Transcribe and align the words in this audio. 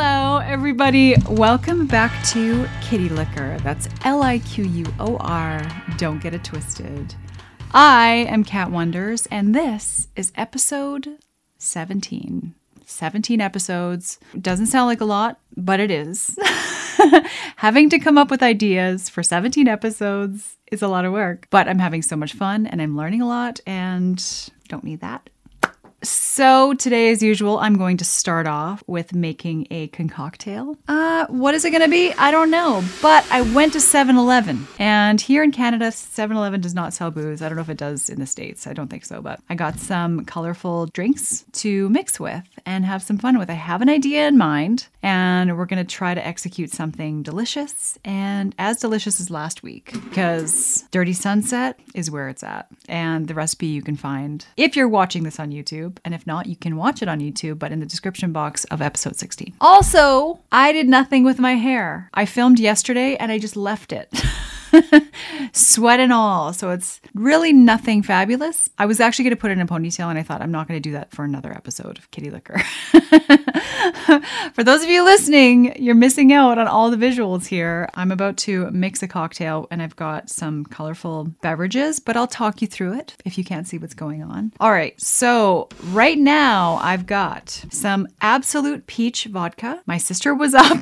Hello, 0.00 0.38
everybody. 0.38 1.16
Welcome 1.28 1.88
back 1.88 2.24
to 2.26 2.68
Kitty 2.82 3.08
Liquor. 3.08 3.58
That's 3.64 3.88
L 4.04 4.22
I 4.22 4.38
Q 4.38 4.62
U 4.62 4.86
O 5.00 5.16
R. 5.16 5.60
Don't 5.96 6.22
get 6.22 6.32
it 6.32 6.44
twisted. 6.44 7.16
I 7.72 8.24
am 8.28 8.44
Cat 8.44 8.70
Wonders, 8.70 9.26
and 9.26 9.56
this 9.56 10.06
is 10.14 10.30
episode 10.36 11.18
17. 11.58 12.54
17 12.86 13.40
episodes. 13.40 14.20
Doesn't 14.40 14.66
sound 14.66 14.86
like 14.86 15.00
a 15.00 15.04
lot, 15.04 15.40
but 15.56 15.80
it 15.80 15.90
is. 15.90 16.38
having 17.56 17.90
to 17.90 17.98
come 17.98 18.16
up 18.16 18.30
with 18.30 18.40
ideas 18.40 19.08
for 19.08 19.24
17 19.24 19.66
episodes 19.66 20.58
is 20.70 20.80
a 20.80 20.86
lot 20.86 21.06
of 21.06 21.12
work, 21.12 21.48
but 21.50 21.66
I'm 21.66 21.80
having 21.80 22.02
so 22.02 22.14
much 22.14 22.34
fun 22.34 22.68
and 22.68 22.80
I'm 22.80 22.96
learning 22.96 23.20
a 23.20 23.26
lot 23.26 23.58
and 23.66 24.24
don't 24.68 24.84
need 24.84 25.00
that. 25.00 25.28
So 26.38 26.72
today, 26.72 27.10
as 27.10 27.20
usual, 27.20 27.58
I'm 27.58 27.76
going 27.76 27.96
to 27.96 28.04
start 28.04 28.46
off 28.46 28.84
with 28.86 29.12
making 29.12 29.66
a 29.72 29.88
concoctail. 29.88 30.76
Uh, 30.86 31.26
what 31.26 31.52
is 31.52 31.64
it 31.64 31.72
going 31.72 31.82
to 31.82 31.88
be? 31.88 32.12
I 32.12 32.30
don't 32.30 32.52
know. 32.52 32.84
But 33.02 33.26
I 33.32 33.40
went 33.40 33.72
to 33.72 33.80
7-Eleven, 33.80 34.68
and 34.78 35.20
here 35.20 35.42
in 35.42 35.50
Canada, 35.50 35.86
7-Eleven 35.86 36.60
does 36.60 36.74
not 36.74 36.94
sell 36.94 37.10
booze. 37.10 37.42
I 37.42 37.48
don't 37.48 37.56
know 37.56 37.62
if 37.62 37.68
it 37.68 37.76
does 37.76 38.08
in 38.08 38.20
the 38.20 38.26
states. 38.26 38.68
I 38.68 38.72
don't 38.72 38.86
think 38.86 39.04
so. 39.04 39.20
But 39.20 39.40
I 39.50 39.56
got 39.56 39.80
some 39.80 40.24
colorful 40.26 40.86
drinks 40.86 41.44
to 41.54 41.88
mix 41.88 42.20
with 42.20 42.44
and 42.64 42.84
have 42.84 43.02
some 43.02 43.18
fun 43.18 43.36
with. 43.36 43.50
I 43.50 43.54
have 43.54 43.82
an 43.82 43.88
idea 43.88 44.28
in 44.28 44.38
mind, 44.38 44.86
and 45.02 45.58
we're 45.58 45.66
going 45.66 45.84
to 45.84 45.96
try 45.96 46.14
to 46.14 46.24
execute 46.24 46.70
something 46.70 47.24
delicious 47.24 47.98
and 48.04 48.54
as 48.60 48.76
delicious 48.76 49.18
as 49.20 49.28
last 49.28 49.64
week 49.64 49.92
because 50.04 50.84
Dirty 50.92 51.14
Sunset 51.14 51.80
is 51.96 52.12
where 52.12 52.28
it's 52.28 52.44
at, 52.44 52.68
and 52.88 53.26
the 53.26 53.34
recipe 53.34 53.66
you 53.66 53.82
can 53.82 53.96
find 53.96 54.46
if 54.56 54.76
you're 54.76 54.88
watching 54.88 55.24
this 55.24 55.40
on 55.40 55.50
YouTube. 55.50 55.98
And 56.04 56.14
if 56.14 56.27
not, 56.28 56.46
you 56.46 56.54
can 56.54 56.76
watch 56.76 57.02
it 57.02 57.08
on 57.08 57.18
YouTube, 57.18 57.58
but 57.58 57.72
in 57.72 57.80
the 57.80 57.86
description 57.86 58.30
box 58.30 58.62
of 58.66 58.80
episode 58.80 59.16
16. 59.16 59.54
Also, 59.60 60.38
I 60.52 60.70
did 60.70 60.88
nothing 60.88 61.24
with 61.24 61.40
my 61.40 61.54
hair. 61.54 62.08
I 62.14 62.24
filmed 62.24 62.60
yesterday 62.60 63.16
and 63.16 63.32
I 63.32 63.38
just 63.38 63.56
left 63.56 63.92
it. 63.92 64.08
Sweat 65.52 66.00
and 66.00 66.12
all. 66.12 66.52
So 66.52 66.70
it's 66.70 67.00
really 67.14 67.52
nothing 67.52 68.02
fabulous. 68.02 68.68
I 68.78 68.86
was 68.86 69.00
actually 69.00 69.24
going 69.24 69.36
to 69.36 69.40
put 69.40 69.50
it 69.50 69.54
in 69.54 69.60
a 69.60 69.66
ponytail 69.66 70.08
and 70.08 70.18
I 70.18 70.22
thought 70.22 70.42
I'm 70.42 70.50
not 70.50 70.68
going 70.68 70.80
to 70.80 70.88
do 70.88 70.92
that 70.92 71.10
for 71.12 71.24
another 71.24 71.52
episode 71.52 71.98
of 71.98 72.10
Kitty 72.10 72.30
Liquor. 72.30 72.58
for 74.52 74.64
those 74.64 74.82
of 74.82 74.88
you 74.88 75.04
listening, 75.04 75.80
you're 75.80 75.94
missing 75.94 76.32
out 76.32 76.58
on 76.58 76.68
all 76.68 76.90
the 76.90 76.96
visuals 76.96 77.46
here. 77.46 77.88
I'm 77.94 78.10
about 78.10 78.36
to 78.38 78.70
mix 78.70 79.02
a 79.02 79.08
cocktail 79.08 79.66
and 79.70 79.82
I've 79.82 79.96
got 79.96 80.30
some 80.30 80.64
colorful 80.64 81.24
beverages, 81.42 82.00
but 82.00 82.16
I'll 82.16 82.26
talk 82.26 82.62
you 82.62 82.68
through 82.68 82.94
it 82.94 83.16
if 83.24 83.38
you 83.38 83.44
can't 83.44 83.66
see 83.66 83.78
what's 83.78 83.94
going 83.94 84.22
on. 84.22 84.52
All 84.60 84.72
right. 84.72 84.98
So 85.00 85.68
right 85.90 86.18
now 86.18 86.78
I've 86.82 87.06
got 87.06 87.50
some 87.70 88.08
Absolut 88.20 88.86
Peach 88.86 89.24
vodka. 89.26 89.82
My 89.86 89.98
sister 89.98 90.34
was 90.34 90.54
up. 90.54 90.78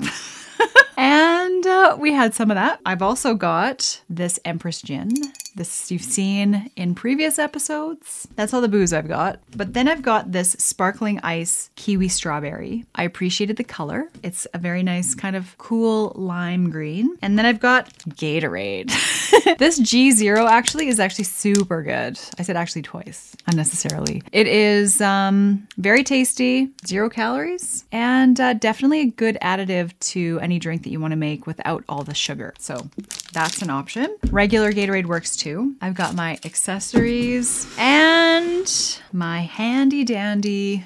and 0.97 1.36
uh, 1.65 1.97
we 1.99 2.13
had 2.13 2.35
some 2.35 2.51
of 2.51 2.57
that. 2.57 2.81
I've 2.85 3.03
also 3.03 3.35
got 3.35 4.03
this 4.11 4.41
Empress 4.45 4.83
Gin. 4.83 5.11
This 5.57 5.91
you've 5.91 6.03
seen 6.03 6.71
in 6.77 6.95
previous 6.95 7.39
episodes. 7.39 8.29
That's 8.37 8.53
all 8.53 8.61
the 8.61 8.69
booze 8.69 8.93
I've 8.93 9.09
got. 9.09 9.41
But 9.57 9.73
then 9.73 9.89
I've 9.89 10.03
got 10.03 10.33
this 10.33 10.51
sparkling 10.59 11.19
ice 11.21 11.71
kiwi 11.77 12.09
strawberry. 12.09 12.85
I 12.95 13.05
appreciated 13.05 13.57
the 13.57 13.65
color. 13.65 14.11
It's 14.23 14.47
a 14.53 14.59
very 14.59 14.83
nice 14.83 15.15
kind 15.15 15.35
of 15.35 15.57
cool 15.57 16.13
lime 16.15 16.69
green. 16.69 17.17
And 17.23 17.39
then 17.39 17.47
I've 17.47 17.61
got 17.61 17.89
Gatorade. 18.01 18.89
this 19.59 19.81
G0 19.81 20.47
actually 20.47 20.89
is 20.89 21.01
actually 21.01 21.25
super 21.25 21.83
good. 21.83 22.21
I 22.39 22.43
said 22.43 22.57
actually 22.57 22.83
twice 22.83 23.35
unnecessarily. 23.47 24.23
It 24.33 24.47
is 24.47 25.01
um, 25.01 25.67
very 25.79 26.05
tasty, 26.05 26.69
zero 26.87 27.09
calories, 27.09 27.87
and 27.93 28.39
uh, 28.39 28.53
definitely 28.53 29.01
a 29.01 29.07
good 29.07 29.39
additive 29.41 29.99
to 30.01 30.39
any 30.43 30.59
drink 30.59 30.83
that 30.83 30.91
you 30.91 31.01
want 31.01 31.13
to 31.13 31.17
make 31.17 31.47
without 31.47 31.83
all 31.89 32.05
the 32.05 32.15
sugar. 32.15 32.53
So 32.59 32.91
that's 33.37 33.61
an 33.61 33.69
option. 33.69 34.17
Regular 34.31 34.73
Gatorade 34.73 35.05
works 35.05 35.37
too. 35.37 35.77
I've 35.83 35.95
got 35.95 36.15
my 36.15 36.39
accessories 36.43 37.67
and 37.77 38.99
my 39.13 39.41
handy 39.41 40.05
dandy 40.05 40.85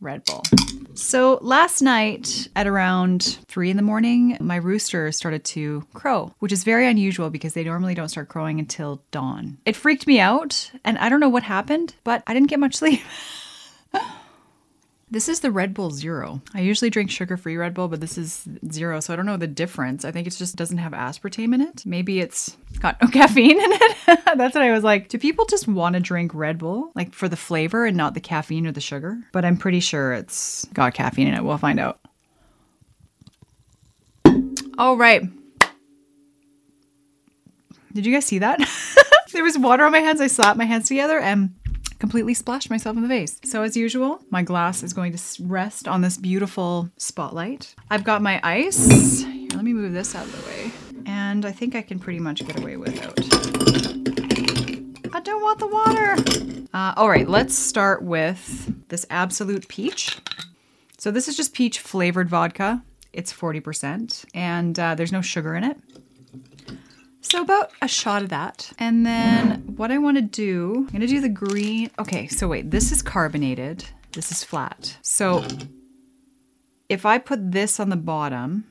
Red 0.00 0.24
Bull. 0.24 0.42
So 0.94 1.38
last 1.42 1.82
night 1.82 2.48
at 2.56 2.66
around 2.66 3.38
three 3.48 3.68
in 3.68 3.76
the 3.76 3.82
morning, 3.82 4.38
my 4.40 4.56
rooster 4.56 5.12
started 5.12 5.44
to 5.44 5.86
crow, 5.92 6.34
which 6.38 6.52
is 6.52 6.64
very 6.64 6.86
unusual 6.86 7.28
because 7.28 7.52
they 7.52 7.64
normally 7.64 7.94
don't 7.94 8.08
start 8.08 8.30
crowing 8.30 8.58
until 8.58 9.02
dawn. 9.10 9.58
It 9.66 9.76
freaked 9.76 10.06
me 10.06 10.20
out, 10.20 10.72
and 10.86 10.96
I 10.96 11.10
don't 11.10 11.20
know 11.20 11.28
what 11.28 11.42
happened, 11.42 11.94
but 12.02 12.22
I 12.26 12.32
didn't 12.32 12.48
get 12.48 12.60
much 12.60 12.76
sleep. 12.76 13.02
This 15.12 15.28
is 15.28 15.40
the 15.40 15.50
Red 15.50 15.74
Bull 15.74 15.90
Zero. 15.90 16.40
I 16.54 16.60
usually 16.60 16.88
drink 16.88 17.10
sugar 17.10 17.36
free 17.36 17.56
Red 17.56 17.74
Bull, 17.74 17.88
but 17.88 18.00
this 18.00 18.16
is 18.16 18.46
zero, 18.70 19.00
so 19.00 19.12
I 19.12 19.16
don't 19.16 19.26
know 19.26 19.36
the 19.36 19.48
difference. 19.48 20.04
I 20.04 20.12
think 20.12 20.28
it 20.28 20.30
just 20.30 20.54
doesn't 20.54 20.78
have 20.78 20.92
aspartame 20.92 21.52
in 21.52 21.60
it. 21.60 21.84
Maybe 21.84 22.20
it's 22.20 22.56
got 22.78 22.96
no 23.02 23.08
caffeine 23.12 23.60
in 23.60 23.72
it. 23.72 23.96
That's 24.36 24.54
what 24.54 24.62
I 24.62 24.70
was 24.70 24.84
like. 24.84 25.08
Do 25.08 25.18
people 25.18 25.46
just 25.46 25.66
want 25.66 25.94
to 25.94 26.00
drink 26.00 26.32
Red 26.32 26.58
Bull, 26.58 26.92
like 26.94 27.12
for 27.12 27.28
the 27.28 27.36
flavor 27.36 27.86
and 27.86 27.96
not 27.96 28.14
the 28.14 28.20
caffeine 28.20 28.68
or 28.68 28.72
the 28.72 28.80
sugar? 28.80 29.18
But 29.32 29.44
I'm 29.44 29.56
pretty 29.56 29.80
sure 29.80 30.12
it's 30.12 30.64
got 30.66 30.94
caffeine 30.94 31.26
in 31.26 31.34
it. 31.34 31.42
We'll 31.42 31.58
find 31.58 31.80
out. 31.80 31.98
All 34.78 34.96
right. 34.96 35.22
Did 37.92 38.06
you 38.06 38.12
guys 38.12 38.26
see 38.26 38.38
that? 38.38 38.60
there 39.32 39.42
was 39.42 39.58
water 39.58 39.84
on 39.84 39.90
my 39.90 39.98
hands. 39.98 40.20
I 40.20 40.28
slapped 40.28 40.56
my 40.56 40.64
hands 40.64 40.86
together 40.86 41.18
and 41.18 41.54
completely 42.00 42.34
splashed 42.34 42.70
myself 42.70 42.96
in 42.96 43.02
the 43.02 43.08
vase. 43.08 43.38
So 43.44 43.62
as 43.62 43.76
usual, 43.76 44.20
my 44.30 44.42
glass 44.42 44.82
is 44.82 44.92
going 44.92 45.16
to 45.16 45.42
rest 45.44 45.86
on 45.86 46.00
this 46.00 46.16
beautiful 46.16 46.90
spotlight. 46.96 47.74
I've 47.90 48.02
got 48.02 48.22
my 48.22 48.40
ice. 48.42 49.22
Here, 49.22 49.48
let 49.54 49.62
me 49.62 49.72
move 49.72 49.92
this 49.92 50.14
out 50.16 50.24
of 50.24 50.32
the 50.32 50.50
way. 50.50 50.72
And 51.06 51.44
I 51.44 51.52
think 51.52 51.76
I 51.76 51.82
can 51.82 51.98
pretty 51.98 52.18
much 52.18 52.44
get 52.44 52.58
away 52.58 52.76
without. 52.76 53.18
I 55.14 55.20
don't 55.20 55.42
want 55.42 55.58
the 55.58 55.68
water. 55.68 56.66
Uh, 56.72 56.94
all 56.96 57.08
right, 57.08 57.28
let's 57.28 57.56
start 57.56 58.02
with 58.02 58.88
this 58.88 59.04
Absolut 59.10 59.68
Peach. 59.68 60.18
So 60.98 61.10
this 61.10 61.28
is 61.28 61.36
just 61.36 61.52
peach 61.52 61.80
flavored 61.80 62.28
vodka. 62.28 62.82
It's 63.12 63.32
40% 63.32 64.24
and 64.34 64.78
uh, 64.78 64.94
there's 64.94 65.12
no 65.12 65.20
sugar 65.20 65.54
in 65.54 65.64
it. 65.64 65.76
So 67.22 67.42
about 67.42 67.70
a 67.82 67.88
shot 67.88 68.22
of 68.22 68.28
that. 68.30 68.72
And 68.78 69.04
then 69.04 69.62
what 69.76 69.90
I 69.90 69.98
want 69.98 70.16
to 70.16 70.22
do, 70.22 70.74
I'm 70.76 70.86
going 70.86 71.00
to 71.00 71.06
do 71.06 71.20
the 71.20 71.28
green. 71.28 71.90
Okay, 71.98 72.26
so 72.26 72.48
wait, 72.48 72.70
this 72.70 72.92
is 72.92 73.02
carbonated. 73.02 73.84
This 74.12 74.32
is 74.32 74.42
flat. 74.42 74.96
So 75.02 75.44
if 76.88 77.06
I 77.06 77.18
put 77.18 77.52
this 77.52 77.78
on 77.78 77.90
the 77.90 77.96
bottom, 77.96 78.64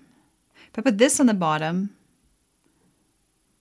if 0.72 0.78
I 0.78 0.82
put 0.82 0.98
this 0.98 1.20
on 1.20 1.28
the 1.28 1.34
bottom, 1.34 1.96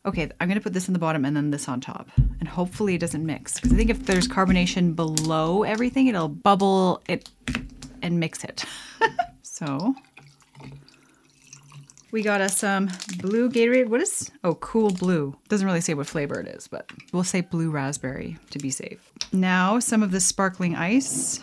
okay, 0.04 0.30
I'm 0.40 0.48
going 0.48 0.58
to 0.58 0.62
put 0.62 0.72
this 0.72 0.88
on 0.88 0.94
the 0.94 0.98
bottom 0.98 1.24
and 1.24 1.36
then 1.36 1.50
this 1.50 1.68
on 1.68 1.80
top. 1.80 2.08
And 2.40 2.48
hopefully 2.48 2.94
it 2.94 2.98
doesn't 2.98 3.24
mix. 3.24 3.54
Because 3.54 3.72
I 3.72 3.76
think 3.76 3.90
if 3.90 4.06
there's 4.06 4.26
carbonation 4.26 4.96
below 4.96 5.62
everything, 5.62 6.06
it'll 6.06 6.28
bubble 6.28 7.02
it 7.08 7.28
and 8.02 8.18
mix 8.18 8.42
it. 8.42 8.64
so 9.42 9.94
we 12.10 12.22
got 12.22 12.40
us 12.40 12.58
some 12.58 12.88
blue 13.18 13.50
Gatorade. 13.50 13.88
What 13.88 14.00
is? 14.00 14.30
Oh, 14.42 14.54
cool 14.54 14.90
blue. 14.90 15.36
Doesn't 15.48 15.66
really 15.66 15.80
say 15.80 15.94
what 15.94 16.06
flavor 16.06 16.40
it 16.40 16.48
is, 16.48 16.68
but 16.68 16.90
we'll 17.12 17.24
say 17.24 17.42
blue 17.42 17.70
raspberry 17.70 18.38
to 18.50 18.58
be 18.58 18.70
safe. 18.70 19.12
Now, 19.32 19.78
some 19.78 20.02
of 20.02 20.10
the 20.10 20.20
sparkling 20.20 20.74
ice. 20.74 21.40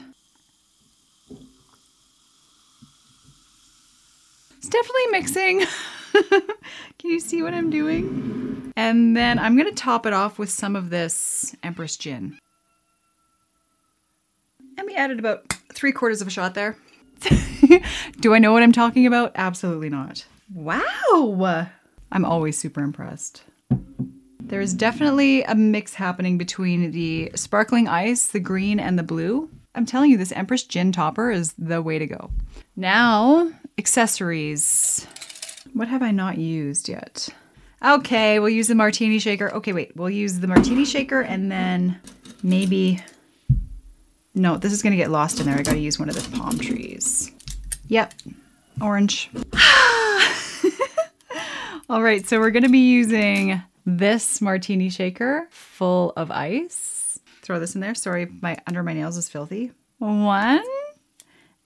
It's 4.57 4.69
definitely 4.69 5.07
mixing. 5.11 5.65
Can 6.97 7.11
you 7.11 7.19
see 7.19 7.43
what 7.43 7.53
I'm 7.53 7.69
doing? 7.69 8.73
And 8.75 9.15
then 9.15 9.37
I'm 9.37 9.55
going 9.55 9.69
to 9.69 9.75
top 9.75 10.05
it 10.05 10.13
off 10.13 10.39
with 10.39 10.49
some 10.49 10.75
of 10.75 10.89
this 10.89 11.55
Empress 11.61 11.95
Gin. 11.97 12.37
And 14.77 14.87
we 14.87 14.95
added 14.95 15.19
about 15.19 15.53
three 15.73 15.91
quarters 15.91 16.21
of 16.21 16.27
a 16.27 16.31
shot 16.31 16.55
there. 16.55 16.75
Do 18.19 18.33
I 18.33 18.39
know 18.39 18.51
what 18.51 18.63
I'm 18.63 18.71
talking 18.71 19.05
about? 19.05 19.31
Absolutely 19.35 19.89
not. 19.89 20.25
Wow! 20.53 21.67
I'm 22.11 22.25
always 22.25 22.57
super 22.57 22.81
impressed. 22.81 23.43
There 24.39 24.61
is 24.61 24.73
definitely 24.75 25.41
a 25.43 25.55
mix 25.55 25.95
happening 25.95 26.37
between 26.37 26.91
the 26.91 27.31
sparkling 27.33 27.87
ice, 27.87 28.27
the 28.27 28.39
green, 28.39 28.79
and 28.79 28.97
the 28.97 29.03
blue. 29.03 29.49
I'm 29.73 29.87
telling 29.87 30.11
you, 30.11 30.17
this 30.17 30.31
Empress 30.31 30.63
Gin 30.63 30.91
Topper 30.91 31.31
is 31.31 31.53
the 31.57 31.81
way 31.81 31.97
to 31.97 32.05
go. 32.05 32.29
Now, 32.75 33.51
accessories. 33.79 35.07
What 35.73 35.87
have 35.87 36.03
I 36.03 36.11
not 36.11 36.37
used 36.37 36.87
yet? 36.87 37.27
Okay, 37.83 38.39
we'll 38.39 38.49
use 38.49 38.67
the 38.67 38.75
martini 38.75 39.17
shaker. 39.17 39.51
Okay, 39.55 39.73
wait, 39.73 39.95
we'll 39.95 40.11
use 40.11 40.39
the 40.39 40.47
martini 40.47 40.85
shaker 40.85 41.21
and 41.21 41.51
then 41.51 41.99
maybe. 42.43 43.03
No, 44.35 44.57
this 44.57 44.71
is 44.71 44.83
gonna 44.83 44.95
get 44.95 45.11
lost 45.11 45.39
in 45.39 45.47
there. 45.47 45.57
I 45.57 45.63
gotta 45.63 45.79
use 45.79 45.97
one 45.97 46.09
of 46.09 46.15
the 46.15 46.37
palm 46.37 46.59
trees. 46.59 47.31
Yep, 47.87 48.13
orange. 48.79 49.31
All 51.87 52.01
right, 52.01 52.27
so 52.27 52.39
we're 52.39 52.51
gonna 52.51 52.69
be 52.69 52.89
using 52.89 53.61
this 53.85 54.41
martini 54.41 54.89
shaker 54.89 55.47
full 55.51 56.13
of 56.17 56.31
ice. 56.31 57.19
Throw 57.43 57.59
this 57.59 57.75
in 57.75 57.81
there. 57.81 57.93
Sorry, 57.93 58.27
my 58.41 58.57
under 58.65 58.81
my 58.81 58.93
nails 58.93 59.17
is 59.17 59.29
filthy. 59.29 59.71
One 59.99 60.63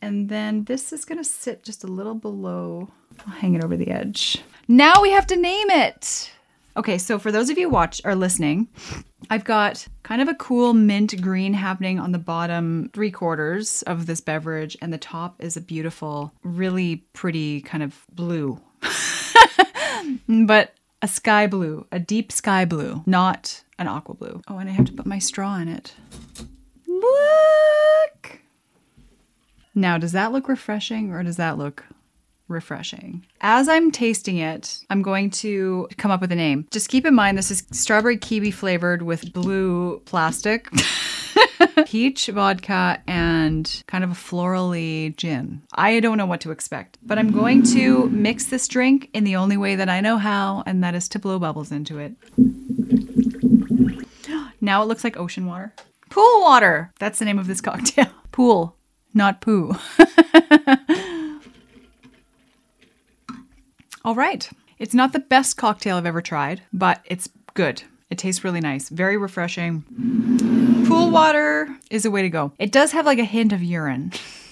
And 0.02 0.28
then 0.30 0.66
this 0.66 0.92
is 0.92 1.06
going 1.06 1.18
to 1.18 1.24
sit 1.24 1.64
just 1.64 1.84
a 1.84 1.88
little 1.88 2.16
below. 2.16 2.90
I'll 3.26 3.34
hang 3.34 3.56
it 3.56 3.64
over 3.64 3.76
the 3.76 3.90
edge. 3.90 4.40
Now 4.68 5.02
we 5.02 5.12
have 5.12 5.28
to 5.28 5.36
name 5.36 5.70
it. 5.70 6.32
Okay, 6.78 6.98
so 6.98 7.18
for 7.18 7.32
those 7.32 7.50
of 7.50 7.58
you 7.58 7.70
watch 7.70 8.02
or 8.06 8.16
listening, 8.16 8.68
I've 9.30 9.44
got 9.44 9.88
kind 10.04 10.22
of 10.22 10.28
a 10.28 10.36
cool 10.36 10.74
mint 10.74 11.22
green 11.22 11.54
happening 11.54 12.00
on 12.00 12.12
the 12.12 12.20
bottom 12.20 12.90
three 12.94 13.12
quarters 13.12 13.82
of 13.84 14.06
this 14.06 14.22
beverage, 14.22 14.78
and 14.82 14.94
the 14.94 14.98
top 14.98 15.42
is 15.42 15.58
a 15.58 15.62
beautiful, 15.62 16.34
really 16.44 16.98
pretty 17.14 17.62
kind 17.62 17.84
of 17.84 18.06
blue. 18.14 18.62
but 20.28 20.74
a 21.02 21.08
sky 21.08 21.48
blue, 21.48 21.86
a 21.92 22.00
deep 22.00 22.32
sky 22.32 22.66
blue, 22.66 23.04
not 23.06 23.64
an 23.78 23.88
aqua 23.88 24.16
blue. 24.16 24.42
Oh, 24.48 24.58
and 24.58 24.70
I 24.70 24.74
have 24.74 24.86
to 24.86 24.92
put 24.92 25.06
my 25.06 25.20
straw 25.20 25.58
in 25.58 25.68
it. 25.68 25.96
Look! 26.88 28.40
Now, 29.74 29.98
does 29.98 30.12
that 30.12 30.32
look 30.32 30.50
refreshing 30.50 31.12
or 31.12 31.24
does 31.24 31.38
that 31.38 31.58
look 31.58 31.86
refreshing? 32.50 33.26
As 33.40 33.70
I'm 33.70 33.92
tasting 33.92 34.38
it, 34.38 34.84
I'm 34.90 35.02
going 35.02 35.30
to 35.32 35.88
come 35.98 36.12
up 36.12 36.20
with 36.20 36.32
a 36.32 36.36
name. 36.36 36.68
Just 36.72 36.90
keep 36.90 37.06
in 37.06 37.16
mind 37.16 37.38
this 37.38 37.52
is 37.52 37.64
strawberry 37.72 38.18
kiwi 38.18 38.52
flavored 38.52 39.04
with 39.04 39.32
blue 39.32 40.02
plastic. 40.06 40.68
peach 41.86 42.28
vodka 42.28 43.02
and 43.08 43.84
kind 43.88 44.04
of 44.04 44.12
a 44.12 44.16
florally 44.16 45.16
gin. 45.16 45.62
I 45.74 46.00
don't 46.00 46.18
know 46.18 46.26
what 46.26 46.42
to 46.42 46.52
expect, 46.52 46.98
but 47.04 47.18
I'm 47.18 47.32
going 47.32 47.64
to 47.74 48.10
mix 48.10 48.46
this 48.46 48.68
drink 48.68 49.10
in 49.14 49.24
the 49.24 49.36
only 49.36 49.58
way 49.58 49.76
that 49.76 49.90
I 49.90 50.02
know 50.02 50.18
how, 50.18 50.64
and 50.66 50.84
that 50.84 50.96
is 50.96 51.08
to 51.10 51.20
blow 51.20 51.40
bubbles 51.40 51.72
into 51.72 52.00
it. 52.00 52.14
Now 54.62 54.84
it 54.84 54.88
looks 54.88 55.06
like 55.06 55.16
ocean 55.16 55.46
water. 55.46 55.74
Pool 56.10 56.42
water. 56.42 56.92
That's 57.00 57.18
the 57.18 57.24
name 57.24 57.40
of 57.40 57.48
this 57.48 57.62
cocktail. 57.70 58.08
Pool, 58.34 58.76
not 59.14 59.40
poo. 59.40 59.74
All 64.04 64.16
right. 64.16 64.50
It's 64.80 64.94
not 64.94 65.14
the 65.14 65.20
best 65.20 65.56
cocktail 65.56 65.96
I've 65.96 66.06
ever 66.06 66.22
tried, 66.22 66.62
but 66.74 67.02
it's 67.06 67.30
good. 67.54 67.84
It 68.10 68.18
tastes 68.18 68.44
really 68.44 68.60
nice, 68.62 68.90
very 68.90 69.18
refreshing. 69.18 69.86
Pool 71.00 71.12
water 71.12 71.70
is 71.90 72.04
a 72.04 72.12
way 72.12 72.24
to 72.24 72.30
go. 72.30 72.52
It 72.60 72.74
does 72.74 72.92
have 72.92 73.06
like 73.06 73.20
a 73.20 73.24
hint 73.24 73.54
of 73.54 73.64
urine. 73.64 74.12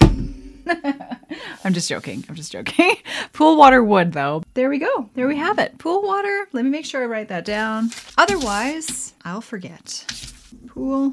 I'm 1.62 1.74
just 1.74 1.90
joking. 1.90 2.24
I'm 2.26 2.34
just 2.34 2.50
joking. 2.50 2.96
Pool 3.34 3.58
water 3.58 3.84
would, 3.84 4.14
though. 4.14 4.42
There 4.54 4.70
we 4.70 4.78
go. 4.78 5.10
There 5.12 5.28
we 5.28 5.36
have 5.36 5.58
it. 5.58 5.76
Pool 5.76 6.00
water. 6.02 6.48
Let 6.52 6.64
me 6.64 6.70
make 6.70 6.86
sure 6.86 7.02
I 7.02 7.06
write 7.06 7.28
that 7.28 7.44
down. 7.44 7.90
Otherwise, 8.16 9.12
I'll 9.26 9.42
forget. 9.42 10.06
Pool. 10.68 11.12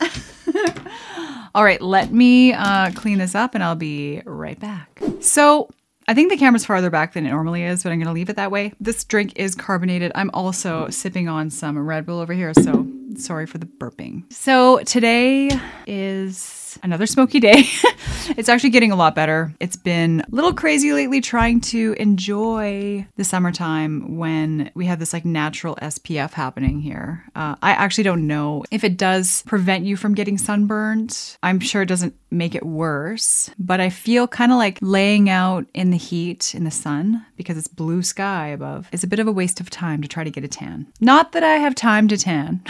All 1.54 1.62
right, 1.62 1.80
let 1.80 2.12
me 2.12 2.52
uh, 2.52 2.90
clean 2.96 3.18
this 3.18 3.36
up 3.36 3.54
and 3.54 3.62
I'll 3.62 3.76
be 3.76 4.22
right 4.24 4.58
back. 4.58 5.00
So, 5.20 5.68
I 6.08 6.14
think 6.14 6.30
the 6.30 6.36
camera's 6.36 6.66
farther 6.66 6.90
back 6.90 7.12
than 7.12 7.26
it 7.26 7.30
normally 7.30 7.62
is, 7.62 7.84
but 7.84 7.92
I'm 7.92 7.98
going 7.98 8.08
to 8.08 8.12
leave 8.12 8.28
it 8.28 8.36
that 8.36 8.50
way. 8.50 8.72
This 8.80 9.04
drink 9.04 9.34
is 9.36 9.54
carbonated. 9.54 10.10
I'm 10.16 10.30
also 10.34 10.88
sipping 10.88 11.28
on 11.28 11.48
some 11.50 11.78
Red 11.78 12.06
Bull 12.06 12.18
over 12.18 12.32
here, 12.32 12.52
so 12.54 12.86
sorry 13.18 13.46
for 13.46 13.58
the 13.58 13.66
burping. 13.66 14.30
So 14.32 14.80
today 14.84 15.50
is 15.86 16.65
another 16.82 17.06
smoky 17.06 17.40
day. 17.40 17.64
it's 18.36 18.48
actually 18.48 18.70
getting 18.70 18.92
a 18.92 18.96
lot 18.96 19.14
better. 19.14 19.52
It's 19.60 19.76
been 19.76 20.20
a 20.20 20.34
little 20.34 20.52
crazy 20.52 20.92
lately 20.92 21.20
trying 21.20 21.60
to 21.62 21.94
enjoy 21.98 23.06
the 23.16 23.24
summertime 23.24 24.16
when 24.16 24.70
we 24.74 24.86
have 24.86 24.98
this 24.98 25.12
like 25.12 25.24
natural 25.24 25.76
SPF 25.76 26.32
happening 26.32 26.80
here. 26.80 27.24
Uh, 27.34 27.56
I 27.62 27.72
actually 27.72 28.04
don't 28.04 28.26
know 28.26 28.64
if 28.70 28.84
it 28.84 28.96
does 28.96 29.42
prevent 29.46 29.84
you 29.84 29.96
from 29.96 30.14
getting 30.14 30.38
sunburned. 30.38 31.36
I'm 31.42 31.60
sure 31.60 31.82
it 31.82 31.86
doesn't 31.86 32.14
make 32.30 32.54
it 32.54 32.66
worse, 32.66 33.50
but 33.58 33.80
I 33.80 33.90
feel 33.90 34.26
kind 34.26 34.52
of 34.52 34.58
like 34.58 34.78
laying 34.80 35.30
out 35.30 35.66
in 35.74 35.90
the 35.90 35.96
heat 35.96 36.54
in 36.54 36.64
the 36.64 36.70
sun 36.70 37.24
because 37.36 37.56
it's 37.56 37.68
blue 37.68 38.02
sky 38.02 38.48
above 38.48 38.88
is 38.92 39.04
a 39.04 39.06
bit 39.06 39.18
of 39.18 39.28
a 39.28 39.32
waste 39.32 39.60
of 39.60 39.70
time 39.70 40.02
to 40.02 40.08
try 40.08 40.24
to 40.24 40.30
get 40.30 40.44
a 40.44 40.48
tan. 40.48 40.86
Not 41.00 41.32
that 41.32 41.42
I 41.42 41.56
have 41.56 41.74
time 41.74 42.08
to 42.08 42.16
tan, 42.16 42.62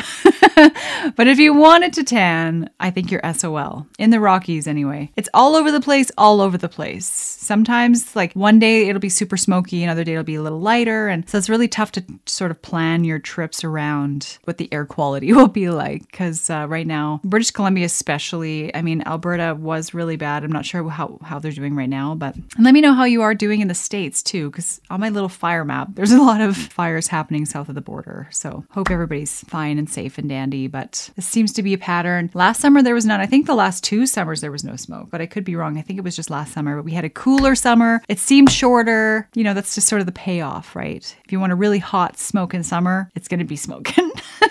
but 1.16 1.26
if 1.26 1.38
you 1.38 1.54
wanted 1.54 1.92
to 1.94 2.04
tan, 2.04 2.70
I 2.80 2.90
think 2.90 3.10
you're 3.10 3.32
SOL 3.32 3.86
in 3.98 4.10
the 4.10 4.20
Rockies 4.20 4.66
anyway. 4.66 5.10
It's 5.16 5.28
all 5.32 5.54
over 5.54 5.70
the 5.70 5.80
place, 5.80 6.10
all 6.18 6.40
over 6.40 6.58
the 6.58 6.68
place. 6.68 7.06
Sometimes, 7.06 8.14
like 8.14 8.32
one 8.34 8.58
day 8.58 8.88
it'll 8.88 9.00
be 9.00 9.08
super 9.08 9.36
smoky, 9.36 9.82
another 9.82 10.04
day 10.04 10.12
it'll 10.12 10.24
be 10.24 10.34
a 10.34 10.42
little 10.42 10.60
lighter. 10.60 11.08
And 11.08 11.28
so 11.28 11.38
it's 11.38 11.48
really 11.48 11.68
tough 11.68 11.92
to 11.92 12.04
sort 12.26 12.50
of 12.50 12.60
plan 12.62 13.04
your 13.04 13.18
trips 13.18 13.64
around 13.64 14.38
what 14.44 14.58
the 14.58 14.72
air 14.72 14.84
quality 14.84 15.32
will 15.32 15.48
be 15.48 15.70
like. 15.70 16.10
Because 16.10 16.50
uh, 16.50 16.66
right 16.68 16.86
now, 16.86 17.20
British 17.24 17.50
Columbia, 17.50 17.86
especially, 17.86 18.74
I 18.74 18.82
mean, 18.82 19.02
Alberta 19.06 19.54
was 19.58 19.94
really 19.94 20.16
bad. 20.16 20.44
I'm 20.44 20.52
not 20.52 20.66
sure 20.66 20.88
how, 20.88 21.18
how 21.22 21.38
they're 21.38 21.52
doing 21.52 21.74
right 21.74 21.88
now, 21.88 22.14
but 22.14 22.34
and 22.34 22.64
let 22.64 22.74
me 22.74 22.80
know 22.80 22.94
how 22.94 23.04
you 23.04 23.22
are 23.22 23.34
doing 23.34 23.60
in 23.60 23.68
the 23.68 23.74
States 23.74 24.22
too. 24.22 24.50
Because 24.50 24.80
on 24.90 25.00
my 25.00 25.08
little 25.08 25.28
fire 25.28 25.64
map, 25.64 25.88
there's 25.94 26.12
a 26.12 26.18
lot 26.22 26.40
of 26.40 26.56
fires 26.56 27.08
happening 27.08 27.46
south 27.46 27.68
of 27.68 27.74
the 27.74 27.80
border. 27.80 28.28
So 28.30 28.64
hope 28.70 28.90
everybody's 28.90 29.42
fine 29.42 29.78
and 29.78 29.88
safe 29.88 30.18
and 30.18 30.28
dandy. 30.28 30.66
But 30.66 31.10
this 31.16 31.26
seems 31.26 31.52
to 31.54 31.62
be 31.62 31.74
a 31.74 31.78
pattern. 31.78 32.30
Last 32.34 32.60
summer, 32.60 32.82
there 32.82 32.94
was 32.94 33.06
none. 33.06 33.20
I 33.20 33.26
think 33.26 33.46
the 33.46 33.54
last 33.54 33.75
two 33.80 34.06
summers 34.06 34.40
there 34.40 34.52
was 34.52 34.64
no 34.64 34.76
smoke, 34.76 35.08
but 35.10 35.20
I 35.20 35.26
could 35.26 35.44
be 35.44 35.56
wrong. 35.56 35.78
I 35.78 35.82
think 35.82 35.98
it 35.98 36.04
was 36.04 36.16
just 36.16 36.30
last 36.30 36.52
summer, 36.52 36.76
but 36.76 36.84
we 36.84 36.92
had 36.92 37.04
a 37.04 37.10
cooler 37.10 37.54
summer. 37.54 38.02
It 38.08 38.18
seemed 38.18 38.50
shorter. 38.50 39.28
You 39.34 39.44
know, 39.44 39.54
that's 39.54 39.74
just 39.74 39.88
sort 39.88 40.00
of 40.00 40.06
the 40.06 40.12
payoff, 40.12 40.74
right? 40.74 41.16
If 41.24 41.32
you 41.32 41.40
want 41.40 41.52
a 41.52 41.56
really 41.56 41.78
hot 41.78 42.18
smoke 42.18 42.54
in 42.54 42.62
summer, 42.62 43.10
it's 43.14 43.28
going 43.28 43.40
to 43.40 43.44
be 43.44 43.56
smoking. 43.56 44.10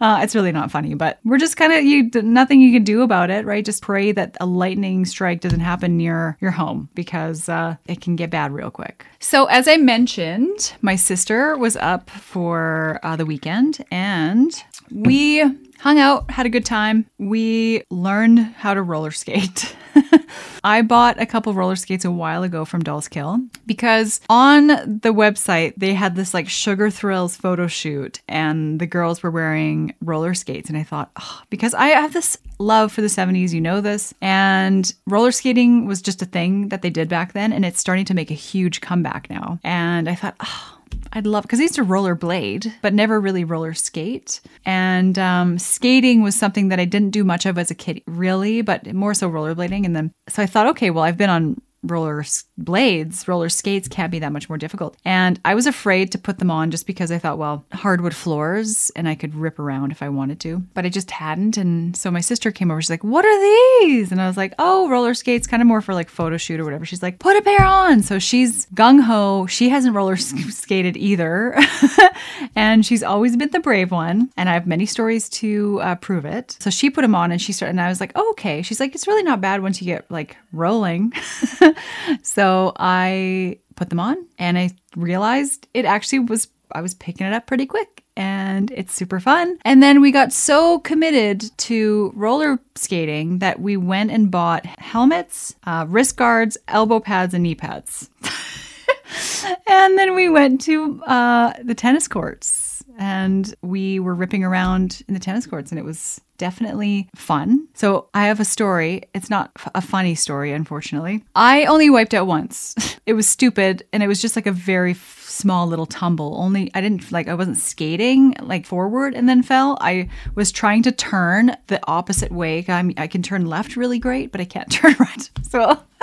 Uh, 0.00 0.20
it's 0.22 0.34
really 0.34 0.52
not 0.52 0.70
funny, 0.70 0.94
but 0.94 1.18
we're 1.24 1.38
just 1.38 1.56
kind 1.56 1.72
of 1.72 1.84
you. 1.84 2.10
Nothing 2.22 2.60
you 2.60 2.72
can 2.72 2.84
do 2.84 3.02
about 3.02 3.28
it, 3.30 3.44
right? 3.44 3.64
Just 3.64 3.82
pray 3.82 4.12
that 4.12 4.36
a 4.40 4.46
lightning 4.46 5.04
strike 5.04 5.40
doesn't 5.40 5.60
happen 5.60 5.96
near 5.96 6.38
your 6.40 6.50
home 6.50 6.88
because 6.94 7.48
uh, 7.48 7.76
it 7.86 8.00
can 8.00 8.16
get 8.16 8.30
bad 8.30 8.52
real 8.52 8.70
quick. 8.70 9.04
So, 9.18 9.44
as 9.46 9.68
I 9.68 9.76
mentioned, 9.76 10.74
my 10.80 10.96
sister 10.96 11.56
was 11.58 11.76
up 11.76 12.08
for 12.08 12.98
uh, 13.02 13.16
the 13.16 13.26
weekend, 13.26 13.84
and 13.90 14.50
we 14.90 15.42
hung 15.80 15.98
out, 15.98 16.30
had 16.30 16.46
a 16.46 16.50
good 16.50 16.64
time. 16.64 17.06
We 17.18 17.82
learned 17.90 18.38
how 18.38 18.74
to 18.74 18.82
roller 18.82 19.10
skate. 19.10 19.74
I 20.64 20.82
bought 20.82 21.20
a 21.20 21.26
couple 21.26 21.54
roller 21.54 21.76
skates 21.76 22.04
a 22.04 22.10
while 22.10 22.42
ago 22.42 22.64
from 22.64 22.82
Dolls 22.82 23.08
Kill 23.08 23.40
because 23.66 24.20
on 24.28 24.66
the 24.66 25.12
website 25.12 25.74
they 25.76 25.94
had 25.94 26.16
this 26.16 26.34
like 26.34 26.48
Sugar 26.48 26.90
Thrills 26.90 27.36
photo 27.36 27.66
shoot 27.66 28.20
and 28.28 28.78
the 28.78 28.86
girls 28.86 29.22
were 29.22 29.30
wearing 29.30 29.94
roller 30.02 30.34
skates. 30.34 30.68
And 30.68 30.78
I 30.78 30.82
thought, 30.82 31.10
oh, 31.18 31.42
because 31.48 31.72
I 31.74 31.88
have 31.88 32.12
this 32.12 32.36
love 32.58 32.92
for 32.92 33.00
the 33.00 33.06
70s, 33.06 33.52
you 33.52 33.60
know 33.60 33.80
this, 33.80 34.12
and 34.20 34.92
roller 35.06 35.32
skating 35.32 35.86
was 35.86 36.02
just 36.02 36.20
a 36.20 36.26
thing 36.26 36.68
that 36.68 36.82
they 36.82 36.90
did 36.90 37.08
back 37.08 37.32
then. 37.32 37.52
And 37.52 37.64
it's 37.64 37.80
starting 37.80 38.04
to 38.06 38.14
make 38.14 38.30
a 38.30 38.34
huge 38.34 38.82
comeback 38.82 39.30
now. 39.30 39.58
And 39.64 40.08
I 40.08 40.14
thought, 40.14 40.36
oh, 40.40 40.79
I'd 41.12 41.26
love 41.26 41.42
because 41.42 41.58
I 41.58 41.62
used 41.62 41.74
to 41.74 41.84
rollerblade, 41.84 42.72
but 42.82 42.94
never 42.94 43.20
really 43.20 43.44
roller 43.44 43.74
skate. 43.74 44.40
And 44.64 45.18
um, 45.18 45.58
skating 45.58 46.22
was 46.22 46.36
something 46.36 46.68
that 46.68 46.78
I 46.78 46.84
didn't 46.84 47.10
do 47.10 47.24
much 47.24 47.46
of 47.46 47.58
as 47.58 47.70
a 47.70 47.74
kid, 47.74 48.02
really, 48.06 48.62
but 48.62 48.92
more 48.94 49.14
so 49.14 49.28
rollerblading. 49.28 49.84
And 49.84 49.96
then 49.96 50.12
so 50.28 50.42
I 50.42 50.46
thought, 50.46 50.68
okay, 50.68 50.90
well, 50.90 51.04
I've 51.04 51.18
been 51.18 51.30
on 51.30 51.60
roller 51.82 52.24
blades, 52.58 53.26
roller 53.26 53.48
skates 53.48 53.88
can't 53.88 54.10
be 54.10 54.18
that 54.18 54.32
much 54.32 54.48
more 54.48 54.58
difficult. 54.58 54.96
And 55.04 55.40
I 55.44 55.54
was 55.54 55.66
afraid 55.66 56.12
to 56.12 56.18
put 56.18 56.38
them 56.38 56.50
on 56.50 56.70
just 56.70 56.86
because 56.86 57.10
I 57.10 57.18
thought, 57.18 57.38
well, 57.38 57.64
hardwood 57.72 58.14
floors 58.14 58.90
and 58.96 59.08
I 59.08 59.14
could 59.14 59.34
rip 59.34 59.58
around 59.58 59.90
if 59.90 60.02
I 60.02 60.08
wanted 60.08 60.40
to, 60.40 60.58
but 60.74 60.84
I 60.84 60.88
just 60.88 61.10
hadn't. 61.10 61.56
And 61.56 61.96
so 61.96 62.10
my 62.10 62.20
sister 62.20 62.50
came 62.50 62.70
over. 62.70 62.82
She's 62.82 62.90
like, 62.90 63.04
what 63.04 63.24
are 63.24 63.40
these? 63.80 64.12
And 64.12 64.20
I 64.20 64.26
was 64.26 64.36
like, 64.36 64.54
oh, 64.58 64.88
roller 64.88 65.14
skates, 65.14 65.46
kind 65.46 65.62
of 65.62 65.66
more 65.66 65.80
for 65.80 65.94
like 65.94 66.10
photo 66.10 66.36
shoot 66.36 66.60
or 66.60 66.64
whatever. 66.64 66.84
She's 66.84 67.02
like, 67.02 67.18
put 67.18 67.36
a 67.36 67.42
pair 67.42 67.64
on. 67.64 68.02
So 68.02 68.18
she's 68.18 68.66
gung 68.66 69.00
ho. 69.02 69.46
She 69.46 69.68
hasn't 69.68 69.94
roller 69.94 70.16
skated 70.16 70.96
either. 70.96 71.58
and 72.54 72.84
she's 72.84 73.02
always 73.02 73.36
been 73.36 73.50
the 73.50 73.60
brave 73.60 73.90
one. 73.90 74.30
And 74.36 74.48
I 74.48 74.54
have 74.54 74.66
many 74.66 74.86
stories 74.86 75.28
to 75.30 75.80
uh, 75.80 75.94
prove 75.96 76.24
it. 76.24 76.56
So 76.60 76.70
she 76.70 76.90
put 76.90 77.02
them 77.02 77.14
on 77.14 77.32
and 77.32 77.40
she 77.40 77.52
started, 77.52 77.70
and 77.70 77.80
I 77.80 77.88
was 77.88 78.00
like, 78.00 78.12
oh, 78.14 78.30
okay. 78.32 78.62
She's 78.62 78.80
like, 78.80 78.94
it's 78.94 79.06
really 79.06 79.22
not 79.22 79.40
bad 79.40 79.62
once 79.62 79.80
you 79.80 79.86
get 79.86 80.10
like 80.10 80.36
rolling. 80.52 81.12
so 82.22 82.72
I 82.76 83.58
put 83.76 83.88
them 83.88 84.00
on 84.00 84.26
and 84.38 84.58
I 84.58 84.70
realized 84.96 85.68
it 85.74 85.84
actually 85.84 86.20
was, 86.20 86.48
I 86.72 86.80
was 86.80 86.94
picking 86.94 87.26
it 87.26 87.32
up 87.32 87.46
pretty 87.46 87.66
quick 87.66 88.04
and 88.16 88.70
it's 88.72 88.94
super 88.94 89.18
fun. 89.20 89.58
And 89.64 89.82
then 89.82 90.00
we 90.00 90.12
got 90.12 90.32
so 90.32 90.80
committed 90.80 91.56
to 91.58 92.12
roller 92.14 92.58
skating 92.74 93.38
that 93.38 93.60
we 93.60 93.76
went 93.76 94.10
and 94.10 94.30
bought 94.30 94.66
helmets, 94.66 95.54
uh, 95.64 95.86
wrist 95.88 96.16
guards, 96.16 96.58
elbow 96.68 97.00
pads, 97.00 97.32
and 97.32 97.42
knee 97.42 97.54
pads. 97.54 98.10
and 99.66 99.98
then 99.98 100.14
we 100.14 100.28
went 100.28 100.60
to 100.62 101.02
uh, 101.04 101.54
the 101.62 101.74
tennis 101.74 102.08
courts 102.08 102.84
and 102.98 103.54
we 103.62 103.98
were 103.98 104.14
ripping 104.14 104.44
around 104.44 105.02
in 105.08 105.14
the 105.14 105.20
tennis 105.20 105.46
courts 105.46 105.72
and 105.72 105.78
it 105.78 105.84
was 105.84 106.20
definitely 106.40 107.06
fun. 107.14 107.68
So 107.74 108.08
I 108.14 108.26
have 108.26 108.40
a 108.40 108.46
story. 108.46 109.02
It's 109.12 109.28
not 109.28 109.52
a 109.74 109.82
funny 109.82 110.14
story, 110.14 110.52
unfortunately. 110.52 111.22
I 111.34 111.66
only 111.66 111.90
wiped 111.90 112.14
out 112.14 112.26
once. 112.26 112.74
it 113.06 113.12
was 113.12 113.26
stupid 113.26 113.86
and 113.92 114.02
it 114.02 114.06
was 114.08 114.22
just 114.22 114.36
like 114.36 114.46
a 114.46 114.52
very 114.52 114.94
small 114.94 115.66
little 115.66 115.84
tumble. 115.84 116.36
Only 116.38 116.70
I 116.74 116.80
didn't 116.80 117.12
like 117.12 117.28
I 117.28 117.34
wasn't 117.34 117.58
skating 117.58 118.34
like 118.40 118.64
forward 118.64 119.14
and 119.14 119.28
then 119.28 119.42
fell. 119.42 119.76
I 119.82 120.08
was 120.34 120.50
trying 120.50 120.82
to 120.84 120.92
turn 120.92 121.54
the 121.66 121.78
opposite 121.86 122.32
way. 122.32 122.64
I, 122.66 122.94
I 122.96 123.06
can 123.06 123.22
turn 123.22 123.44
left 123.44 123.76
really 123.76 123.98
great, 123.98 124.32
but 124.32 124.40
I 124.40 124.46
can't 124.46 124.70
turn 124.72 124.96
right. 124.98 125.30
So 125.42 125.78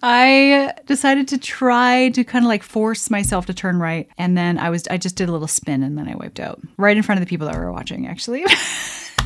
I 0.00 0.74
decided 0.86 1.26
to 1.28 1.38
try 1.38 2.10
to 2.10 2.22
kind 2.22 2.44
of 2.44 2.48
like 2.48 2.62
force 2.62 3.10
myself 3.10 3.46
to 3.46 3.54
turn 3.54 3.78
right, 3.78 4.08
and 4.16 4.38
then 4.38 4.58
I 4.58 4.70
was 4.70 4.86
I 4.88 4.96
just 4.96 5.16
did 5.16 5.28
a 5.28 5.32
little 5.32 5.48
spin 5.48 5.82
and 5.82 5.98
then 5.98 6.08
I 6.08 6.14
wiped 6.14 6.38
out 6.38 6.60
right 6.76 6.96
in 6.96 7.02
front 7.02 7.20
of 7.20 7.26
the 7.26 7.28
people 7.28 7.48
that 7.48 7.56
were 7.56 7.72
watching 7.72 8.06
actually. 8.06 8.44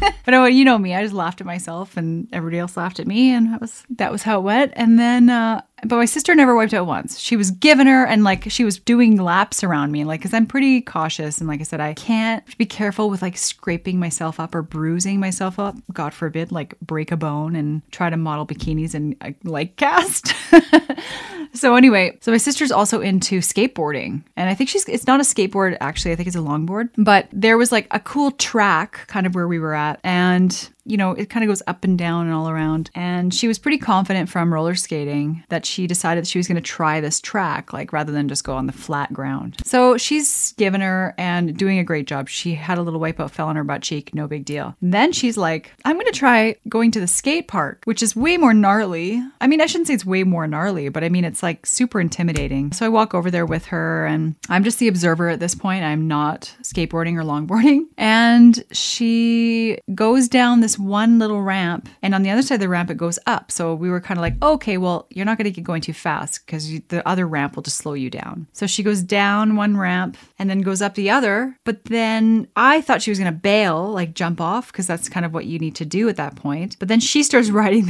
but 0.25 0.53
you 0.53 0.65
know 0.65 0.79
me, 0.79 0.95
I 0.95 1.03
just 1.03 1.15
laughed 1.15 1.41
at 1.41 1.47
myself, 1.47 1.97
and 1.97 2.29
everybody 2.33 2.59
else 2.59 2.77
laughed 2.77 3.01
at 3.01 3.07
me, 3.07 3.33
and 3.33 3.53
that 3.53 3.61
was 3.61 3.85
that 3.91 4.13
was 4.13 4.23
how 4.23 4.39
it 4.41 4.43
went. 4.43 4.73
And 4.77 4.99
then, 4.99 5.31
uh, 5.31 5.63
but 5.83 5.97
my 5.97 6.05
sister 6.05 6.35
never 6.35 6.55
wiped 6.55 6.75
out 6.75 6.87
once. 6.87 7.19
She 7.19 7.37
was 7.37 7.51
giving 7.51 7.87
her, 7.87 8.05
and 8.05 8.25
like 8.25 8.51
she 8.51 8.65
was 8.65 8.79
doing 8.79 9.17
laps 9.17 9.65
around 9.65 9.93
me, 9.93 10.05
like 10.05 10.21
because 10.21 10.35
I'm 10.35 10.47
pretty 10.47 10.81
cautious, 10.81 11.39
and 11.39 11.49
like 11.49 11.61
I 11.61 11.65
said, 11.65 11.81
I 11.81 11.95
can't 11.95 12.45
be 12.59 12.67
careful 12.67 13.11
with 13.11 13.23
like 13.23 13.37
scraping 13.37 13.99
myself 13.99 14.41
up 14.41 14.55
or 14.55 14.63
bruising 14.63 15.21
myself 15.21 15.59
up. 15.59 15.77
God 15.93 16.15
forbid, 16.15 16.53
like 16.53 16.79
break 16.81 17.13
a 17.13 17.17
bone 17.17 17.57
and 17.57 17.83
try 17.91 18.11
to 18.11 18.17
model 18.17 18.47
bikinis 18.47 18.95
and 18.95 19.17
uh, 19.21 19.31
like 19.45 19.77
cast. 19.77 20.35
so 21.53 21.75
anyway, 21.75 22.19
so 22.21 22.31
my 22.31 22.39
sister's 22.39 22.73
also 22.73 23.01
into 23.01 23.41
skateboarding, 23.41 24.23
and 24.37 24.49
I 24.49 24.55
think 24.55 24.71
she's 24.71 24.89
it's 24.89 25.07
not 25.07 25.21
a 25.21 25.25
skateboard 25.25 25.77
actually. 25.81 26.13
I 26.13 26.17
think 26.17 26.27
it's 26.27 26.37
a 26.37 26.41
longboard, 26.41 26.91
but 26.97 27.29
there 27.33 27.59
was 27.59 27.73
like 27.73 27.87
a 27.91 28.01
cool 28.01 28.31
track 28.33 29.07
kind 29.07 29.27
of 29.27 29.35
where 29.35 29.49
we 29.49 29.59
were 29.59 29.75
at, 29.75 30.01
and 30.05 30.71
you 30.91 30.97
know, 30.97 31.13
it 31.13 31.31
kind 31.31 31.45
of 31.45 31.49
goes 31.49 31.63
up 31.69 31.85
and 31.85 31.97
down 31.97 32.27
and 32.27 32.35
all 32.35 32.49
around. 32.49 32.91
And 32.95 33.33
she 33.33 33.47
was 33.47 33.59
pretty 33.59 33.79
confident 33.79 34.29
from 34.29 34.53
roller 34.53 34.75
skating 34.75 35.45
that 35.49 35.65
she 35.65 35.87
decided 35.87 36.27
she 36.27 36.39
was 36.39 36.49
going 36.49 36.57
to 36.57 36.61
try 36.61 37.01
this 37.01 37.21
track, 37.21 37.73
like 37.73 37.93
rather 37.93 38.11
than 38.11 38.29
just 38.29 38.43
go 38.45 38.55
on 38.55 38.67
the 38.67 38.73
flat 38.73 39.13
ground. 39.13 39.57
So 39.65 39.97
she's 39.97 40.53
given 40.55 40.81
her 40.81 41.15
and 41.17 41.57
doing 41.57 41.79
a 41.79 41.85
great 41.85 42.09
job. 42.09 42.29
She 42.29 42.55
had 42.55 42.77
a 42.77 42.83
little 42.83 43.01
wipeout, 43.01 43.31
fell 43.31 43.47
on 43.47 43.57
her 43.57 43.65
butt 43.65 43.83
cheek, 43.83 44.13
no 44.15 44.27
big 44.27 44.45
deal. 44.45 44.75
And 44.81 44.93
then 44.93 45.13
she's 45.13 45.37
like, 45.37 45.73
I'm 45.85 45.95
going 45.95 46.07
to 46.07 46.13
try 46.13 46.57
going 46.69 46.91
to 46.91 47.01
the 47.01 47.07
skate 47.07 47.47
park, 47.47 47.83
which 47.85 48.03
is 48.03 48.17
way 48.17 48.37
more 48.37 48.53
gnarly. 48.53 49.23
I 49.41 49.47
mean, 49.47 49.61
I 49.61 49.67
shouldn't 49.67 49.87
say 49.87 49.95
it's 49.95 50.05
way 50.05 50.25
more 50.25 50.49
gnarly, 50.49 50.89
but 50.89 51.05
I 51.05 51.09
mean, 51.09 51.25
it's 51.25 51.43
like 51.43 51.67
super 51.67 52.01
intimidating. 52.01 52.73
So 52.73 52.85
I 52.85 52.89
walk 52.89 53.15
over 53.15 53.31
there 53.31 53.47
with 53.47 53.67
her 53.67 54.07
and 54.07 54.35
I'm 54.49 54.65
just 54.65 54.81
the 54.81 54.89
observer 54.89 55.29
at 55.29 55.39
this 55.39 55.55
point. 55.55 55.85
I'm 55.85 56.09
not 56.09 56.53
skateboarding 56.63 57.17
or 57.17 57.23
longboarding. 57.23 57.85
And 57.97 58.65
she 58.73 59.79
goes 59.95 60.27
down 60.27 60.61
this 60.61 60.80
one 60.81 61.19
little 61.19 61.43
ramp, 61.43 61.89
and 62.03 62.15
on 62.15 62.23
the 62.23 62.31
other 62.31 62.43
side 62.43 62.57
of 62.57 62.61
the 62.61 62.69
ramp, 62.69 62.91
it 62.91 62.97
goes 62.97 63.19
up. 63.27 63.51
So 63.51 63.75
we 63.75 63.91
were 63.91 64.01
kind 64.01 64.19
of 64.19 64.23
like, 64.23 64.43
okay, 64.43 64.77
well, 64.79 65.07
you're 65.11 65.25
not 65.25 65.39
going 65.39 65.45
to 65.45 65.51
get 65.51 65.65
going 65.65 65.83
too 65.83 65.93
fast 65.93 66.45
because 66.45 66.71
the 66.89 67.07
other 67.07 67.27
ramp 67.27 67.57
will 67.57 67.63
just 67.63 67.79
slow 67.79 67.95
you 67.95 68.11
down. 68.11 68.47
So 68.53 68.67
she 68.67 68.83
goes 68.83 69.03
down 69.03 69.57
one 69.57 69.77
ramp 69.77 70.17
and 70.39 70.49
then 70.49 70.61
goes 70.61 70.83
up 70.83 70.95
the 70.95 71.11
other. 71.11 71.57
But 71.65 71.85
then 71.85 72.49
I 72.57 72.81
thought 72.81 73.03
she 73.03 73.11
was 73.11 73.19
going 73.19 73.33
to 73.33 73.39
bail, 73.39 73.91
like 73.91 74.15
jump 74.15 74.41
off, 74.41 74.73
because 74.73 74.87
that's 74.87 75.09
kind 75.09 75.27
of 75.27 75.35
what 75.35 75.47
you 75.47 75.59
need 75.59 75.75
to 75.77 75.85
do 75.85 76.09
at 76.09 76.17
that 76.17 76.37
point. 76.37 76.77
But 76.79 76.89
then 76.89 77.01
she 77.01 77.23
starts 77.23 77.51
riding, 77.51 77.87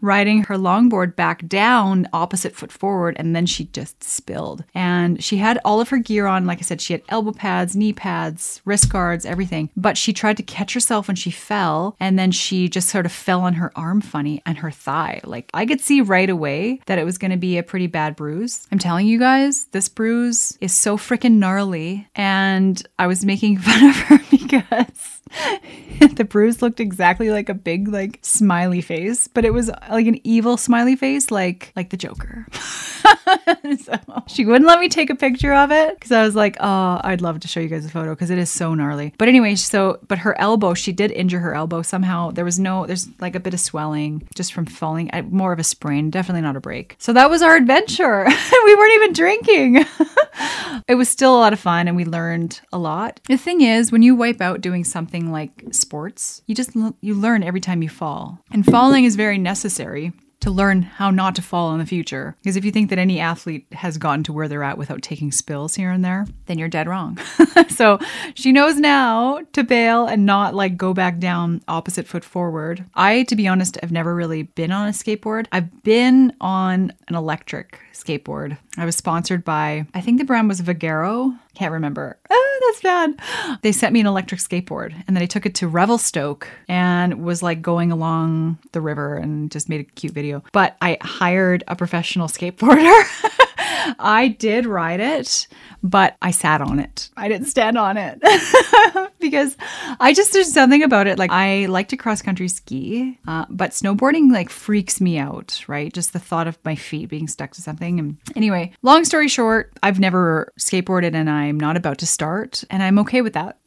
riding 0.00 0.44
her 0.44 0.56
longboard 0.56 1.16
back 1.16 1.46
down, 1.46 2.08
opposite 2.12 2.54
foot 2.54 2.72
forward, 2.72 3.16
and 3.18 3.34
then 3.34 3.46
she 3.46 3.64
just 3.66 4.02
spilled. 4.02 4.64
And 4.74 5.22
she 5.22 5.36
had 5.36 5.58
all 5.64 5.80
of 5.80 5.88
her 5.90 5.98
gear 5.98 6.26
on. 6.26 6.46
Like 6.46 6.58
I 6.58 6.62
said, 6.62 6.80
she 6.80 6.92
had 6.92 7.02
elbow 7.08 7.32
pads, 7.32 7.76
knee 7.76 7.92
pads, 7.92 8.60
wrist 8.64 8.90
guards, 8.90 9.26
everything. 9.26 9.70
But 9.76 9.96
she 9.98 10.12
tried 10.12 10.36
to 10.38 10.42
catch 10.42 10.74
herself 10.74 11.08
when 11.08 11.16
she 11.16 11.30
fell. 11.30 11.96
And 12.00 12.18
then 12.18 12.30
she 12.30 12.68
just 12.68 12.88
sort 12.88 13.06
of 13.06 13.12
fell 13.12 13.40
on 13.42 13.54
her 13.54 13.72
arm 13.76 14.00
funny 14.00 14.42
and 14.46 14.58
her 14.58 14.70
thigh. 14.70 15.20
Like 15.24 15.50
I 15.52 15.66
could 15.66 15.80
see 15.80 16.00
right 16.00 16.30
away 16.30 16.80
that 16.86 16.98
it 16.98 17.04
was 17.04 17.18
going 17.18 17.30
to 17.30 17.36
be 17.36 17.58
a 17.58 17.62
pretty 17.62 17.86
bad 17.86 18.16
bruise. 18.16 18.66
I'm 18.70 18.78
telling 18.78 19.06
you 19.06 19.18
guys, 19.18 19.66
this 19.66 19.88
bruise 19.88 20.56
is 20.60 20.72
so 20.72 20.96
freaking 20.96 21.34
gnarly. 21.34 22.08
And 22.14 22.82
I 22.98 23.06
was 23.06 23.24
making 23.24 23.58
fun 23.58 23.88
of 23.88 23.96
her 23.96 24.18
because 24.48 25.20
the 26.14 26.24
bruise 26.24 26.62
looked 26.62 26.80
exactly 26.80 27.30
like 27.30 27.48
a 27.48 27.54
big 27.54 27.88
like 27.88 28.18
smiley 28.22 28.80
face, 28.80 29.28
but 29.28 29.44
it 29.44 29.52
was 29.52 29.70
like 29.90 30.06
an 30.06 30.18
evil 30.24 30.56
smiley 30.56 30.96
face, 30.96 31.30
like 31.30 31.72
like 31.76 31.90
the 31.90 31.96
Joker. 31.96 32.46
so 33.82 33.98
she 34.26 34.44
wouldn't 34.44 34.66
let 34.66 34.80
me 34.80 34.88
take 34.88 35.10
a 35.10 35.14
picture 35.14 35.52
of 35.52 35.70
it 35.70 35.94
because 35.94 36.12
I 36.12 36.22
was 36.22 36.34
like, 36.34 36.56
oh, 36.60 37.00
I'd 37.02 37.20
love 37.20 37.40
to 37.40 37.48
show 37.48 37.60
you 37.60 37.68
guys 37.68 37.84
a 37.84 37.90
photo 37.90 38.14
because 38.14 38.30
it 38.30 38.38
is 38.38 38.50
so 38.50 38.74
gnarly. 38.74 39.14
But 39.18 39.28
anyway, 39.28 39.54
so 39.54 39.98
but 40.08 40.18
her 40.18 40.38
elbow, 40.40 40.74
she 40.74 40.92
did 40.92 41.10
injure 41.12 41.40
her 41.40 41.54
elbow 41.54 41.82
somehow. 41.82 42.30
There 42.30 42.44
was 42.44 42.58
no, 42.58 42.86
there's 42.86 43.08
like 43.20 43.34
a 43.34 43.40
bit 43.40 43.54
of 43.54 43.60
swelling 43.60 44.26
just 44.34 44.52
from 44.52 44.66
falling, 44.66 45.10
more 45.30 45.52
of 45.52 45.58
a 45.58 45.64
sprain, 45.64 46.10
definitely 46.10 46.42
not 46.42 46.56
a 46.56 46.60
break. 46.60 46.96
So 46.98 47.12
that 47.12 47.30
was 47.30 47.42
our 47.42 47.56
adventure. 47.56 48.24
we 48.64 48.74
weren't 48.74 48.94
even 48.94 49.12
drinking. 49.12 49.84
it 50.88 50.94
was 50.94 51.08
still 51.08 51.36
a 51.36 51.38
lot 51.40 51.52
of 51.52 51.60
fun 51.60 51.88
and 51.88 51.96
we 51.96 52.04
learned 52.04 52.60
a 52.72 52.78
lot. 52.78 53.20
The 53.28 53.36
thing 53.36 53.60
is, 53.60 53.92
when 53.92 54.02
you 54.02 54.14
wipe 54.14 54.37
out 54.40 54.60
doing 54.60 54.84
something 54.84 55.30
like 55.30 55.64
sports, 55.72 56.42
you 56.46 56.54
just 56.54 56.74
you 57.00 57.14
learn 57.14 57.42
every 57.42 57.60
time 57.60 57.82
you 57.82 57.88
fall. 57.88 58.38
And 58.50 58.64
falling 58.64 59.04
is 59.04 59.16
very 59.16 59.38
necessary 59.38 60.12
to 60.40 60.50
learn 60.50 60.82
how 60.82 61.10
not 61.10 61.34
to 61.34 61.42
fall 61.42 61.72
in 61.72 61.78
the 61.78 61.86
future. 61.86 62.36
Because 62.42 62.56
if 62.56 62.64
you 62.64 62.70
think 62.70 62.90
that 62.90 62.98
any 62.98 63.18
athlete 63.18 63.66
has 63.72 63.98
gotten 63.98 64.22
to 64.24 64.32
where 64.32 64.46
they're 64.48 64.62
at 64.62 64.78
without 64.78 65.02
taking 65.02 65.32
spills 65.32 65.74
here 65.74 65.90
and 65.90 66.04
there, 66.04 66.26
then 66.46 66.58
you're 66.58 66.68
dead 66.68 66.88
wrong. 66.88 67.18
so 67.68 67.98
she 68.34 68.52
knows 68.52 68.76
now 68.76 69.40
to 69.52 69.64
bail 69.64 70.06
and 70.06 70.24
not 70.24 70.54
like 70.54 70.76
go 70.76 70.94
back 70.94 71.18
down 71.18 71.60
opposite 71.66 72.06
foot 72.06 72.24
forward. 72.24 72.84
I, 72.94 73.24
to 73.24 73.36
be 73.36 73.48
honest, 73.48 73.78
have 73.80 73.92
never 73.92 74.14
really 74.14 74.44
been 74.44 74.70
on 74.70 74.88
a 74.88 74.92
skateboard. 74.92 75.46
I've 75.50 75.82
been 75.82 76.32
on 76.40 76.92
an 77.08 77.14
electric 77.14 77.80
skateboard. 77.92 78.56
I 78.76 78.84
was 78.84 78.94
sponsored 78.94 79.44
by, 79.44 79.86
I 79.92 80.00
think 80.00 80.18
the 80.18 80.24
brand 80.24 80.48
was 80.48 80.60
Vigero. 80.60 81.36
Can't 81.58 81.72
remember. 81.72 82.16
Oh, 82.30 82.60
that's 82.66 82.82
bad. 82.82 83.58
They 83.62 83.72
sent 83.72 83.92
me 83.92 83.98
an 83.98 84.06
electric 84.06 84.40
skateboard 84.40 84.94
and 85.08 85.16
then 85.16 85.24
I 85.24 85.26
took 85.26 85.44
it 85.44 85.56
to 85.56 85.66
Revelstoke 85.66 86.46
and 86.68 87.24
was 87.24 87.42
like 87.42 87.60
going 87.60 87.90
along 87.90 88.58
the 88.70 88.80
river 88.80 89.16
and 89.16 89.50
just 89.50 89.68
made 89.68 89.80
a 89.80 89.84
cute 89.84 90.12
video. 90.12 90.44
But 90.52 90.76
I 90.80 90.98
hired 91.00 91.64
a 91.66 91.74
professional 91.74 92.28
skateboarder. 92.28 93.02
I 93.98 94.28
did 94.38 94.66
ride 94.66 95.00
it, 95.00 95.46
but 95.82 96.16
I 96.22 96.30
sat 96.30 96.60
on 96.60 96.78
it. 96.78 97.10
I 97.16 97.28
didn't 97.28 97.46
stand 97.46 97.78
on 97.78 97.96
it 97.96 98.20
because 99.20 99.56
I 100.00 100.12
just, 100.12 100.32
there's 100.32 100.52
something 100.52 100.82
about 100.82 101.06
it. 101.06 101.18
Like, 101.18 101.30
I 101.30 101.66
like 101.66 101.88
to 101.88 101.96
cross 101.96 102.22
country 102.22 102.48
ski, 102.48 103.18
uh, 103.26 103.46
but 103.48 103.70
snowboarding 103.70 104.32
like 104.32 104.50
freaks 104.50 105.00
me 105.00 105.18
out, 105.18 105.64
right? 105.68 105.92
Just 105.92 106.12
the 106.12 106.18
thought 106.18 106.46
of 106.46 106.58
my 106.64 106.74
feet 106.74 107.08
being 107.08 107.28
stuck 107.28 107.52
to 107.52 107.62
something. 107.62 107.98
And 107.98 108.16
anyway, 108.36 108.72
long 108.82 109.04
story 109.04 109.28
short, 109.28 109.72
I've 109.82 110.00
never 110.00 110.52
skateboarded 110.58 111.14
and 111.14 111.30
I'm 111.48 111.58
not 111.58 111.76
about 111.76 111.98
to 111.98 112.06
start, 112.06 112.62
and 112.70 112.82
I'm 112.82 112.98
okay 113.00 113.22
with 113.22 113.32
that. 113.32 113.58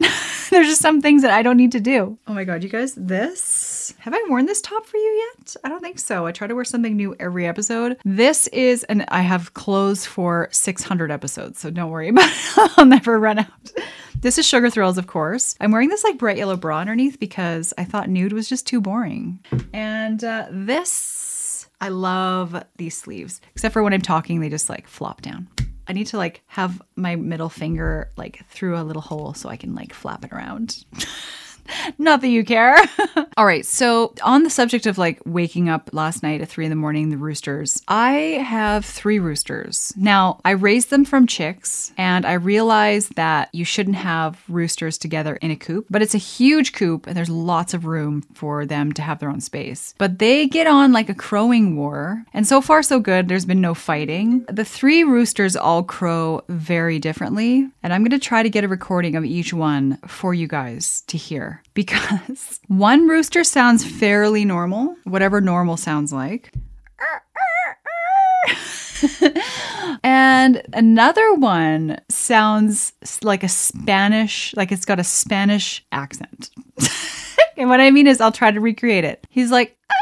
there's 0.52 0.68
just 0.68 0.82
some 0.82 1.02
things 1.02 1.22
that 1.24 1.32
I 1.32 1.42
don't 1.42 1.58
need 1.58 1.72
to 1.72 1.80
do. 1.80 2.18
Oh 2.28 2.34
my 2.34 2.44
God, 2.44 2.62
you 2.62 2.70
guys, 2.70 2.94
this, 2.96 3.94
have 4.00 4.14
I 4.14 4.24
worn 4.30 4.46
this 4.46 4.62
top 4.62 4.86
for 4.86 4.98
you 4.98 5.34
yet? 5.38 5.56
I 5.64 5.70
don't 5.70 5.82
think 5.82 5.98
so. 5.98 6.26
I 6.26 6.32
try 6.32 6.48
to 6.48 6.54
wear 6.54 6.66
something 6.66 6.96
new 6.96 7.16
every 7.20 7.48
episode. 7.48 7.98
This 8.06 8.48
is, 8.48 8.84
and 8.84 9.06
I 9.08 9.22
have 9.22 9.54
clothes 9.54 10.06
for 10.06 10.50
600 10.52 11.10
episodes, 11.10 11.60
so 11.60 11.72
don't 11.72 11.90
worry 11.90 12.10
about 12.10 12.30
it. 12.30 12.78
I'll 12.78 12.86
never 12.86 13.20
run 13.20 13.40
out. 13.40 13.72
This 14.20 14.38
is 14.38 14.46
Sugar 14.46 14.70
Thrills, 14.70 15.00
of 15.00 15.08
course. 15.08 15.56
I'm 15.60 15.72
wearing 15.72 15.90
this 15.90 16.04
like 16.04 16.20
bright 16.20 16.38
yellow 16.38 16.56
bra 16.56 16.80
underneath 16.80 17.20
because 17.20 17.74
I 17.78 17.86
thought 17.86 18.10
nude 18.10 18.34
was 18.34 18.48
just 18.48 18.68
too 18.68 18.80
boring. 18.80 19.40
And 19.74 20.24
uh, 20.24 20.48
this, 20.52 21.68
I 21.80 21.90
love 21.90 22.62
these 22.76 22.96
sleeves, 22.96 23.42
except 23.56 23.74
for 23.74 23.82
when 23.82 23.94
I'm 23.94 24.02
talking, 24.02 24.40
they 24.40 24.50
just 24.50 24.70
like 24.70 24.88
flop 24.88 25.22
down. 25.22 25.48
I 25.92 25.94
need 25.94 26.08
to 26.08 26.18
like 26.18 26.42
have 26.48 26.82
my 26.96 27.18
middle 27.18 27.50
finger 27.50 28.12
like 28.16 28.46
through 28.48 28.78
a 28.78 28.82
little 28.82 29.02
hole 29.02 29.34
so 29.34 29.50
I 29.50 29.58
can 29.58 29.76
like 29.76 29.94
flap 29.94 30.24
it 30.24 30.32
around. 30.32 30.86
Not 31.98 32.22
that 32.22 32.30
you 32.30 32.44
care. 32.44 32.78
All 33.38 33.46
right. 33.46 33.66
So, 33.66 34.14
on 34.24 34.44
the 34.44 34.50
subject 34.50 34.86
of 34.86 34.98
like 34.98 35.22
waking 35.26 35.70
up 35.70 35.90
last 35.94 36.24
night 36.24 36.42
at 36.42 36.50
three 36.50 36.66
in 36.66 36.70
the 36.70 36.76
morning, 36.76 37.10
the 37.10 37.18
roosters, 37.18 37.82
I 37.88 38.12
have 38.46 38.86
three 38.86 39.20
roosters. 39.20 39.94
Now, 39.96 40.40
I 40.46 40.52
raised 40.52 40.90
them 40.90 41.06
from 41.06 41.28
chicks 41.28 41.94
and 41.98 42.26
I 42.26 42.34
realized 42.34 43.16
that 43.16 43.50
you 43.54 43.66
shouldn't 43.66 43.98
have 43.98 44.42
roosters 44.48 44.98
together 44.98 45.36
in 45.38 45.52
a 45.52 45.56
coop, 45.56 45.86
but 45.90 46.02
it's 46.02 46.16
a 46.16 46.20
huge 46.20 46.74
coop 46.74 47.08
and 47.08 47.16
there's 47.16 47.30
lots 47.30 47.74
of 47.74 47.86
room 47.86 48.24
for 48.34 48.66
them 48.66 48.92
to 48.94 49.02
have 49.02 49.20
their 49.20 49.30
own 49.30 49.42
space. 49.42 49.94
But 49.98 50.20
they 50.20 50.48
get 50.48 50.68
on 50.68 50.92
like 50.92 51.10
a 51.10 51.16
crowing 51.16 51.76
war. 51.76 52.24
And 52.34 52.46
so 52.48 52.62
far, 52.62 52.84
so 52.84 53.00
good. 53.00 53.28
There's 53.28 53.46
been 53.46 53.62
no 53.62 53.74
fighting. 53.74 54.46
The 54.50 54.66
three 54.66 55.04
roosters 55.04 55.56
all 55.56 55.84
crow 55.84 56.42
very 56.50 57.00
differently. 57.00 57.70
And 57.84 57.94
I'm 57.94 58.02
going 58.04 58.12
to 58.12 58.20
try 58.20 58.44
to 58.44 58.50
get 58.50 58.64
a 58.64 58.68
recording 58.68 59.16
of 59.16 59.26
each 59.26 59.54
one 59.54 59.98
for 60.08 60.34
you 60.34 60.48
guys 60.48 61.02
to 61.08 61.18
hear 61.18 61.61
because 61.74 62.60
one 62.68 63.08
rooster 63.08 63.44
sounds 63.44 63.86
fairly 63.86 64.46
normal, 64.46 64.96
whatever 65.04 65.42
normal 65.42 65.78
sounds 65.78 66.12
like. 66.14 66.52
and 70.04 70.62
another 70.74 71.34
one 71.34 72.00
sounds 72.10 72.94
like 73.24 73.44
a 73.44 73.50
Spanish, 73.50 74.54
like 74.56 74.72
it's 74.72 74.86
got 74.86 75.00
a 75.00 75.04
Spanish 75.04 75.86
accent. 75.92 76.50
and 77.58 77.70
what 77.70 77.82
I 77.82 77.92
mean 77.92 78.08
is, 78.08 78.22
I'll 78.22 78.32
try 78.32 78.52
to 78.52 78.60
recreate 78.60 79.04
it. 79.04 79.26
He's 79.30 79.52
like, 79.52 79.78
ah, 79.92 80.01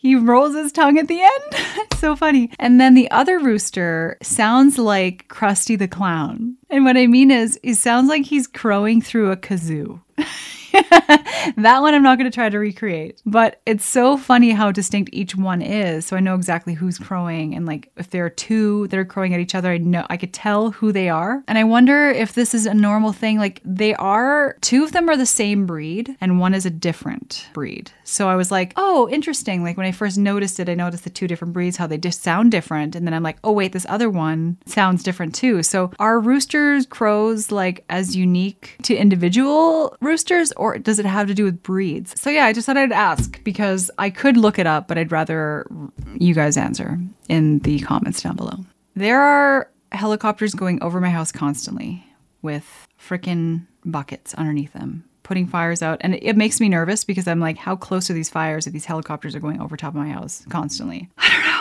he 0.00 0.14
rolls 0.14 0.54
his 0.54 0.72
tongue 0.72 0.98
at 0.98 1.08
the 1.08 1.20
end. 1.20 1.88
so 1.96 2.16
funny. 2.16 2.50
And 2.58 2.80
then 2.80 2.94
the 2.94 3.10
other 3.10 3.38
rooster 3.38 4.18
sounds 4.22 4.78
like 4.78 5.28
Krusty 5.28 5.78
the 5.78 5.88
Clown. 5.88 6.56
And 6.70 6.84
what 6.84 6.96
I 6.96 7.06
mean 7.06 7.30
is, 7.30 7.58
he 7.62 7.74
sounds 7.74 8.08
like 8.08 8.24
he's 8.24 8.46
crowing 8.46 9.00
through 9.00 9.30
a 9.30 9.36
kazoo. 9.36 10.00
that 11.56 11.78
one 11.80 11.94
I'm 11.94 12.02
not 12.02 12.18
going 12.18 12.30
to 12.30 12.34
try 12.34 12.48
to 12.48 12.58
recreate. 12.58 13.22
But 13.24 13.60
it's 13.66 13.84
so 13.84 14.16
funny 14.16 14.50
how 14.50 14.72
distinct 14.72 15.10
each 15.12 15.36
one 15.36 15.62
is. 15.62 16.06
So 16.06 16.16
I 16.16 16.20
know 16.20 16.34
exactly 16.34 16.74
who's 16.74 16.98
crowing 16.98 17.54
and 17.54 17.66
like 17.66 17.90
if 17.96 18.10
there 18.10 18.24
are 18.24 18.30
two 18.30 18.88
that 18.88 18.98
are 18.98 19.04
crowing 19.04 19.34
at 19.34 19.40
each 19.40 19.54
other, 19.54 19.70
I 19.70 19.78
know 19.78 20.06
I 20.08 20.16
could 20.16 20.32
tell 20.32 20.70
who 20.70 20.92
they 20.92 21.08
are. 21.08 21.42
And 21.48 21.58
I 21.58 21.64
wonder 21.64 22.08
if 22.08 22.34
this 22.34 22.54
is 22.54 22.66
a 22.66 22.74
normal 22.74 23.12
thing. 23.12 23.38
Like 23.38 23.60
they 23.64 23.94
are 23.94 24.56
two 24.60 24.84
of 24.84 24.92
them 24.92 25.08
are 25.08 25.16
the 25.16 25.26
same 25.26 25.66
breed 25.66 26.16
and 26.20 26.40
one 26.40 26.54
is 26.54 26.66
a 26.66 26.70
different 26.70 27.48
breed. 27.52 27.90
So 28.04 28.28
I 28.28 28.36
was 28.36 28.50
like, 28.50 28.72
"Oh, 28.76 29.08
interesting." 29.08 29.62
Like 29.62 29.76
when 29.76 29.86
I 29.86 29.92
first 29.92 30.18
noticed 30.18 30.60
it, 30.60 30.68
I 30.68 30.74
noticed 30.74 31.04
the 31.04 31.10
two 31.10 31.26
different 31.26 31.54
breeds 31.54 31.76
how 31.76 31.86
they 31.86 31.98
just 31.98 32.22
sound 32.22 32.50
different 32.50 32.94
and 32.94 33.06
then 33.06 33.14
I'm 33.14 33.22
like, 33.22 33.38
"Oh, 33.42 33.52
wait, 33.52 33.72
this 33.72 33.86
other 33.88 34.08
one 34.10 34.58
sounds 34.66 35.02
different 35.02 35.34
too." 35.34 35.62
So 35.62 35.92
are 35.98 36.20
roosters 36.20 36.86
crows 36.86 37.50
like 37.50 37.84
as 37.88 38.16
unique 38.16 38.76
to 38.82 38.96
individual 38.96 39.96
roosters 40.00 40.52
or 40.52 40.65
does 40.74 40.98
it 40.98 41.06
have 41.06 41.28
to 41.28 41.34
do 41.34 41.44
with 41.44 41.62
breeds? 41.62 42.20
So 42.20 42.30
yeah, 42.30 42.44
I 42.44 42.52
just 42.52 42.66
thought 42.66 42.76
I'd 42.76 42.92
ask 42.92 43.42
because 43.44 43.90
I 43.98 44.10
could 44.10 44.36
look 44.36 44.58
it 44.58 44.66
up, 44.66 44.88
but 44.88 44.98
I'd 44.98 45.12
rather 45.12 45.66
you 46.14 46.34
guys 46.34 46.56
answer 46.56 46.98
in 47.28 47.60
the 47.60 47.80
comments 47.80 48.22
down 48.22 48.36
below. 48.36 48.58
There 48.94 49.20
are 49.20 49.70
helicopters 49.92 50.54
going 50.54 50.82
over 50.82 51.00
my 51.00 51.10
house 51.10 51.32
constantly 51.32 52.04
with 52.42 52.86
freaking 53.00 53.66
buckets 53.84 54.34
underneath 54.34 54.72
them 54.72 55.04
putting 55.26 55.46
fires 55.46 55.82
out 55.82 55.98
and 56.02 56.14
it 56.22 56.36
makes 56.36 56.60
me 56.60 56.68
nervous 56.68 57.02
because 57.02 57.26
i'm 57.26 57.40
like 57.40 57.56
how 57.56 57.74
close 57.74 58.08
are 58.08 58.12
these 58.12 58.28
fires 58.28 58.64
if 58.68 58.72
these 58.72 58.84
helicopters 58.84 59.34
are 59.34 59.40
going 59.40 59.60
over 59.60 59.76
top 59.76 59.88
of 59.88 59.96
my 59.96 60.08
house 60.08 60.44
constantly 60.48 61.08
i 61.18 61.28
don't 61.28 61.44
know 61.44 61.55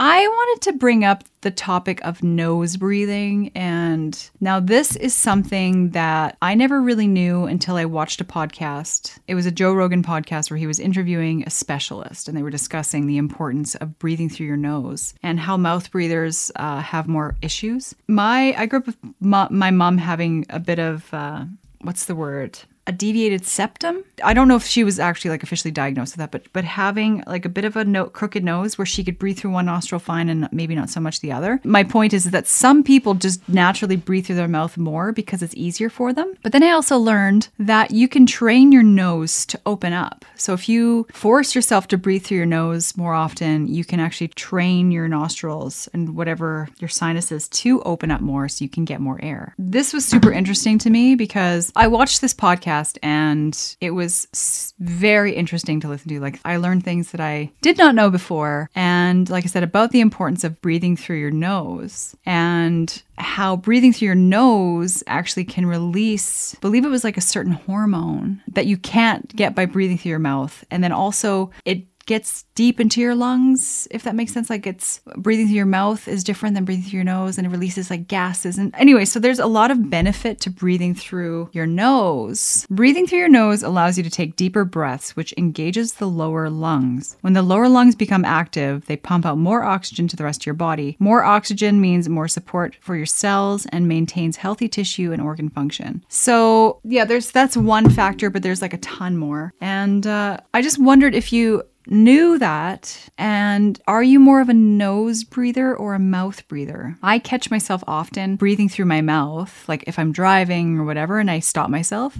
I 0.00 0.28
wanted 0.28 0.62
to 0.62 0.78
bring 0.78 1.04
up 1.04 1.24
the 1.40 1.50
topic 1.50 2.00
of 2.04 2.22
nose 2.22 2.76
breathing. 2.76 3.50
And 3.56 4.30
now, 4.40 4.60
this 4.60 4.94
is 4.94 5.12
something 5.12 5.90
that 5.90 6.36
I 6.40 6.54
never 6.54 6.80
really 6.80 7.08
knew 7.08 7.46
until 7.46 7.74
I 7.74 7.84
watched 7.84 8.20
a 8.20 8.24
podcast. 8.24 9.18
It 9.26 9.34
was 9.34 9.44
a 9.44 9.50
Joe 9.50 9.72
Rogan 9.72 10.04
podcast 10.04 10.50
where 10.50 10.58
he 10.58 10.68
was 10.68 10.78
interviewing 10.78 11.42
a 11.42 11.50
specialist 11.50 12.28
and 12.28 12.36
they 12.36 12.42
were 12.42 12.50
discussing 12.50 13.06
the 13.06 13.16
importance 13.16 13.74
of 13.74 13.98
breathing 13.98 14.28
through 14.28 14.46
your 14.46 14.56
nose 14.56 15.14
and 15.22 15.40
how 15.40 15.56
mouth 15.56 15.90
breathers 15.90 16.52
uh, 16.56 16.80
have 16.80 17.08
more 17.08 17.34
issues. 17.42 17.94
My, 18.06 18.54
I 18.56 18.66
grew 18.66 18.78
up 18.78 18.86
with 18.86 18.96
my, 19.18 19.48
my 19.50 19.72
mom 19.72 19.98
having 19.98 20.46
a 20.48 20.60
bit 20.60 20.78
of, 20.78 21.12
uh, 21.12 21.44
what's 21.82 22.04
the 22.04 22.14
word? 22.14 22.58
A 22.88 22.92
deviated 22.92 23.44
septum. 23.44 24.02
I 24.24 24.32
don't 24.32 24.48
know 24.48 24.56
if 24.56 24.64
she 24.64 24.82
was 24.82 24.98
actually 24.98 25.30
like 25.30 25.42
officially 25.42 25.70
diagnosed 25.70 26.14
with 26.14 26.18
that, 26.18 26.30
but 26.30 26.50
but 26.54 26.64
having 26.64 27.22
like 27.26 27.44
a 27.44 27.50
bit 27.50 27.66
of 27.66 27.76
a 27.76 27.84
no, 27.84 28.06
crooked 28.06 28.42
nose 28.42 28.78
where 28.78 28.86
she 28.86 29.04
could 29.04 29.18
breathe 29.18 29.38
through 29.38 29.50
one 29.50 29.66
nostril 29.66 29.98
fine 29.98 30.30
and 30.30 30.48
maybe 30.50 30.74
not 30.74 30.88
so 30.88 30.98
much 30.98 31.20
the 31.20 31.30
other. 31.30 31.60
My 31.64 31.84
point 31.84 32.14
is 32.14 32.30
that 32.30 32.46
some 32.46 32.82
people 32.82 33.14
just 33.14 33.46
naturally 33.46 33.96
breathe 33.96 34.26
through 34.26 34.36
their 34.36 34.48
mouth 34.48 34.78
more 34.78 35.12
because 35.12 35.42
it's 35.42 35.54
easier 35.54 35.90
for 35.90 36.14
them. 36.14 36.34
But 36.42 36.52
then 36.52 36.62
I 36.62 36.70
also 36.70 36.96
learned 36.96 37.48
that 37.58 37.90
you 37.90 38.08
can 38.08 38.24
train 38.24 38.72
your 38.72 38.82
nose 38.82 39.44
to 39.46 39.60
open 39.66 39.92
up. 39.92 40.24
So 40.36 40.54
if 40.54 40.66
you 40.68 41.06
force 41.12 41.54
yourself 41.54 41.88
to 41.88 41.98
breathe 41.98 42.24
through 42.24 42.38
your 42.38 42.46
nose 42.46 42.96
more 42.96 43.12
often, 43.12 43.68
you 43.68 43.84
can 43.84 44.00
actually 44.00 44.28
train 44.28 44.90
your 44.90 45.08
nostrils 45.08 45.88
and 45.92 46.16
whatever 46.16 46.68
your 46.78 46.88
sinuses 46.88 47.48
to 47.48 47.82
open 47.82 48.10
up 48.10 48.22
more 48.22 48.48
so 48.48 48.64
you 48.64 48.70
can 48.70 48.86
get 48.86 49.00
more 49.00 49.20
air. 49.22 49.54
This 49.58 49.92
was 49.92 50.06
super 50.06 50.32
interesting 50.32 50.78
to 50.78 50.90
me 50.90 51.16
because 51.16 51.70
I 51.76 51.86
watched 51.88 52.22
this 52.22 52.32
podcast 52.32 52.77
podcast 52.78 52.98
and 53.02 53.76
it 53.80 53.90
was 53.90 54.74
very 54.78 55.34
interesting 55.34 55.80
to 55.80 55.88
listen 55.88 56.08
to. 56.08 56.20
Like, 56.20 56.40
I 56.44 56.56
learned 56.56 56.84
things 56.84 57.10
that 57.12 57.20
I 57.20 57.52
did 57.60 57.78
not 57.78 57.94
know 57.94 58.10
before. 58.10 58.70
And 58.74 59.28
like 59.28 59.44
I 59.44 59.48
said, 59.48 59.62
about 59.62 59.90
the 59.90 60.00
importance 60.00 60.44
of 60.44 60.60
breathing 60.60 60.96
through 60.96 61.18
your 61.18 61.30
nose 61.30 62.16
and 62.26 63.02
how 63.16 63.56
breathing 63.56 63.92
through 63.92 64.06
your 64.06 64.14
nose 64.14 65.02
actually 65.06 65.44
can 65.44 65.66
release, 65.66 66.54
I 66.54 66.58
believe 66.60 66.84
it 66.84 66.90
was 66.90 67.04
like 67.04 67.16
a 67.16 67.22
certain 67.22 67.52
hormone 67.52 68.42
that 68.48 68.66
you 68.66 68.76
can't 68.76 69.34
get 69.34 69.54
by 69.54 69.66
breathing 69.66 69.98
through 69.98 70.10
your 70.10 70.18
mouth. 70.18 70.64
And 70.70 70.82
then 70.82 70.92
also, 70.92 71.50
it 71.64 71.84
gets 72.08 72.44
deep 72.54 72.80
into 72.80 73.00
your 73.00 73.14
lungs, 73.14 73.86
if 73.92 74.02
that 74.02 74.16
makes 74.16 74.32
sense. 74.32 74.50
Like 74.50 74.66
it's 74.66 75.00
breathing 75.16 75.46
through 75.46 75.54
your 75.54 75.66
mouth 75.66 76.08
is 76.08 76.24
different 76.24 76.56
than 76.56 76.64
breathing 76.64 76.82
through 76.82 76.96
your 76.96 77.04
nose 77.04 77.38
and 77.38 77.46
it 77.46 77.50
releases 77.50 77.90
like 77.90 78.08
gases. 78.08 78.58
And 78.58 78.74
anyway, 78.76 79.04
so 79.04 79.20
there's 79.20 79.38
a 79.38 79.46
lot 79.46 79.70
of 79.70 79.90
benefit 79.90 80.40
to 80.40 80.50
breathing 80.50 80.94
through 80.94 81.50
your 81.52 81.66
nose. 81.66 82.66
Breathing 82.70 83.06
through 83.06 83.20
your 83.20 83.28
nose 83.28 83.62
allows 83.62 83.96
you 83.96 84.02
to 84.02 84.10
take 84.10 84.34
deeper 84.34 84.64
breaths, 84.64 85.14
which 85.14 85.34
engages 85.36 85.94
the 85.94 86.08
lower 86.08 86.50
lungs. 86.50 87.16
When 87.20 87.34
the 87.34 87.42
lower 87.42 87.68
lungs 87.68 87.94
become 87.94 88.24
active, 88.24 88.86
they 88.86 88.96
pump 88.96 89.24
out 89.24 89.38
more 89.38 89.62
oxygen 89.62 90.08
to 90.08 90.16
the 90.16 90.24
rest 90.24 90.42
of 90.42 90.46
your 90.46 90.54
body. 90.54 90.96
More 90.98 91.22
oxygen 91.22 91.80
means 91.80 92.08
more 92.08 92.26
support 92.26 92.76
for 92.80 92.96
your 92.96 93.06
cells 93.06 93.66
and 93.66 93.86
maintains 93.86 94.36
healthy 94.36 94.68
tissue 94.68 95.12
and 95.12 95.20
organ 95.20 95.50
function. 95.50 96.02
So, 96.08 96.80
yeah, 96.84 97.04
there's 97.04 97.30
that's 97.30 97.56
one 97.56 97.90
factor, 97.90 98.30
but 98.30 98.42
there's 98.42 98.62
like 98.62 98.72
a 98.72 98.78
ton 98.78 99.18
more. 99.18 99.52
And 99.60 100.06
uh, 100.06 100.38
I 100.54 100.62
just 100.62 100.78
wondered 100.78 101.14
if 101.14 101.32
you 101.32 101.62
knew 101.90 102.38
that. 102.38 103.10
And 103.18 103.80
are 103.86 104.02
you 104.02 104.20
more 104.20 104.40
of 104.40 104.48
a 104.48 104.54
nose 104.54 105.24
breather 105.24 105.76
or 105.76 105.94
a 105.94 105.98
mouth 105.98 106.46
breather? 106.48 106.96
I 107.02 107.18
catch 107.18 107.50
myself 107.50 107.82
often 107.86 108.36
breathing 108.36 108.68
through 108.68 108.86
my 108.86 109.00
mouth, 109.00 109.68
like 109.68 109.84
if 109.86 109.98
I'm 109.98 110.12
driving 110.12 110.78
or 110.78 110.84
whatever, 110.84 111.18
and 111.18 111.30
I 111.30 111.40
stop 111.40 111.70
myself 111.70 112.16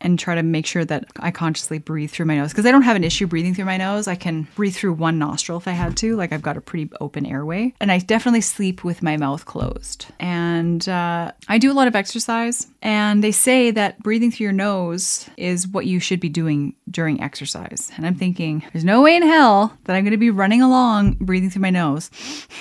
and 0.00 0.18
try 0.18 0.34
to 0.34 0.42
make 0.42 0.66
sure 0.66 0.84
that 0.84 1.04
I 1.18 1.30
consciously 1.30 1.78
breathe 1.78 2.10
through 2.10 2.26
my 2.26 2.36
nose 2.36 2.50
because 2.50 2.66
I 2.66 2.70
don't 2.70 2.82
have 2.82 2.96
an 2.96 3.04
issue 3.04 3.26
breathing 3.26 3.54
through 3.54 3.66
my 3.66 3.76
nose. 3.76 4.08
I 4.08 4.14
can 4.14 4.48
breathe 4.54 4.74
through 4.74 4.94
one 4.94 5.18
nostril 5.18 5.58
if 5.58 5.68
I 5.68 5.72
had 5.72 5.96
to. 5.98 6.16
Like 6.16 6.32
I've 6.32 6.42
got 6.42 6.56
a 6.56 6.60
pretty 6.60 6.90
open 7.00 7.26
airway. 7.26 7.74
And 7.80 7.92
I 7.92 7.98
definitely 7.98 8.40
sleep 8.40 8.84
with 8.84 9.02
my 9.02 9.16
mouth 9.16 9.44
closed. 9.44 10.06
And 10.18 10.88
uh, 10.88 11.32
I 11.48 11.58
do 11.58 11.70
a 11.70 11.74
lot 11.74 11.88
of 11.88 11.96
exercise. 11.96 12.66
And 12.82 13.22
they 13.22 13.32
say 13.32 13.70
that 13.72 13.98
breathing 14.00 14.30
through 14.30 14.44
your 14.44 14.52
nose 14.52 15.28
is 15.36 15.68
what 15.68 15.86
you 15.86 16.00
should 16.00 16.20
be 16.20 16.28
doing 16.28 16.74
during 16.90 17.20
exercise. 17.20 17.90
And 17.96 18.06
I'm 18.06 18.14
thinking, 18.14 18.64
there's 18.72 18.84
no 18.84 19.02
way 19.02 19.16
in 19.16 19.22
hell 19.22 19.76
that 19.84 19.94
I'm 19.94 20.04
going 20.04 20.12
to 20.12 20.16
be 20.16 20.30
running 20.30 20.62
along 20.62 21.16
breathing 21.20 21.50
through 21.50 21.62
my 21.62 21.70
nose, 21.70 22.10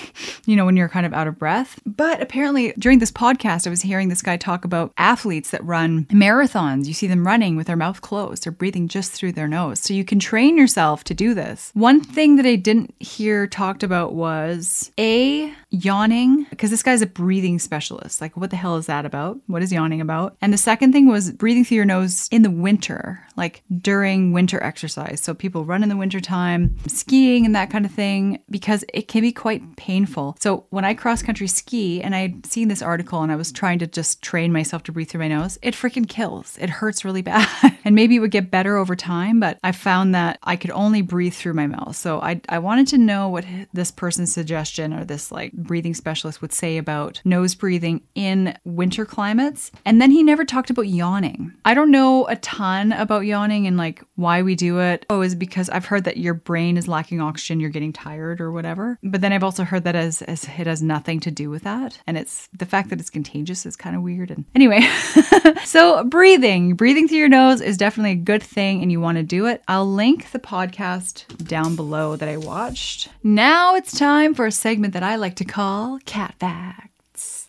you 0.45 0.55
know, 0.55 0.65
when 0.65 0.75
you're 0.75 0.89
kind 0.89 1.05
of 1.05 1.13
out 1.13 1.27
of 1.27 1.39
breath. 1.39 1.79
But 1.85 2.21
apparently, 2.21 2.73
during 2.77 2.99
this 2.99 3.11
podcast, 3.11 3.65
I 3.65 3.69
was 3.69 3.81
hearing 3.81 4.09
this 4.09 4.21
guy 4.21 4.37
talk 4.37 4.65
about 4.65 4.93
athletes 4.97 5.51
that 5.51 5.63
run 5.63 6.05
marathons. 6.05 6.85
You 6.85 6.93
see 6.93 7.07
them 7.07 7.25
running 7.29 7.55
with 7.55 7.67
their 7.67 7.75
mouth 7.75 8.01
closed, 8.01 8.43
they're 8.43 8.51
breathing 8.51 8.87
just 8.87 9.11
through 9.11 9.31
their 9.31 9.47
nose. 9.47 9.79
So 9.79 9.93
you 9.93 10.03
can 10.03 10.17
train 10.17 10.57
yourself 10.57 11.03
to 11.03 11.13
do 11.13 11.35
this. 11.35 11.69
One 11.75 12.01
thing 12.01 12.37
that 12.37 12.45
I 12.47 12.55
didn't 12.55 12.95
hear 12.99 13.45
talked 13.45 13.83
about 13.83 14.13
was 14.13 14.91
A, 14.97 15.53
yawning, 15.71 16.45
because 16.49 16.69
this 16.69 16.83
guy's 16.83 17.01
a 17.01 17.07
breathing 17.07 17.59
specialist. 17.59 18.21
Like, 18.21 18.35
what 18.35 18.49
the 18.49 18.55
hell 18.55 18.75
is 18.77 18.87
that 18.87 19.05
about? 19.05 19.39
What 19.47 19.61
is 19.61 19.71
yawning 19.71 20.01
about? 20.01 20.35
And 20.41 20.51
the 20.51 20.57
second 20.57 20.91
thing 20.91 21.07
was 21.07 21.31
breathing 21.31 21.63
through 21.63 21.77
your 21.77 21.85
nose 21.85 22.27
in 22.31 22.41
the 22.41 22.51
winter, 22.51 23.25
like 23.35 23.63
during 23.81 24.33
winter 24.33 24.61
exercise. 24.63 25.21
So 25.21 25.33
people 25.33 25.65
run 25.65 25.83
in 25.83 25.89
the 25.89 25.97
wintertime, 25.97 26.75
skiing 26.87 27.45
and 27.45 27.55
that 27.55 27.69
kind 27.69 27.85
of 27.85 27.91
thing, 27.91 28.39
because 28.49 28.83
it 28.93 29.07
can 29.07 29.21
be 29.21 29.31
quite 29.31 29.75
painful. 29.75 30.35
So 30.39 30.65
when 30.69 30.85
I 30.85 30.93
cross 30.93 31.21
country 31.21 31.47
ski 31.47 32.01
and 32.01 32.15
I'd 32.15 32.45
seen 32.45 32.67
this 32.67 32.81
article 32.81 33.21
and 33.21 33.31
I 33.31 33.35
was 33.35 33.51
trying 33.51 33.79
to 33.79 33.87
just 33.87 34.21
train 34.21 34.51
myself 34.51 34.83
to 34.83 34.91
breathe 34.91 35.09
through 35.09 35.21
my 35.21 35.27
nose, 35.27 35.59
it 35.61 35.73
freaking 35.73 36.07
kills. 36.07 36.57
It 36.59 36.69
hurts 36.69 37.05
really 37.05 37.21
bad. 37.21 37.47
and 37.85 37.95
maybe 37.95 38.15
it 38.15 38.19
would 38.19 38.31
get 38.31 38.51
better 38.51 38.77
over 38.77 38.95
time, 38.95 39.39
but 39.39 39.59
I 39.63 39.71
found 39.71 40.15
that 40.15 40.39
I 40.43 40.55
could 40.55 40.71
only 40.71 41.01
breathe 41.01 41.33
through 41.33 41.53
my 41.53 41.67
mouth. 41.67 41.95
So 41.95 42.21
I, 42.21 42.41
I 42.49 42.59
wanted 42.59 42.87
to 42.87 42.97
know 42.97 43.29
what 43.29 43.45
this 43.73 43.91
person's 43.91 44.33
suggestion 44.33 44.93
or 44.93 45.05
this 45.05 45.31
like 45.31 45.51
breathing 45.59 45.93
specialist 45.93 46.41
would 46.41 46.53
say 46.53 46.77
about 46.77 47.21
nose 47.25 47.55
breathing 47.55 48.01
in 48.15 48.57
winter 48.65 49.05
climates. 49.05 49.71
And 49.85 50.01
then 50.01 50.11
he 50.11 50.23
never 50.23 50.45
talked 50.45 50.69
about 50.69 50.87
yawning. 50.87 51.53
I 51.65 51.73
don't 51.73 51.91
know 51.91 52.27
a 52.27 52.35
ton 52.37 52.91
about 52.93 53.25
yawning 53.25 53.67
and 53.67 53.77
like 53.77 54.03
why 54.15 54.41
we 54.41 54.55
do 54.55 54.79
it. 54.79 55.05
Oh, 55.09 55.21
is 55.21 55.35
because 55.35 55.69
I've 55.69 55.85
heard 55.85 56.03
that 56.05 56.17
your 56.17 56.33
brain 56.33 56.77
is 56.77 56.87
lacking 56.87 57.21
oxygen, 57.21 57.59
you're 57.59 57.69
getting 57.69 57.93
tired 57.93 58.41
or 58.41 58.51
whatever. 58.51 58.97
But 59.03 59.21
then 59.21 59.33
I've 59.33 59.43
also 59.43 59.63
heard 59.63 59.83
that 59.83 59.95
as, 59.95 60.21
as 60.23 60.43
it 60.43 60.67
has 60.67 60.81
nothing 60.81 61.19
to 61.21 61.31
do 61.31 61.49
with 61.49 61.63
that. 61.63 61.99
And 62.07 62.17
it's 62.17 62.49
the 62.57 62.65
fact 62.65 62.89
that 62.89 62.99
it's 62.99 63.09
contagious 63.09 63.65
is 63.65 63.75
kind 63.75 63.95
of 63.95 64.01
weird. 64.01 64.31
And 64.31 64.45
anyway, 64.55 64.81
so 65.63 66.03
breathing, 66.03 66.75
breathing 66.75 67.07
through 67.07 67.17
your 67.17 67.29
nose 67.29 67.61
is 67.61 67.77
definitely 67.77 68.11
a 68.11 68.15
good 68.15 68.43
thing 68.43 68.81
and 68.81 68.91
you 68.91 68.99
want 68.99 69.17
to 69.17 69.23
do 69.23 69.45
it. 69.45 69.63
I'll 69.67 69.91
link 69.91 70.31
the 70.31 70.39
podcast 70.39 71.25
down 71.47 71.75
below 71.75 72.15
that 72.15 72.29
I 72.29 72.37
watched. 72.37 73.09
Now 73.23 73.75
it's 73.75 73.97
time 73.97 74.33
for 74.33 74.45
a 74.45 74.51
segment 74.51 74.93
that 74.93 75.03
I 75.03 75.15
like 75.15 75.35
to 75.37 75.45
call 75.49 75.97
Cat 76.05 76.35
Facts. 76.39 77.47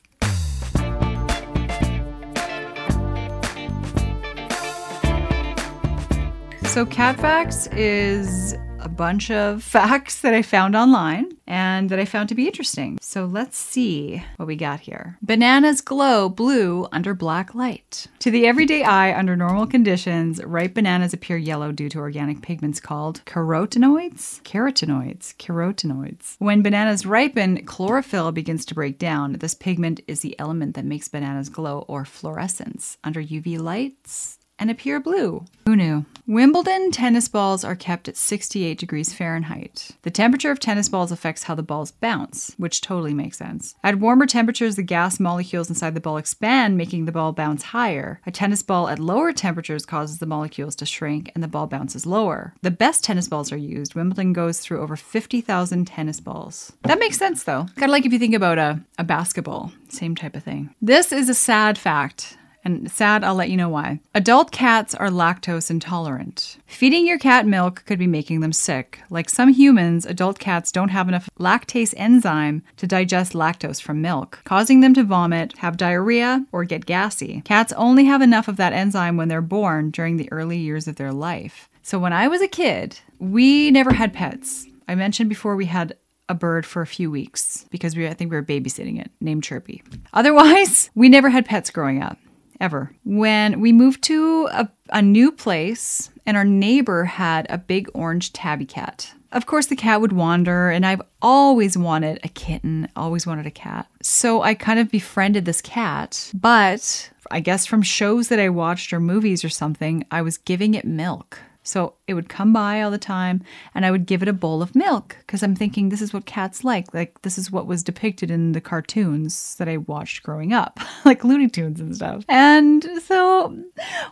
So, 6.64 6.86
Cat 6.86 7.20
Facts 7.20 7.66
is 7.72 8.54
a 8.80 8.88
bunch 8.88 9.30
of 9.30 9.62
facts 9.76 10.20
that 10.20 10.34
I 10.34 10.42
found 10.42 10.74
online 10.74 11.36
and 11.46 11.90
that 11.90 11.98
I 11.98 12.04
found 12.04 12.28
to 12.28 12.34
be 12.34 12.46
interesting. 12.46 12.98
So 13.00 13.24
let's 13.24 13.56
see 13.56 14.24
what 14.36 14.46
we 14.46 14.56
got 14.56 14.80
here. 14.80 15.18
Bananas 15.22 15.80
glow 15.80 16.28
blue 16.28 16.86
under 16.92 17.14
black 17.14 17.54
light. 17.54 18.06
To 18.20 18.30
the 18.30 18.46
everyday 18.46 18.82
eye, 18.84 19.16
under 19.16 19.36
normal 19.36 19.66
conditions, 19.66 20.42
ripe 20.44 20.74
bananas 20.74 21.12
appear 21.12 21.36
yellow 21.36 21.72
due 21.72 21.88
to 21.88 21.98
organic 21.98 22.42
pigments 22.42 22.80
called 22.80 23.22
carotenoids. 23.24 24.42
Carotenoids. 24.42 25.36
Carotenoids. 25.36 26.36
When 26.38 26.62
bananas 26.62 27.06
ripen, 27.06 27.64
chlorophyll 27.64 28.32
begins 28.32 28.64
to 28.66 28.74
break 28.74 28.98
down. 28.98 29.34
This 29.34 29.54
pigment 29.54 30.00
is 30.06 30.20
the 30.20 30.38
element 30.38 30.74
that 30.74 30.84
makes 30.84 31.08
bananas 31.08 31.48
glow 31.48 31.84
or 31.88 32.04
fluorescence. 32.04 32.98
Under 33.04 33.22
UV 33.22 33.58
lights, 33.58 34.38
and 34.60 34.70
appear 34.70 35.00
blue. 35.00 35.44
Who 35.66 35.74
knew? 35.74 36.04
Wimbledon 36.26 36.92
tennis 36.92 37.26
balls 37.26 37.64
are 37.64 37.74
kept 37.74 38.06
at 38.06 38.16
68 38.16 38.78
degrees 38.78 39.12
Fahrenheit. 39.12 39.90
The 40.02 40.12
temperature 40.12 40.52
of 40.52 40.60
tennis 40.60 40.88
balls 40.88 41.10
affects 41.10 41.44
how 41.44 41.56
the 41.56 41.62
balls 41.62 41.90
bounce, 41.90 42.54
which 42.56 42.80
totally 42.80 43.14
makes 43.14 43.38
sense. 43.38 43.74
At 43.82 43.98
warmer 43.98 44.26
temperatures, 44.26 44.76
the 44.76 44.84
gas 44.84 45.18
molecules 45.18 45.68
inside 45.68 45.94
the 45.94 46.00
ball 46.00 46.18
expand, 46.18 46.76
making 46.76 47.06
the 47.06 47.12
ball 47.12 47.32
bounce 47.32 47.64
higher. 47.64 48.20
A 48.26 48.30
tennis 48.30 48.62
ball 48.62 48.88
at 48.88 49.00
lower 49.00 49.32
temperatures 49.32 49.84
causes 49.84 50.18
the 50.18 50.26
molecules 50.26 50.76
to 50.76 50.86
shrink 50.86 51.32
and 51.34 51.42
the 51.42 51.48
ball 51.48 51.66
bounces 51.66 52.06
lower. 52.06 52.54
The 52.62 52.70
best 52.70 53.02
tennis 53.02 53.26
balls 53.26 53.50
are 53.50 53.56
used. 53.56 53.96
Wimbledon 53.96 54.32
goes 54.32 54.60
through 54.60 54.80
over 54.80 54.94
50,000 54.94 55.84
tennis 55.84 56.20
balls. 56.20 56.72
That 56.82 57.00
makes 57.00 57.18
sense 57.18 57.42
though. 57.42 57.66
Kind 57.74 57.84
of 57.84 57.90
like 57.90 58.06
if 58.06 58.12
you 58.12 58.20
think 58.20 58.34
about 58.34 58.58
a, 58.58 58.80
a 58.98 59.04
basketball, 59.04 59.72
same 59.88 60.14
type 60.14 60.36
of 60.36 60.44
thing. 60.44 60.74
This 60.80 61.10
is 61.10 61.28
a 61.28 61.34
sad 61.34 61.76
fact. 61.76 62.36
And 62.64 62.90
sad, 62.90 63.24
I'll 63.24 63.34
let 63.34 63.50
you 63.50 63.56
know 63.56 63.68
why. 63.68 64.00
Adult 64.14 64.52
cats 64.52 64.94
are 64.94 65.08
lactose 65.08 65.70
intolerant. 65.70 66.58
Feeding 66.66 67.06
your 67.06 67.18
cat 67.18 67.46
milk 67.46 67.84
could 67.86 67.98
be 67.98 68.06
making 68.06 68.40
them 68.40 68.52
sick. 68.52 69.00
Like 69.08 69.30
some 69.30 69.52
humans, 69.52 70.04
adult 70.04 70.38
cats 70.38 70.70
don't 70.70 70.90
have 70.90 71.08
enough 71.08 71.30
lactase 71.38 71.94
enzyme 71.96 72.62
to 72.76 72.86
digest 72.86 73.32
lactose 73.32 73.80
from 73.80 74.02
milk, 74.02 74.40
causing 74.44 74.80
them 74.80 74.94
to 74.94 75.04
vomit, 75.04 75.56
have 75.58 75.76
diarrhea, 75.76 76.44
or 76.52 76.64
get 76.64 76.86
gassy. 76.86 77.42
Cats 77.44 77.72
only 77.74 78.04
have 78.04 78.22
enough 78.22 78.48
of 78.48 78.56
that 78.56 78.72
enzyme 78.72 79.16
when 79.16 79.28
they're 79.28 79.40
born 79.40 79.90
during 79.90 80.16
the 80.16 80.30
early 80.30 80.58
years 80.58 80.86
of 80.86 80.96
their 80.96 81.12
life. 81.12 81.68
So 81.82 81.98
when 81.98 82.12
I 82.12 82.28
was 82.28 82.42
a 82.42 82.48
kid, 82.48 82.98
we 83.18 83.70
never 83.70 83.92
had 83.92 84.12
pets. 84.12 84.66
I 84.86 84.94
mentioned 84.94 85.28
before 85.28 85.56
we 85.56 85.66
had 85.66 85.96
a 86.28 86.34
bird 86.34 86.64
for 86.64 86.82
a 86.82 86.86
few 86.86 87.10
weeks 87.10 87.66
because 87.70 87.96
we 87.96 88.06
I 88.06 88.14
think 88.14 88.30
we 88.30 88.36
were 88.36 88.44
babysitting 88.44 89.00
it 89.00 89.10
named 89.20 89.42
Chirpy. 89.42 89.82
Otherwise, 90.12 90.90
we 90.94 91.08
never 91.08 91.28
had 91.28 91.44
pets 91.44 91.70
growing 91.70 92.02
up 92.02 92.18
ever. 92.60 92.94
When 93.04 93.60
we 93.60 93.72
moved 93.72 94.02
to 94.04 94.48
a, 94.52 94.68
a 94.90 95.02
new 95.02 95.32
place 95.32 96.10
and 96.26 96.36
our 96.36 96.44
neighbor 96.44 97.04
had 97.04 97.46
a 97.48 97.58
big 97.58 97.88
orange 97.94 98.32
tabby 98.32 98.66
cat. 98.66 99.12
Of 99.32 99.46
course, 99.46 99.66
the 99.66 99.76
cat 99.76 100.00
would 100.00 100.12
wander, 100.12 100.70
and 100.70 100.84
I've 100.84 101.02
always 101.22 101.78
wanted 101.78 102.18
a 102.24 102.28
kitten, 102.28 102.88
always 102.96 103.26
wanted 103.26 103.46
a 103.46 103.50
cat. 103.50 103.86
So 104.02 104.42
I 104.42 104.54
kind 104.54 104.80
of 104.80 104.90
befriended 104.90 105.44
this 105.44 105.60
cat, 105.60 106.32
but 106.34 107.10
I 107.30 107.38
guess 107.38 107.64
from 107.64 107.82
shows 107.82 108.28
that 108.28 108.40
I 108.40 108.48
watched 108.48 108.92
or 108.92 108.98
movies 108.98 109.44
or 109.44 109.48
something, 109.48 110.04
I 110.10 110.22
was 110.22 110.36
giving 110.36 110.74
it 110.74 110.84
milk. 110.84 111.38
So 111.62 111.94
it 112.06 112.14
would 112.14 112.28
come 112.28 112.52
by 112.52 112.82
all 112.82 112.90
the 112.90 112.98
time 112.98 113.42
and 113.74 113.84
I 113.84 113.90
would 113.90 114.06
give 114.06 114.22
it 114.22 114.28
a 114.28 114.32
bowl 114.32 114.62
of 114.62 114.74
milk 114.74 115.16
because 115.20 115.42
I'm 115.42 115.54
thinking 115.54 115.88
this 115.88 116.00
is 116.00 116.12
what 116.12 116.26
cats 116.26 116.64
like. 116.64 116.92
Like, 116.94 117.22
this 117.22 117.38
is 117.38 117.50
what 117.50 117.66
was 117.66 117.82
depicted 117.82 118.30
in 118.30 118.52
the 118.52 118.60
cartoons 118.60 119.56
that 119.56 119.68
I 119.68 119.78
watched 119.78 120.22
growing 120.22 120.52
up, 120.52 120.80
like 121.04 121.24
Looney 121.24 121.48
Tunes 121.48 121.80
and 121.80 121.94
stuff. 121.94 122.24
And 122.28 122.88
so 123.02 123.62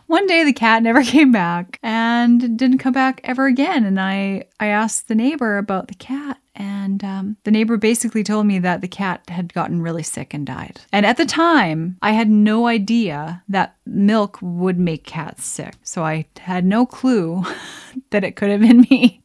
one 0.07 0.27
day 0.27 0.43
the 0.43 0.53
cat 0.53 0.83
never 0.83 1.03
came 1.03 1.31
back 1.31 1.79
and 1.81 2.57
didn't 2.57 2.77
come 2.77 2.93
back 2.93 3.21
ever 3.23 3.47
again. 3.47 3.85
And 3.85 3.99
I, 3.99 4.45
I 4.59 4.67
asked 4.67 5.07
the 5.07 5.15
neighbor 5.15 5.57
about 5.57 5.87
the 5.87 5.95
cat 5.95 6.37
and 6.55 7.03
um, 7.03 7.37
the 7.43 7.51
neighbor 7.51 7.77
basically 7.77 8.23
told 8.23 8.45
me 8.45 8.59
that 8.59 8.81
the 8.81 8.87
cat 8.87 9.29
had 9.29 9.53
gotten 9.53 9.81
really 9.81 10.03
sick 10.03 10.33
and 10.33 10.45
died. 10.45 10.81
And 10.91 11.05
at 11.05 11.17
the 11.17 11.25
time, 11.25 11.97
I 12.01 12.11
had 12.11 12.29
no 12.29 12.67
idea 12.67 13.43
that 13.49 13.75
milk 13.85 14.39
would 14.41 14.79
make 14.79 15.05
cats 15.05 15.45
sick. 15.45 15.75
So 15.83 16.03
I 16.03 16.25
had 16.39 16.65
no 16.65 16.85
clue 16.85 17.43
that 18.09 18.23
it 18.23 18.35
could 18.35 18.49
have 18.49 18.61
been 18.61 18.81
me 18.89 19.21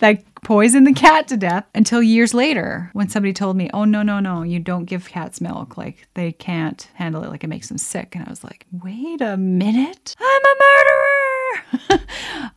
that 0.00 0.22
poisoned 0.42 0.86
the 0.86 0.92
cat 0.92 1.28
to 1.28 1.36
death 1.36 1.66
until 1.74 2.02
years 2.02 2.32
later 2.34 2.90
when 2.92 3.08
somebody 3.08 3.32
told 3.32 3.56
me, 3.56 3.70
oh, 3.72 3.84
no, 3.84 4.02
no, 4.02 4.20
no, 4.20 4.42
you 4.42 4.58
don't 4.58 4.84
give 4.84 5.08
cats 5.08 5.40
milk. 5.40 5.76
Like 5.76 6.08
they 6.14 6.32
can't 6.32 6.88
handle 6.94 7.22
it, 7.22 7.30
like 7.30 7.44
it 7.44 7.48
makes 7.48 7.68
them 7.68 7.78
sick. 7.78 8.14
And 8.14 8.24
I 8.26 8.30
was 8.30 8.42
like, 8.42 8.66
wait 8.72 9.20
a 9.20 9.36
minute, 9.36 10.16
I'm 10.18 10.42
a 10.44 10.54
murderer. 10.60 11.30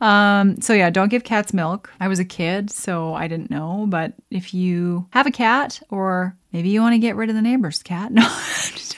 um, 0.00 0.60
so 0.60 0.72
yeah, 0.72 0.90
don't 0.90 1.08
give 1.10 1.24
cats 1.24 1.52
milk. 1.52 1.90
I 2.00 2.08
was 2.08 2.18
a 2.18 2.24
kid, 2.24 2.70
so 2.70 3.14
I 3.14 3.28
didn't 3.28 3.50
know. 3.50 3.86
But 3.88 4.14
if 4.30 4.54
you 4.54 5.06
have 5.10 5.26
a 5.26 5.30
cat, 5.30 5.80
or 5.90 6.36
maybe 6.52 6.70
you 6.70 6.80
want 6.80 6.94
to 6.94 6.98
get 6.98 7.16
rid 7.16 7.28
of 7.28 7.36
the 7.36 7.42
neighbor's 7.42 7.82
cat, 7.82 8.12
no, 8.12 8.22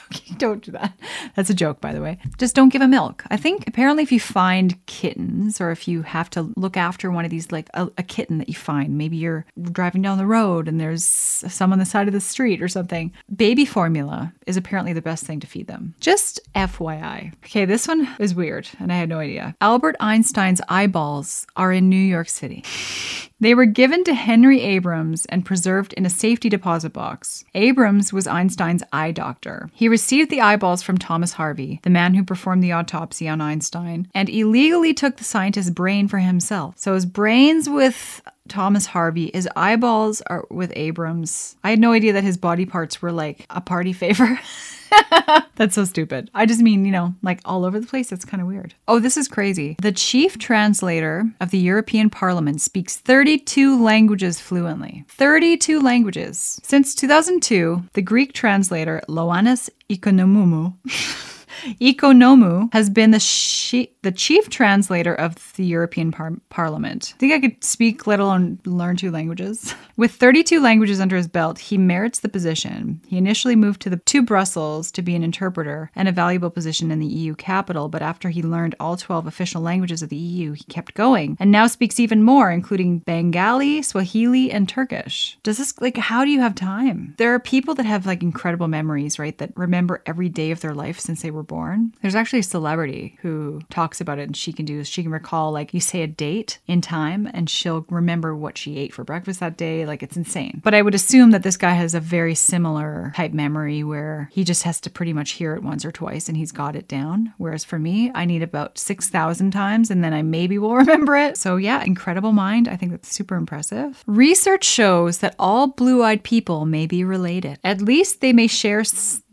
don't 0.37 0.63
do 0.63 0.71
that. 0.71 0.93
That's 1.35 1.49
a 1.49 1.53
joke, 1.53 1.81
by 1.81 1.93
the 1.93 2.01
way. 2.01 2.17
Just 2.37 2.55
don't 2.55 2.69
give 2.69 2.81
them 2.81 2.91
milk. 2.91 3.23
I 3.29 3.37
think 3.37 3.67
apparently, 3.67 4.03
if 4.03 4.11
you 4.11 4.19
find 4.19 4.83
kittens, 4.85 5.59
or 5.61 5.71
if 5.71 5.87
you 5.87 6.01
have 6.03 6.29
to 6.31 6.53
look 6.55 6.77
after 6.77 7.11
one 7.11 7.25
of 7.25 7.31
these, 7.31 7.51
like 7.51 7.69
a, 7.73 7.89
a 7.97 8.03
kitten 8.03 8.37
that 8.39 8.49
you 8.49 8.55
find, 8.55 8.97
maybe 8.97 9.17
you're 9.17 9.45
driving 9.71 10.01
down 10.01 10.17
the 10.17 10.25
road 10.25 10.67
and 10.67 10.79
there's 10.79 11.05
some 11.05 11.73
on 11.73 11.79
the 11.79 11.85
side 11.85 12.07
of 12.07 12.13
the 12.13 12.21
street 12.21 12.61
or 12.61 12.67
something, 12.67 13.11
baby 13.35 13.65
formula 13.65 14.33
is 14.45 14.57
apparently 14.57 14.93
the 14.93 15.01
best 15.01 15.25
thing 15.25 15.39
to 15.39 15.47
feed 15.47 15.67
them. 15.67 15.93
Just 15.99 16.39
FYI. 16.55 17.33
Okay, 17.45 17.65
this 17.65 17.87
one 17.87 18.07
is 18.19 18.33
weird, 18.35 18.67
and 18.79 18.91
I 18.91 18.97
had 18.97 19.09
no 19.09 19.19
idea. 19.19 19.55
Albert 19.61 19.95
Einstein's 19.99 20.61
eyeballs 20.69 21.45
are 21.55 21.71
in 21.71 21.89
New 21.89 21.95
York 21.95 22.29
City. 22.29 22.63
They 23.39 23.53
were 23.53 23.65
given 23.65 24.03
to 24.05 24.15
Henry 24.15 24.61
Abrams 24.61 25.25
and 25.27 25.45
preserved 25.45 25.93
in 25.93 26.05
a 26.05 26.09
safety 26.09 26.49
deposit 26.49 26.91
box. 26.91 27.45
Abrams 27.53 28.11
was 28.11 28.25
Einstein's 28.25 28.83
eye 28.91 29.11
doctor. 29.11 29.69
He 29.73 29.87
received 29.87 30.31
the 30.31 30.41
eyeballs 30.41 30.81
from 30.81 30.97
Thomas 30.97 31.33
Harvey, 31.33 31.79
the 31.83 31.91
man 31.91 32.15
who 32.15 32.23
performed 32.23 32.63
the 32.63 32.71
autopsy 32.71 33.27
on 33.27 33.39
Einstein, 33.39 34.07
and 34.15 34.27
illegally 34.27 34.93
took 34.93 35.17
the 35.17 35.23
scientist's 35.23 35.69
brain 35.69 36.07
for 36.07 36.17
himself. 36.17 36.75
So 36.77 36.95
his 36.95 37.05
brains 37.05 37.69
with 37.69 38.21
Thomas 38.47 38.85
Harvey, 38.85 39.31
his 39.33 39.47
eyeballs 39.55 40.21
are 40.27 40.45
with 40.49 40.71
Abrams. 40.75 41.55
I 41.63 41.69
had 41.69 41.79
no 41.79 41.91
idea 41.91 42.13
that 42.13 42.23
his 42.23 42.37
body 42.37 42.65
parts 42.65 43.01
were 43.01 43.11
like 43.11 43.45
a 43.49 43.61
party 43.61 43.93
favor. 43.93 44.39
That's 45.55 45.75
so 45.75 45.85
stupid. 45.85 46.29
I 46.33 46.45
just 46.45 46.61
mean, 46.61 46.85
you 46.85 46.91
know, 46.91 47.13
like 47.21 47.41
all 47.45 47.65
over 47.65 47.79
the 47.79 47.87
place. 47.87 48.09
That's 48.09 48.25
kind 48.25 48.41
of 48.41 48.47
weird. 48.47 48.73
Oh, 48.87 48.99
this 48.99 49.17
is 49.17 49.27
crazy. 49.27 49.75
The 49.81 49.91
chief 49.91 50.37
translator 50.37 51.25
of 51.41 51.51
the 51.51 51.57
European 51.57 52.09
Parliament 52.09 52.61
speaks 52.61 52.97
32 52.97 53.81
languages 53.81 54.39
fluently. 54.39 55.05
32 55.09 55.81
languages. 55.81 56.59
Since 56.63 56.95
2002, 56.95 57.85
the 57.93 58.01
Greek 58.01 58.33
translator 58.33 59.01
Ioannis 59.09 59.69
Economou 59.89 60.73
Economou 61.81 62.71
has 62.73 62.89
been 62.89 63.11
the, 63.11 63.19
she- 63.19 63.91
the 64.01 64.11
chief 64.11 64.49
translator 64.49 65.13
of 65.13 65.53
the 65.55 65.65
European 65.65 66.11
par- 66.11 66.33
Parliament. 66.49 67.13
I 67.15 67.19
think 67.19 67.33
I 67.33 67.39
could 67.39 67.63
speak, 67.63 68.07
let 68.07 68.19
alone 68.19 68.59
learn 68.65 68.97
two 68.97 69.11
languages. 69.11 69.73
With 69.97 70.11
32 70.11 70.59
languages 70.61 70.99
under 70.99 71.15
his 71.15 71.27
belt, 71.27 71.59
he 71.59 71.77
merits 71.77 72.19
the 72.19 72.29
position. 72.29 73.01
He 73.07 73.17
initially 73.17 73.55
moved 73.55 73.81
to 73.81 73.89
the 73.89 73.97
to 73.97 74.21
Brussels 74.21 74.91
to 74.91 75.01
be 75.01 75.15
an 75.15 75.23
interpreter 75.23 75.91
and 75.95 76.07
a 76.07 76.11
valuable 76.11 76.49
position 76.49 76.91
in 76.91 76.99
the 76.99 77.07
EU 77.07 77.35
capital, 77.35 77.89
but 77.89 78.01
after 78.01 78.29
he 78.29 78.43
learned 78.43 78.75
all 78.79 78.95
12 78.95 79.27
official 79.27 79.61
languages 79.61 80.01
of 80.01 80.09
the 80.09 80.15
EU, 80.15 80.53
he 80.53 80.63
kept 80.65 80.93
going 80.93 81.35
and 81.39 81.51
now 81.51 81.67
speaks 81.67 81.99
even 81.99 82.23
more, 82.23 82.51
including 82.51 82.99
Bengali, 82.99 83.81
Swahili, 83.81 84.51
and 84.51 84.69
Turkish. 84.69 85.37
Does 85.43 85.57
this 85.57 85.79
like 85.81 85.97
how 85.97 86.23
do 86.23 86.31
you 86.31 86.41
have 86.41 86.55
time? 86.55 87.15
There 87.17 87.33
are 87.33 87.39
people 87.39 87.73
that 87.75 87.85
have 87.85 88.05
like 88.05 88.21
incredible 88.21 88.67
memories, 88.67 89.17
right? 89.19 89.37
That 89.37 89.51
remember 89.55 90.03
every 90.05 90.29
day 90.29 90.51
of 90.51 90.61
their 90.61 90.73
life 90.75 90.99
since 90.99 91.21
they 91.21 91.31
were 91.31 91.43
born. 91.47 91.93
There's 92.01 92.15
actually 92.15 92.39
a 92.39 92.43
celebrity 92.43 93.17
who 93.21 93.61
talks 93.69 94.01
about 94.01 94.19
it 94.19 94.23
and 94.23 94.37
she 94.37 94.53
can 94.53 94.65
do 94.65 94.77
this. 94.77 94.87
she 94.87 95.03
can 95.03 95.11
recall 95.11 95.51
like 95.51 95.73
you 95.73 95.79
say 95.79 96.01
a 96.01 96.07
date 96.07 96.59
in 96.67 96.81
time 96.81 97.29
and 97.33 97.49
she'll 97.49 97.85
remember 97.89 98.35
what 98.35 98.57
she 98.57 98.77
ate 98.77 98.93
for 98.93 99.03
breakfast 99.03 99.39
that 99.39 99.57
day. 99.57 99.85
Like 99.85 100.03
it's 100.03 100.17
insane. 100.17 100.61
But 100.63 100.73
I 100.73 100.81
would 100.81 100.95
assume 100.95 101.31
that 101.31 101.43
this 101.43 101.57
guy 101.57 101.73
has 101.73 101.93
a 101.93 101.99
very 101.99 102.35
similar 102.35 103.13
type 103.15 103.33
memory 103.33 103.83
where 103.83 104.29
he 104.31 104.43
just 104.43 104.63
has 104.63 104.79
to 104.81 104.89
pretty 104.89 105.13
much 105.13 105.31
hear 105.31 105.55
it 105.55 105.63
once 105.63 105.85
or 105.85 105.91
twice 105.91 106.27
and 106.27 106.37
he's 106.37 106.51
got 106.51 106.75
it 106.75 106.87
down. 106.87 107.33
Whereas 107.37 107.63
for 107.63 107.79
me, 107.79 108.11
I 108.13 108.25
need 108.25 108.43
about 108.43 108.77
6,000 108.77 109.51
times 109.51 109.89
and 109.89 110.03
then 110.03 110.13
I 110.13 110.21
maybe 110.21 110.57
will 110.57 110.75
remember 110.83 111.15
it. 111.15 111.37
So 111.37 111.57
yeah, 111.57 111.83
incredible 111.83 112.33
mind. 112.33 112.67
I 112.67 112.75
think 112.75 112.91
that's 112.91 113.13
super 113.13 113.35
impressive. 113.35 114.03
Research 114.07 114.63
shows 114.63 115.19
that 115.19 115.35
all 115.39 115.67
blue 115.67 116.03
eyed 116.03 116.23
people 116.23 116.65
may 116.65 116.85
be 116.85 117.03
related. 117.03 117.59
At 117.63 117.81
least 117.81 118.21
they 118.21 118.33
may 118.33 118.47
share 118.47 118.83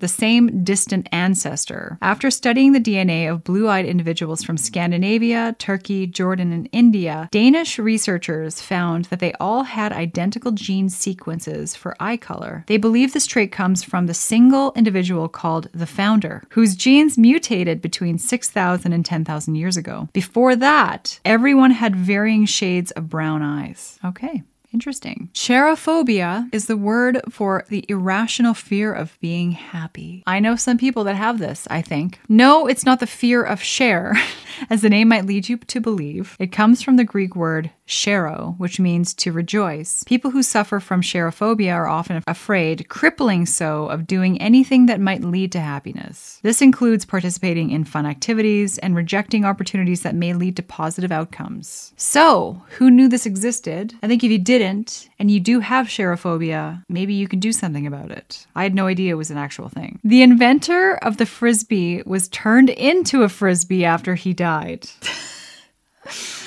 the 0.05 0.09
same 0.09 0.63
distant 0.63 1.09
ancestor. 1.13 1.97
After 2.03 2.31
studying 2.31 2.73
the 2.73 2.79
DNA 2.79 3.27
of 3.27 3.43
blue 3.43 3.71
eyed 3.71 3.87
individuals 3.87 4.45
from 4.45 4.59
Scandinavia, 4.59 5.57
Turkey, 5.59 6.07
Jordan, 6.07 6.53
and 6.53 6.69
India, 6.73 7.31
Danish 7.33 7.79
researchers 7.79 8.61
found 8.61 9.07
that 9.07 9.21
they 9.21 9.33
all 9.41 9.63
had 9.63 9.95
identical 9.95 10.53
gene 10.53 10.91
sequences 10.91 11.75
for 11.75 11.97
eye 11.99 12.19
color. 12.19 12.65
They 12.67 12.77
believe 12.77 13.15
this 13.15 13.27
trait 13.27 13.51
comes 13.51 13.83
from 13.83 14.05
the 14.05 14.13
single 14.13 14.75
individual 14.77 15.27
called 15.27 15.71
the 15.73 15.87
founder, 15.87 16.43
whose 16.51 16.77
genes 16.77 17.17
mutated 17.17 17.81
between 17.81 18.19
6,000 18.19 18.93
and 18.93 19.07
10,000 19.07 19.55
years 19.55 19.79
ago. 19.79 20.11
Before 20.13 20.55
that, 20.55 21.19
everyone 21.25 21.71
had 21.71 21.97
varying 21.97 22.45
shades 22.45 22.91
of 22.91 23.09
brown 23.09 23.41
eyes. 23.41 23.99
Okay. 24.05 24.43
Interesting. 24.75 25.31
Cherophobia 25.35 26.49
is 26.53 26.67
the 26.67 26.77
word 26.77 27.21
for 27.31 27.65
the 27.69 27.85
irrational 27.89 28.55
fear 28.55 28.93
of 28.93 29.17
being 29.21 29.53
happy. 29.53 30.25
I 30.27 30.41
know 30.41 30.57
some 30.57 30.79
people 30.79 31.05
that 31.05 31.15
have 31.15 31.39
this, 31.39 31.69
I 31.71 31.81
think. 31.81 32.19
No, 32.29 32.67
it's 32.67 32.85
not 32.85 32.99
the 32.99 33.07
fear 33.07 33.45
of 33.45 33.63
share, 33.63 34.15
as 34.71 34.83
the 34.83 34.91
name 34.91 35.07
might 35.07 35.27
lead 35.27 35.49
you 35.49 35.59
to 35.59 35.81
believe. 35.81 36.37
It 36.41 36.51
comes 36.51 36.83
from 36.83 36.97
the 36.97 37.05
Greek 37.05 37.37
word 37.37 37.71
shero, 37.87 38.59
which 38.59 38.81
means 38.81 39.15
to 39.15 39.31
rejoice. 39.31 40.03
People 40.05 40.31
who 40.31 40.43
suffer 40.43 40.81
from 40.81 41.03
cherophobia 41.03 41.75
are 41.75 41.87
often 41.87 42.23
afraid, 42.27 42.89
crippling 42.89 43.47
so, 43.47 43.87
of 43.87 44.07
doing 44.07 44.41
anything 44.41 44.87
that 44.87 45.01
might 45.01 45.23
lead 45.23 45.53
to 45.53 45.61
happiness. 45.61 46.41
This 46.43 46.63
includes 46.63 47.05
participating 47.05 47.71
in 47.71 47.85
fun 47.85 48.07
activities 48.07 48.79
and 48.79 48.97
rejecting 48.97 49.45
opportunities 49.45 50.03
that 50.03 50.15
may 50.15 50.33
lead 50.33 50.57
to 50.57 50.63
positive 50.63 51.13
outcomes. 51.13 51.93
So, 51.97 52.63
who 52.71 52.91
knew 52.91 53.09
this 53.09 53.27
existed? 53.27 53.95
I 54.03 54.09
think 54.09 54.25
if 54.25 54.31
you 54.33 54.39
didn't, 54.67 55.09
and 55.19 55.31
you 55.31 55.41
do 55.41 55.61
have 55.61 55.87
cherophobia, 55.87 56.83
maybe 56.89 57.15
you 57.15 57.29
can 57.29 57.41
do 57.41 57.53
something 57.53 57.87
about 57.87 58.11
it. 58.11 58.47
I 58.55 58.63
had 58.63 58.75
no 58.75 58.87
idea 58.87 59.13
it 59.13 59.19
was 59.19 59.31
an 59.31 59.39
actual 59.39 59.69
thing. 59.69 60.01
The 60.05 60.23
inventor 60.23 60.97
of 60.97 61.17
the 61.17 61.27
frisbee 61.27 62.03
was 62.05 62.29
turned 62.29 62.71
into 62.71 63.23
a 63.23 63.29
frisbee 63.29 63.85
after 63.85 64.15
he 64.15 64.33
died. 64.33 64.89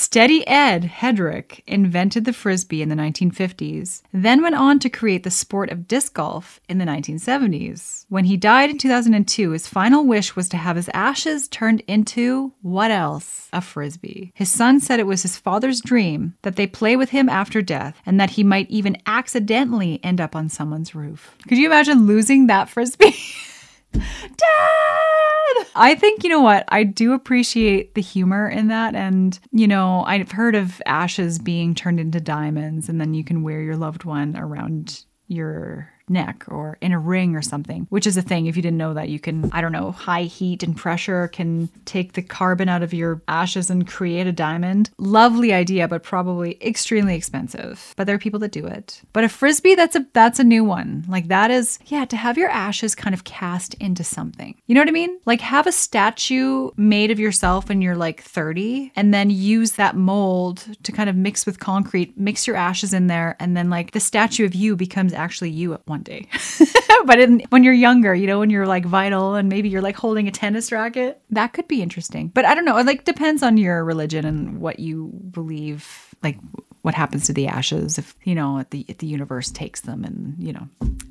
Steady 0.00 0.46
Ed 0.46 0.84
Headrick 0.84 1.60
invented 1.66 2.24
the 2.24 2.32
frisbee 2.32 2.82
in 2.82 2.88
the 2.88 2.94
1950s, 2.94 4.02
then 4.12 4.42
went 4.42 4.54
on 4.54 4.78
to 4.78 4.88
create 4.88 5.24
the 5.24 5.30
sport 5.30 5.70
of 5.70 5.88
disc 5.88 6.14
golf 6.14 6.60
in 6.68 6.78
the 6.78 6.84
1970s. 6.84 8.06
When 8.08 8.24
he 8.24 8.36
died 8.36 8.70
in 8.70 8.78
2002, 8.78 9.50
his 9.50 9.66
final 9.66 10.06
wish 10.06 10.36
was 10.36 10.48
to 10.50 10.56
have 10.56 10.76
his 10.76 10.88
ashes 10.94 11.48
turned 11.48 11.80
into 11.88 12.52
what 12.62 12.92
else? 12.92 13.48
A 13.52 13.60
frisbee. 13.60 14.30
His 14.36 14.52
son 14.52 14.78
said 14.78 15.00
it 15.00 15.06
was 15.06 15.22
his 15.22 15.36
father's 15.36 15.80
dream 15.80 16.34
that 16.42 16.54
they 16.54 16.68
play 16.68 16.94
with 16.94 17.10
him 17.10 17.28
after 17.28 17.60
death 17.60 18.00
and 18.06 18.20
that 18.20 18.30
he 18.30 18.44
might 18.44 18.70
even 18.70 18.96
accidentally 19.04 19.98
end 20.04 20.20
up 20.20 20.36
on 20.36 20.48
someone's 20.48 20.94
roof. 20.94 21.34
Could 21.48 21.58
you 21.58 21.66
imagine 21.66 22.06
losing 22.06 22.46
that 22.46 22.68
frisbee? 22.68 23.16
Dad! 23.92 25.66
I 25.74 25.94
think, 25.98 26.24
you 26.24 26.30
know 26.30 26.40
what? 26.40 26.64
I 26.68 26.84
do 26.84 27.12
appreciate 27.12 27.94
the 27.94 28.02
humor 28.02 28.48
in 28.48 28.68
that. 28.68 28.94
And, 28.94 29.38
you 29.52 29.66
know, 29.68 30.04
I've 30.04 30.32
heard 30.32 30.54
of 30.54 30.82
ashes 30.86 31.38
being 31.38 31.74
turned 31.74 32.00
into 32.00 32.20
diamonds, 32.20 32.88
and 32.88 33.00
then 33.00 33.14
you 33.14 33.24
can 33.24 33.42
wear 33.42 33.60
your 33.60 33.76
loved 33.76 34.04
one 34.04 34.36
around 34.36 35.04
your 35.28 35.90
neck 36.10 36.44
or 36.48 36.78
in 36.80 36.92
a 36.92 36.98
ring 36.98 37.34
or 37.34 37.42
something, 37.42 37.86
which 37.90 38.06
is 38.06 38.16
a 38.16 38.22
thing. 38.22 38.46
If 38.46 38.56
you 38.56 38.62
didn't 38.62 38.78
know 38.78 38.94
that, 38.94 39.08
you 39.08 39.18
can, 39.18 39.50
I 39.52 39.60
don't 39.60 39.72
know, 39.72 39.92
high 39.92 40.24
heat 40.24 40.62
and 40.62 40.76
pressure 40.76 41.28
can 41.28 41.68
take 41.84 42.12
the 42.12 42.22
carbon 42.22 42.68
out 42.68 42.82
of 42.82 42.94
your 42.94 43.22
ashes 43.28 43.70
and 43.70 43.86
create 43.86 44.26
a 44.26 44.32
diamond. 44.32 44.90
Lovely 44.98 45.52
idea, 45.52 45.88
but 45.88 46.02
probably 46.02 46.58
extremely 46.62 47.14
expensive. 47.14 47.94
But 47.96 48.06
there 48.06 48.14
are 48.14 48.20
people 48.20 48.40
that 48.40 48.52
do 48.52 48.66
it. 48.66 49.02
But 49.12 49.24
a 49.24 49.28
frisbee, 49.28 49.74
that's 49.74 49.96
a 49.96 50.06
that's 50.12 50.38
a 50.38 50.44
new 50.44 50.64
one. 50.64 51.04
Like 51.08 51.28
that 51.28 51.50
is, 51.50 51.78
yeah, 51.86 52.04
to 52.06 52.16
have 52.16 52.38
your 52.38 52.50
ashes 52.50 52.94
kind 52.94 53.14
of 53.14 53.24
cast 53.24 53.74
into 53.74 54.04
something. 54.04 54.54
You 54.66 54.74
know 54.74 54.80
what 54.80 54.88
I 54.88 54.92
mean? 54.92 55.18
Like 55.26 55.40
have 55.40 55.66
a 55.66 55.72
statue 55.72 56.70
made 56.76 57.10
of 57.10 57.18
yourself 57.18 57.68
when 57.68 57.82
you're 57.82 57.96
like 57.96 58.22
30 58.22 58.92
and 58.96 59.12
then 59.12 59.30
use 59.30 59.72
that 59.72 59.96
mold 59.96 60.66
to 60.82 60.92
kind 60.92 61.10
of 61.10 61.16
mix 61.16 61.46
with 61.46 61.60
concrete, 61.60 62.18
mix 62.18 62.46
your 62.46 62.56
ashes 62.56 62.92
in 62.92 63.06
there, 63.06 63.36
and 63.40 63.56
then 63.56 63.70
like 63.70 63.92
the 63.92 64.00
statue 64.00 64.44
of 64.44 64.54
you 64.54 64.76
becomes 64.76 65.12
actually 65.12 65.50
you 65.50 65.74
at 65.74 65.86
one 65.86 65.97
day. 66.04 66.26
but 67.06 67.18
in, 67.18 67.40
when 67.50 67.64
you're 67.64 67.74
younger, 67.74 68.14
you 68.14 68.26
know, 68.26 68.38
when 68.38 68.50
you're 68.50 68.66
like 68.66 68.84
vital 68.84 69.34
and 69.34 69.48
maybe 69.48 69.68
you're 69.68 69.82
like 69.82 69.96
holding 69.96 70.28
a 70.28 70.30
tennis 70.30 70.72
racket, 70.72 71.20
that 71.30 71.52
could 71.52 71.68
be 71.68 71.82
interesting. 71.82 72.28
But 72.28 72.44
I 72.44 72.54
don't 72.54 72.64
know. 72.64 72.78
It 72.78 72.86
like 72.86 73.04
depends 73.04 73.42
on 73.42 73.56
your 73.56 73.84
religion 73.84 74.24
and 74.24 74.60
what 74.60 74.78
you 74.78 75.10
believe, 75.30 76.14
like 76.22 76.38
what 76.82 76.94
happens 76.94 77.26
to 77.26 77.32
the 77.32 77.46
ashes 77.46 77.98
if 77.98 78.14
you 78.24 78.34
know 78.34 78.58
if 78.58 78.70
the 78.70 78.84
if 78.88 78.98
the 78.98 79.06
universe 79.06 79.50
takes 79.50 79.82
them 79.82 80.04
and 80.04 80.36
you 80.38 80.52
know. 80.52 80.68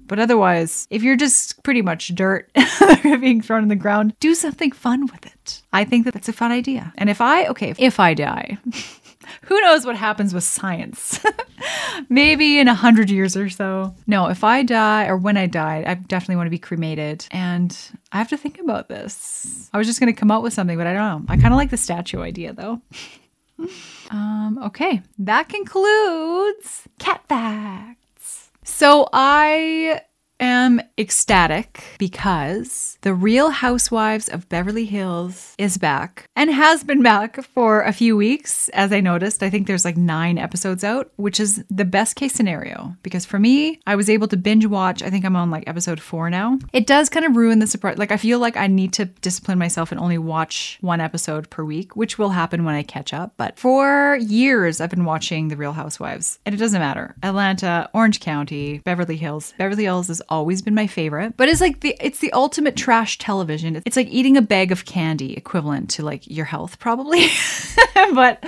But 0.08 0.20
otherwise, 0.20 0.88
if 0.90 1.04
you're 1.04 1.18
just 1.18 1.62
pretty 1.64 1.82
much 1.82 2.16
dirt 2.16 2.50
being 3.04 3.42
thrown 3.42 3.64
in 3.64 3.70
the 3.70 3.76
ground, 3.76 4.16
do 4.20 4.34
something 4.34 4.72
fun 4.72 5.06
with 5.08 5.26
it. 5.26 5.62
I 5.74 5.84
think 5.84 6.06
that 6.06 6.14
that's 6.14 6.30
a 6.30 6.34
fun 6.34 6.52
idea. 6.52 6.94
And 6.98 7.10
if 7.10 7.22
I 7.22 7.48
okay, 7.48 7.74
if 7.78 8.00
I 8.00 8.14
die. 8.14 8.58
Who 9.44 9.60
knows 9.60 9.86
what 9.86 9.98
happens 9.98 10.34
with 10.34 10.46
science? 10.46 11.20
Maybe 12.10 12.60
in 12.60 12.68
a 12.68 12.74
hundred 12.74 13.10
years 13.10 13.36
or 13.36 13.50
so. 13.50 13.94
No, 14.06 14.28
if 14.28 14.44
I 14.44 14.64
die 14.64 15.08
or 15.08 15.18
when 15.18 15.38
I 15.38 15.46
die, 15.48 15.84
I 15.86 15.96
definitely 15.96 16.38
want 16.38 16.48
to 16.48 16.52
be 16.52 16.58
cremated. 16.58 17.26
And 17.32 17.78
I 18.12 18.18
have 18.18 18.30
to 18.30 18.38
think 18.38 18.60
about 18.60 18.88
this. 18.88 19.70
I 19.74 19.78
was 19.78 19.88
just 19.88 20.00
going 20.00 20.14
to 20.14 20.20
come 20.20 20.32
up 20.32 20.44
with 20.44 20.54
something, 20.54 20.78
but 20.78 20.88
I 20.88 20.94
don't 20.94 21.26
know. 21.26 21.34
I 21.34 21.38
kind 21.38 21.54
of 21.54 21.58
like 21.58 21.70
the 21.70 21.78
statue 21.78 22.22
idea 22.22 22.54
though. 22.54 22.82
um, 24.10 24.60
okay, 24.64 25.02
that 25.20 25.50
concludes 25.50 26.84
cat 27.00 27.24
facts. 27.28 28.52
So 28.64 29.08
I 29.12 30.02
am 30.40 30.82
ecstatic 30.98 31.84
because 31.98 32.98
The 33.02 33.14
Real 33.14 33.50
Housewives 33.50 34.30
of 34.30 34.50
Beverly 34.50 34.86
Hills 34.86 35.56
is 35.58 35.78
back 35.78 36.30
and 36.36 36.52
has 36.52 36.84
been 36.84 37.02
back 37.02 37.44
for 37.44 37.82
a 37.82 37.94
few 37.94 38.16
weeks. 38.16 38.70
As 38.70 38.92
I 38.92 39.00
noticed, 39.00 39.44
I 39.44 39.50
think 39.50 39.68
there's 39.68 39.86
like 39.86 39.98
nine 39.98 40.38
episodes 40.38 40.84
out, 40.84 41.12
which 41.16 41.40
is 41.40 41.64
the 41.70 41.86
best 41.86 42.16
case 42.16 42.34
scenario 42.34 42.96
because 43.04 43.26
for 43.26 43.40
me, 43.40 43.80
I 43.88 43.96
was 43.96 44.10
able 44.10 44.28
to 44.30 44.38
binge 44.38 44.66
watch. 44.66 45.02
I 45.02 45.10
think 45.10 45.26
I'm 45.26 45.36
on 45.36 45.52
like 45.52 45.68
episode 45.68 46.00
four 46.00 46.30
now. 46.30 46.60
It 46.74 46.88
does 46.88 47.10
kind 47.10 47.26
of 47.26 47.36
ruin 47.36 47.60
the 47.60 47.68
surprise. 47.68 47.98
Like, 47.98 48.12
I 48.12 48.18
feel 48.18 48.40
like 48.40 48.58
I 48.58 48.68
need 48.68 48.94
to 48.94 49.06
discipline 49.06 49.58
myself 49.58 49.92
and 49.92 50.00
only 50.00 50.18
watch 50.18 50.78
one 50.82 51.02
episode 51.02 51.50
per 51.50 51.64
week, 51.64 51.96
which 51.96 52.18
will 52.18 52.30
happen 52.30 52.64
when 52.64 52.76
I 52.76 52.84
catch 52.84 53.14
up. 53.14 53.34
But 53.38 53.58
for 53.58 54.18
years, 54.22 54.82
I've 54.82 54.90
been 54.90 55.06
watching 55.06 55.48
The 55.48 55.58
Real 55.58 55.74
Housewives, 55.74 56.40
and 56.46 56.54
it 56.54 56.58
doesn't 56.58 56.80
matter. 56.80 57.16
Atlanta, 57.24 57.90
Orange 57.94 58.20
County, 58.20 58.80
Beverly 58.80 59.18
Hills. 59.18 59.54
Beverly 59.58 59.84
Hills 59.84 60.10
is 60.10 60.22
always 60.30 60.62
been 60.62 60.76
my 60.76 60.88
favorite. 60.88 61.36
But 61.38 61.50
it's 61.50 61.62
like 61.62 61.82
the 61.82 61.96
it's 62.00 62.20
the 62.20 62.32
ultimate 62.34 62.76
trash 62.76 63.18
television. 63.18 63.82
It's 63.86 63.98
like 63.98 64.08
eating 64.08 64.38
a 64.38 64.42
bag 64.42 64.72
of 64.72 64.86
candy 64.86 65.36
equivalent 65.36 65.90
to 65.92 66.04
like 66.04 66.28
your 66.28 66.46
health 66.46 66.80
probably. 66.80 67.28
but 68.14 68.44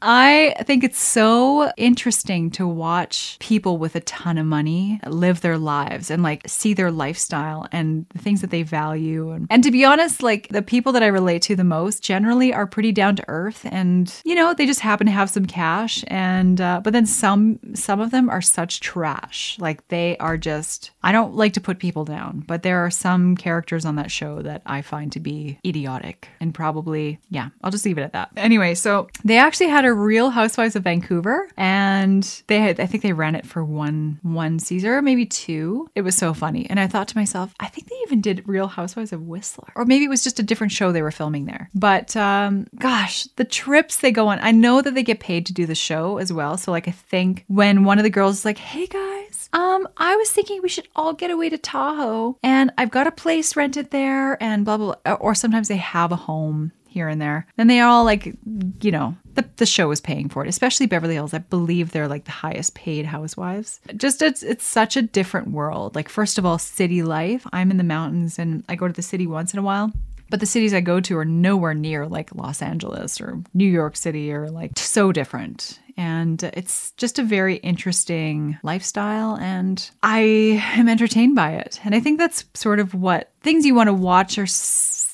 I 0.00 0.54
think 0.62 0.84
it's 0.84 1.00
so 1.00 1.70
interesting 1.76 2.50
to 2.52 2.66
watch 2.66 3.36
people 3.40 3.78
with 3.78 3.96
a 3.96 4.00
ton 4.00 4.38
of 4.38 4.46
money 4.46 5.00
live 5.06 5.40
their 5.40 5.58
lives 5.58 6.10
and 6.10 6.22
like 6.22 6.42
see 6.46 6.74
their 6.74 6.90
lifestyle 6.90 7.66
and 7.72 8.06
the 8.10 8.18
things 8.18 8.40
that 8.40 8.50
they 8.50 8.62
value 8.62 9.30
and, 9.30 9.46
and 9.50 9.64
to 9.64 9.70
be 9.70 9.84
honest, 9.84 10.22
like 10.22 10.48
the 10.48 10.62
people 10.62 10.92
that 10.92 11.02
I 11.02 11.08
relate 11.08 11.42
to 11.42 11.56
the 11.56 11.64
most 11.64 12.02
generally 12.02 12.52
are 12.52 12.66
pretty 12.66 12.92
down 12.92 13.16
to 13.16 13.24
earth 13.28 13.66
and 13.70 14.12
you 14.24 14.34
know, 14.34 14.54
they 14.54 14.66
just 14.66 14.80
happen 14.80 15.06
to 15.06 15.12
have 15.12 15.30
some 15.30 15.46
cash 15.46 16.04
and 16.08 16.60
uh, 16.60 16.80
but 16.82 16.92
then 16.92 17.06
some 17.06 17.58
some 17.74 18.00
of 18.00 18.10
them 18.10 18.28
are 18.28 18.42
such 18.42 18.80
trash. 18.80 19.56
Like 19.58 19.86
they 19.88 20.16
are 20.18 20.36
just 20.36 20.90
I 21.02 21.11
don't 21.12 21.34
like 21.34 21.52
to 21.54 21.60
put 21.60 21.78
people 21.78 22.04
down, 22.04 22.44
but 22.46 22.62
there 22.62 22.84
are 22.84 22.90
some 22.90 23.36
characters 23.36 23.84
on 23.84 23.96
that 23.96 24.10
show 24.10 24.42
that 24.42 24.62
I 24.66 24.82
find 24.82 25.12
to 25.12 25.20
be 25.20 25.58
idiotic 25.64 26.28
and 26.40 26.54
probably, 26.54 27.18
yeah, 27.30 27.50
I'll 27.62 27.70
just 27.70 27.84
leave 27.84 27.98
it 27.98 28.02
at 28.02 28.12
that. 28.12 28.30
Anyway, 28.36 28.74
so 28.74 29.08
they 29.24 29.38
actually 29.38 29.68
had 29.68 29.84
a 29.84 29.92
Real 29.92 30.30
Housewives 30.30 30.76
of 30.76 30.84
Vancouver 30.84 31.48
and 31.56 32.42
they 32.46 32.58
had, 32.58 32.80
I 32.80 32.86
think 32.86 33.02
they 33.02 33.12
ran 33.12 33.34
it 33.34 33.46
for 33.46 33.64
one, 33.64 34.18
one 34.22 34.58
season 34.58 34.90
or 34.90 35.02
maybe 35.02 35.26
two. 35.26 35.88
It 35.94 36.02
was 36.02 36.16
so 36.16 36.34
funny. 36.34 36.68
And 36.68 36.80
I 36.80 36.86
thought 36.86 37.08
to 37.08 37.18
myself, 37.18 37.54
I 37.60 37.68
think 37.68 37.88
they 37.88 37.96
even 38.06 38.20
did 38.20 38.46
Real 38.48 38.68
Housewives 38.68 39.12
of 39.12 39.22
Whistler 39.22 39.72
or 39.76 39.84
maybe 39.84 40.04
it 40.04 40.10
was 40.10 40.24
just 40.24 40.40
a 40.40 40.42
different 40.42 40.72
show 40.72 40.92
they 40.92 41.02
were 41.02 41.10
filming 41.10 41.46
there. 41.46 41.70
But 41.74 42.16
um, 42.16 42.66
gosh, 42.78 43.24
the 43.36 43.44
trips 43.44 43.96
they 43.96 44.10
go 44.10 44.28
on, 44.28 44.38
I 44.40 44.52
know 44.52 44.82
that 44.82 44.94
they 44.94 45.02
get 45.02 45.20
paid 45.20 45.46
to 45.46 45.52
do 45.52 45.66
the 45.66 45.74
show 45.74 46.18
as 46.18 46.32
well. 46.32 46.56
So 46.56 46.70
like 46.70 46.88
I 46.88 46.92
think 46.92 47.44
when 47.48 47.84
one 47.84 47.98
of 47.98 48.04
the 48.04 48.10
girls 48.10 48.38
is 48.38 48.44
like, 48.44 48.58
hey 48.58 48.86
guys, 48.86 49.21
um, 49.52 49.88
I 49.96 50.16
was 50.16 50.30
thinking 50.30 50.60
we 50.62 50.68
should 50.68 50.88
all 50.96 51.12
get 51.12 51.30
away 51.30 51.50
to 51.50 51.58
Tahoe 51.58 52.38
and 52.42 52.72
I've 52.78 52.90
got 52.90 53.06
a 53.06 53.12
place 53.12 53.56
rented 53.56 53.90
there 53.90 54.42
and 54.42 54.64
blah, 54.64 54.76
blah, 54.76 54.94
blah. 55.04 55.14
Or 55.14 55.34
sometimes 55.34 55.68
they 55.68 55.76
have 55.76 56.12
a 56.12 56.16
home 56.16 56.72
here 56.86 57.08
and 57.08 57.20
there. 57.20 57.46
Then 57.56 57.66
they 57.66 57.80
all 57.80 58.04
like, 58.04 58.34
you 58.80 58.90
know, 58.90 59.16
the, 59.34 59.48
the 59.56 59.66
show 59.66 59.90
is 59.90 60.00
paying 60.00 60.28
for 60.28 60.44
it, 60.44 60.48
especially 60.48 60.86
Beverly 60.86 61.14
Hills. 61.14 61.34
I 61.34 61.38
believe 61.38 61.90
they're 61.90 62.08
like 62.08 62.24
the 62.24 62.30
highest 62.30 62.74
paid 62.74 63.06
housewives. 63.06 63.80
Just 63.96 64.22
it's 64.22 64.42
it's 64.42 64.64
such 64.64 64.96
a 64.96 65.02
different 65.02 65.50
world. 65.50 65.94
Like 65.94 66.08
first 66.08 66.38
of 66.38 66.46
all, 66.46 66.58
city 66.58 67.02
life. 67.02 67.46
I'm 67.52 67.70
in 67.70 67.78
the 67.78 67.84
mountains 67.84 68.38
and 68.38 68.64
I 68.68 68.76
go 68.76 68.86
to 68.86 68.92
the 68.92 69.02
city 69.02 69.26
once 69.26 69.52
in 69.52 69.58
a 69.58 69.62
while. 69.62 69.92
But 70.30 70.40
the 70.40 70.46
cities 70.46 70.72
I 70.72 70.80
go 70.80 70.98
to 70.98 71.18
are 71.18 71.26
nowhere 71.26 71.74
near 71.74 72.06
like 72.06 72.34
Los 72.34 72.62
Angeles 72.62 73.20
or 73.20 73.42
New 73.52 73.66
York 73.66 73.96
City 73.96 74.32
or 74.32 74.48
like 74.48 74.78
so 74.78 75.12
different. 75.12 75.78
And 75.96 76.42
it's 76.42 76.92
just 76.92 77.18
a 77.18 77.22
very 77.22 77.56
interesting 77.56 78.58
lifestyle. 78.62 79.36
And 79.36 79.90
I 80.02 80.62
am 80.74 80.88
entertained 80.88 81.36
by 81.36 81.52
it. 81.52 81.80
And 81.84 81.94
I 81.94 82.00
think 82.00 82.18
that's 82.18 82.44
sort 82.54 82.80
of 82.80 82.94
what 82.94 83.30
things 83.42 83.66
you 83.66 83.74
want 83.74 83.88
to 83.88 83.94
watch 83.94 84.38
are 84.38 84.46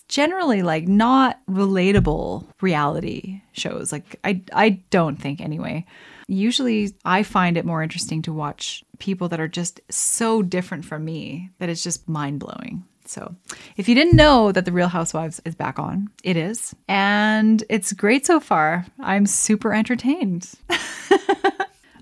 generally 0.09 0.62
like 0.62 0.88
not 0.88 1.38
relatable 1.49 2.47
reality 2.61 3.43
shows. 3.53 3.93
Like 3.93 4.19
I 4.25 4.43
I 4.53 4.81
don't 4.91 5.17
think 5.17 5.41
anyway. 5.41 5.85
Usually 6.29 6.95
I 7.05 7.23
find 7.23 7.57
it 7.57 7.64
more 7.64 7.83
interesting 7.83 8.23
to 8.23 8.33
watch 8.33 8.85
people 8.99 9.29
that 9.29 9.41
are 9.41 9.49
just 9.49 9.81
so 9.91 10.43
different 10.43 10.85
from 10.85 11.05
me 11.05 11.51
that 11.59 11.69
it's 11.69 11.83
just 11.83 12.09
mind-blowing. 12.09 12.85
So, 13.09 13.35
if 13.77 13.88
you 13.88 13.94
didn't 13.94 14.16
know 14.16 14.53
that 14.53 14.64
The 14.66 14.73
Real 14.73 14.88
Housewives 14.88 15.40
is 15.44 15.55
back 15.55 15.79
on, 15.79 16.11
it 16.23 16.37
is. 16.37 16.75
And 16.88 17.64
it's 17.71 17.92
great 17.92 18.27
so 18.27 18.38
far. 18.38 18.85
I'm 19.01 19.25
super 19.27 19.73
entertained. 19.73 20.53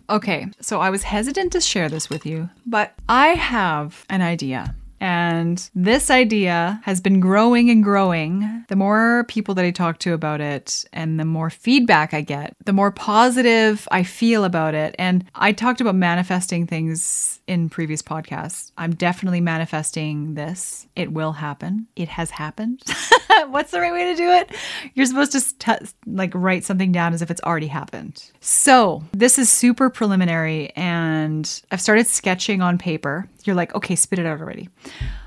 Okay, 0.09 0.47
so 0.61 0.81
I 0.81 0.90
was 0.90 1.03
hesitant 1.03 1.53
to 1.53 1.61
share 1.61 1.88
this 1.88 2.09
with 2.09 2.25
you, 2.25 2.49
but 2.64 2.95
I 3.09 3.29
have 3.29 4.05
an 4.09 4.23
idea. 4.23 4.77
And 5.00 5.68
this 5.74 6.11
idea 6.11 6.80
has 6.85 7.00
been 7.00 7.20
growing 7.20 7.70
and 7.70 7.82
growing. 7.82 8.64
The 8.68 8.76
more 8.76 9.24
people 9.28 9.54
that 9.54 9.64
I 9.64 9.70
talk 9.70 9.98
to 10.00 10.12
about 10.12 10.40
it 10.40 10.85
and 10.92 11.20
the 11.20 11.24
more 11.24 11.50
feedback 11.50 12.14
I 12.14 12.20
get, 12.20 12.56
the 12.64 12.72
more 12.72 12.90
positive 12.90 13.87
I 13.90 14.02
feel 14.02 14.44
about 14.44 14.74
it. 14.74 14.94
And 14.98 15.24
I 15.35 15.52
talked 15.52 15.80
about 15.80 15.94
manifesting 15.94 16.66
things 16.66 17.40
in 17.46 17.68
previous 17.68 18.02
podcasts. 18.02 18.72
I'm 18.76 18.94
definitely 18.94 19.40
manifesting 19.40 20.35
this. 20.35 20.87
It 20.96 21.12
will 21.12 21.32
happen. 21.32 21.87
It 21.96 22.09
has 22.09 22.30
happened. 22.30 22.82
What's 23.48 23.70
the 23.70 23.80
right 23.80 23.92
way 23.92 24.12
to 24.12 24.16
do 24.16 24.28
it? 24.30 24.50
You're 24.94 25.06
supposed 25.06 25.32
to 25.32 25.40
st- 25.40 25.94
like 26.06 26.32
write 26.35 26.64
something 26.64 26.90
down 26.90 27.12
as 27.12 27.22
if 27.22 27.30
it's 27.30 27.40
already 27.42 27.66
happened. 27.68 28.30
So, 28.40 29.04
this 29.12 29.38
is 29.38 29.50
super 29.50 29.90
preliminary 29.90 30.70
and 30.74 31.62
I've 31.70 31.80
started 31.80 32.06
sketching 32.06 32.62
on 32.62 32.78
paper. 32.78 33.28
You're 33.46 33.56
like, 33.56 33.74
okay, 33.74 33.96
spit 33.96 34.18
it 34.18 34.26
out 34.26 34.40
already. 34.40 34.68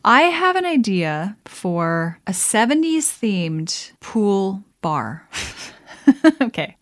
I 0.04 0.22
have 0.24 0.56
an 0.56 0.66
idea 0.66 1.38
for 1.46 2.20
a 2.28 2.32
70s 2.32 3.08
themed 3.08 3.92
pool 4.00 4.64
bar. 4.82 5.28
okay. 6.42 6.76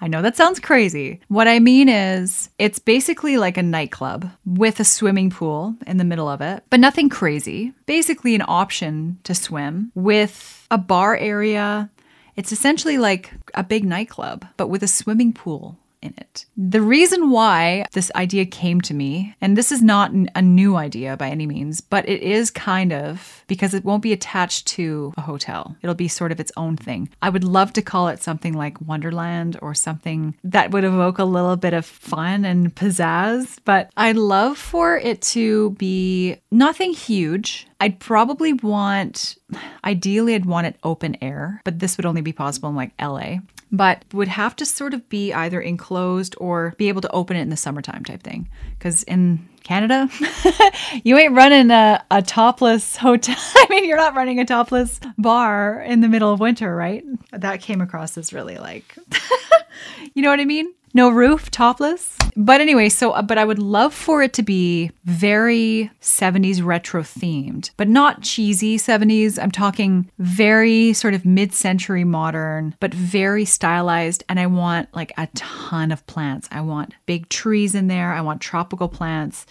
I 0.00 0.08
know 0.08 0.22
that 0.22 0.36
sounds 0.36 0.60
crazy. 0.60 1.20
What 1.28 1.48
I 1.48 1.58
mean 1.58 1.88
is, 1.88 2.50
it's 2.58 2.78
basically 2.78 3.36
like 3.36 3.56
a 3.56 3.62
nightclub 3.62 4.30
with 4.46 4.80
a 4.80 4.84
swimming 4.84 5.30
pool 5.30 5.74
in 5.86 5.96
the 5.96 6.04
middle 6.04 6.28
of 6.28 6.40
it, 6.40 6.64
but 6.70 6.80
nothing 6.80 7.08
crazy. 7.08 7.72
Basically, 7.86 8.34
an 8.34 8.44
option 8.46 9.18
to 9.24 9.34
swim 9.34 9.92
with 9.94 10.66
a 10.70 10.78
bar 10.78 11.16
area. 11.16 11.90
It's 12.36 12.52
essentially 12.52 12.98
like 12.98 13.32
a 13.54 13.64
big 13.64 13.84
nightclub, 13.84 14.46
but 14.56 14.68
with 14.68 14.82
a 14.82 14.88
swimming 14.88 15.32
pool 15.32 15.76
in 16.02 16.14
it. 16.16 16.46
The 16.56 16.80
reason 16.80 17.30
why 17.30 17.84
this 17.92 18.10
idea 18.14 18.44
came 18.46 18.80
to 18.82 18.94
me, 18.94 19.34
and 19.40 19.56
this 19.56 19.72
is 19.72 19.82
not 19.82 20.12
a 20.34 20.42
new 20.42 20.76
idea 20.76 21.16
by 21.16 21.28
any 21.28 21.46
means, 21.46 21.80
but 21.80 22.08
it 22.08 22.22
is 22.22 22.50
kind 22.50 22.92
of 22.92 23.44
because 23.46 23.74
it 23.74 23.84
won't 23.84 24.02
be 24.02 24.12
attached 24.12 24.66
to 24.68 25.12
a 25.16 25.22
hotel. 25.22 25.76
It'll 25.82 25.94
be 25.94 26.08
sort 26.08 26.32
of 26.32 26.40
its 26.40 26.52
own 26.56 26.76
thing. 26.76 27.08
I 27.22 27.30
would 27.30 27.44
love 27.44 27.72
to 27.74 27.82
call 27.82 28.08
it 28.08 28.22
something 28.22 28.54
like 28.54 28.80
Wonderland 28.80 29.58
or 29.62 29.74
something 29.74 30.34
that 30.44 30.70
would 30.70 30.84
evoke 30.84 31.18
a 31.18 31.24
little 31.24 31.56
bit 31.56 31.74
of 31.74 31.84
fun 31.84 32.44
and 32.44 32.74
pizzazz, 32.74 33.58
but 33.64 33.90
I'd 33.96 34.16
love 34.16 34.58
for 34.58 34.96
it 34.96 35.22
to 35.22 35.70
be 35.70 36.36
nothing 36.50 36.92
huge. 36.92 37.66
I'd 37.80 38.00
probably 38.00 38.52
want, 38.52 39.36
ideally, 39.84 40.34
I'd 40.34 40.46
want 40.46 40.66
it 40.66 40.76
open 40.82 41.16
air, 41.22 41.60
but 41.64 41.78
this 41.78 41.96
would 41.96 42.06
only 42.06 42.22
be 42.22 42.32
possible 42.32 42.68
in 42.68 42.76
like 42.76 42.92
LA 43.00 43.38
but 43.70 44.04
would 44.12 44.28
have 44.28 44.56
to 44.56 44.64
sort 44.64 44.94
of 44.94 45.08
be 45.08 45.32
either 45.32 45.60
enclosed 45.60 46.34
or 46.38 46.74
be 46.78 46.88
able 46.88 47.00
to 47.02 47.10
open 47.10 47.36
it 47.36 47.40
in 47.40 47.50
the 47.50 47.56
summertime 47.56 48.04
type 48.04 48.22
thing. 48.22 48.48
Because 48.78 49.02
in 49.04 49.46
Canada, 49.62 50.08
you 51.04 51.18
ain't 51.18 51.34
running 51.34 51.70
a, 51.70 52.02
a 52.10 52.22
topless 52.22 52.96
hotel. 52.96 53.36
I 53.54 53.66
mean, 53.68 53.84
you're 53.84 53.98
not 53.98 54.14
running 54.14 54.40
a 54.40 54.44
topless 54.44 54.98
bar 55.18 55.82
in 55.82 56.00
the 56.00 56.08
middle 56.08 56.32
of 56.32 56.40
winter, 56.40 56.74
right? 56.74 57.04
That 57.32 57.60
came 57.60 57.80
across 57.80 58.16
as 58.16 58.32
really 58.32 58.56
like, 58.56 58.96
you 60.14 60.22
know 60.22 60.30
what 60.30 60.40
I 60.40 60.44
mean? 60.44 60.72
No 60.94 61.10
roof, 61.10 61.50
topless. 61.50 62.16
But 62.36 62.60
anyway, 62.60 62.88
so, 62.88 63.12
uh, 63.12 63.22
but 63.22 63.36
I 63.36 63.44
would 63.44 63.58
love 63.58 63.92
for 63.92 64.22
it 64.22 64.32
to 64.34 64.42
be 64.42 64.90
very 65.04 65.90
70s 66.00 66.64
retro 66.64 67.02
themed, 67.02 67.70
but 67.76 67.88
not 67.88 68.22
cheesy 68.22 68.78
70s. 68.78 69.42
I'm 69.42 69.50
talking 69.50 70.08
very 70.18 70.92
sort 70.92 71.14
of 71.14 71.24
mid 71.24 71.52
century 71.52 72.04
modern, 72.04 72.74
but 72.80 72.94
very 72.94 73.44
stylized. 73.44 74.24
And 74.28 74.40
I 74.40 74.46
want 74.46 74.88
like 74.94 75.12
a 75.18 75.28
ton 75.34 75.90
of 75.90 76.06
plants. 76.06 76.48
I 76.50 76.60
want 76.60 76.94
big 77.06 77.28
trees 77.28 77.74
in 77.74 77.88
there. 77.88 78.12
I 78.12 78.20
want 78.20 78.40
tropical 78.40 78.88
plants 78.88 79.44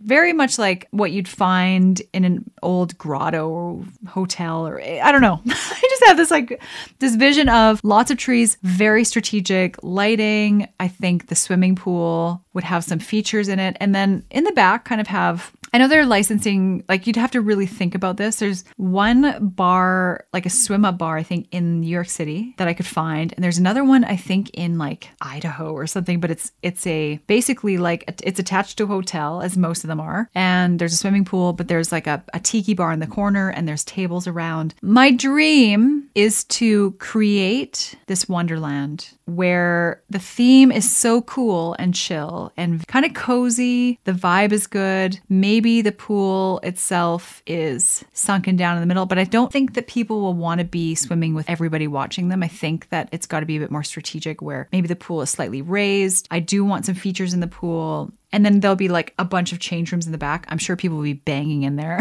very 0.00 0.34
much 0.34 0.58
like 0.58 0.86
what 0.90 1.12
you'd 1.12 1.28
find 1.28 2.02
in 2.12 2.24
an 2.24 2.50
old 2.62 2.96
grotto 2.98 3.48
or 3.48 3.84
hotel 4.06 4.66
or 4.66 4.80
I 4.80 5.10
don't 5.10 5.22
know. 5.22 5.40
I 5.46 5.88
have 6.06 6.16
this 6.16 6.30
like 6.30 6.60
this 6.98 7.16
vision 7.16 7.48
of 7.48 7.80
lots 7.82 8.10
of 8.10 8.18
trees, 8.18 8.56
very 8.62 9.04
strategic 9.04 9.82
lighting. 9.82 10.68
I 10.80 10.88
think 10.88 11.26
the 11.26 11.34
swimming 11.34 11.76
pool 11.76 12.42
would 12.52 12.64
have 12.64 12.84
some 12.84 12.98
features 12.98 13.48
in 13.48 13.58
it 13.58 13.76
and 13.80 13.94
then 13.94 14.24
in 14.30 14.44
the 14.44 14.52
back 14.52 14.84
kind 14.84 15.00
of 15.00 15.06
have 15.06 15.52
I 15.74 15.78
know 15.78 15.88
they're 15.88 16.06
licensing, 16.06 16.84
like, 16.88 17.08
you'd 17.08 17.16
have 17.16 17.32
to 17.32 17.40
really 17.40 17.66
think 17.66 17.96
about 17.96 18.16
this. 18.16 18.36
There's 18.36 18.62
one 18.76 19.48
bar, 19.48 20.24
like 20.32 20.46
a 20.46 20.50
swim 20.50 20.84
up 20.84 20.98
bar, 20.98 21.18
I 21.18 21.24
think, 21.24 21.48
in 21.50 21.80
New 21.80 21.88
York 21.88 22.08
City 22.08 22.54
that 22.58 22.68
I 22.68 22.74
could 22.74 22.86
find. 22.86 23.32
And 23.32 23.42
there's 23.42 23.58
another 23.58 23.82
one, 23.82 24.04
I 24.04 24.14
think, 24.14 24.50
in 24.50 24.78
like 24.78 25.08
Idaho 25.20 25.72
or 25.72 25.88
something, 25.88 26.20
but 26.20 26.30
it's, 26.30 26.52
it's 26.62 26.86
a 26.86 27.16
basically 27.26 27.76
like 27.76 28.04
it's 28.24 28.38
attached 28.38 28.78
to 28.78 28.84
a 28.84 28.86
hotel, 28.86 29.42
as 29.42 29.56
most 29.56 29.82
of 29.82 29.88
them 29.88 29.98
are. 29.98 30.30
And 30.32 30.78
there's 30.78 30.92
a 30.92 30.96
swimming 30.96 31.24
pool, 31.24 31.52
but 31.52 31.66
there's 31.66 31.90
like 31.90 32.06
a, 32.06 32.22
a 32.32 32.38
tiki 32.38 32.74
bar 32.74 32.92
in 32.92 33.00
the 33.00 33.08
corner 33.08 33.48
and 33.48 33.66
there's 33.66 33.82
tables 33.82 34.28
around. 34.28 34.74
My 34.80 35.10
dream 35.10 36.08
is 36.14 36.44
to 36.44 36.92
create 37.00 37.96
this 38.06 38.28
wonderland 38.28 39.10
where 39.26 40.02
the 40.10 40.18
theme 40.18 40.70
is 40.70 40.90
so 40.90 41.22
cool 41.22 41.74
and 41.78 41.94
chill 41.94 42.52
and 42.56 42.86
kind 42.86 43.04
of 43.04 43.14
cozy. 43.14 43.98
The 44.04 44.12
vibe 44.12 44.52
is 44.52 44.66
good. 44.66 45.18
Maybe 45.28 45.82
the 45.82 45.92
pool 45.92 46.60
itself 46.62 47.42
is 47.46 48.04
sunken 48.12 48.56
down 48.56 48.76
in 48.76 48.80
the 48.80 48.86
middle, 48.86 49.06
but 49.06 49.18
I 49.18 49.24
don't 49.24 49.52
think 49.52 49.74
that 49.74 49.86
people 49.86 50.20
will 50.20 50.34
want 50.34 50.58
to 50.58 50.64
be 50.64 50.94
swimming 50.94 51.34
with 51.34 51.48
everybody 51.48 51.86
watching 51.86 52.28
them. 52.28 52.42
I 52.42 52.48
think 52.48 52.88
that 52.90 53.08
it's 53.12 53.26
got 53.26 53.40
to 53.40 53.46
be 53.46 53.56
a 53.56 53.60
bit 53.60 53.70
more 53.70 53.82
strategic 53.82 54.42
where 54.42 54.68
maybe 54.72 54.88
the 54.88 54.96
pool 54.96 55.22
is 55.22 55.30
slightly 55.30 55.62
raised. 55.62 56.28
I 56.30 56.40
do 56.40 56.64
want 56.64 56.86
some 56.86 56.94
features 56.94 57.34
in 57.34 57.40
the 57.40 57.46
pool. 57.46 58.12
And 58.32 58.44
then 58.44 58.60
there'll 58.60 58.76
be 58.76 58.88
like 58.88 59.14
a 59.18 59.24
bunch 59.24 59.52
of 59.52 59.60
change 59.60 59.92
rooms 59.92 60.06
in 60.06 60.12
the 60.12 60.18
back. 60.18 60.44
I'm 60.48 60.58
sure 60.58 60.76
people 60.76 60.96
will 60.96 61.04
be 61.04 61.12
banging 61.12 61.62
in 61.62 61.76
there. 61.76 62.00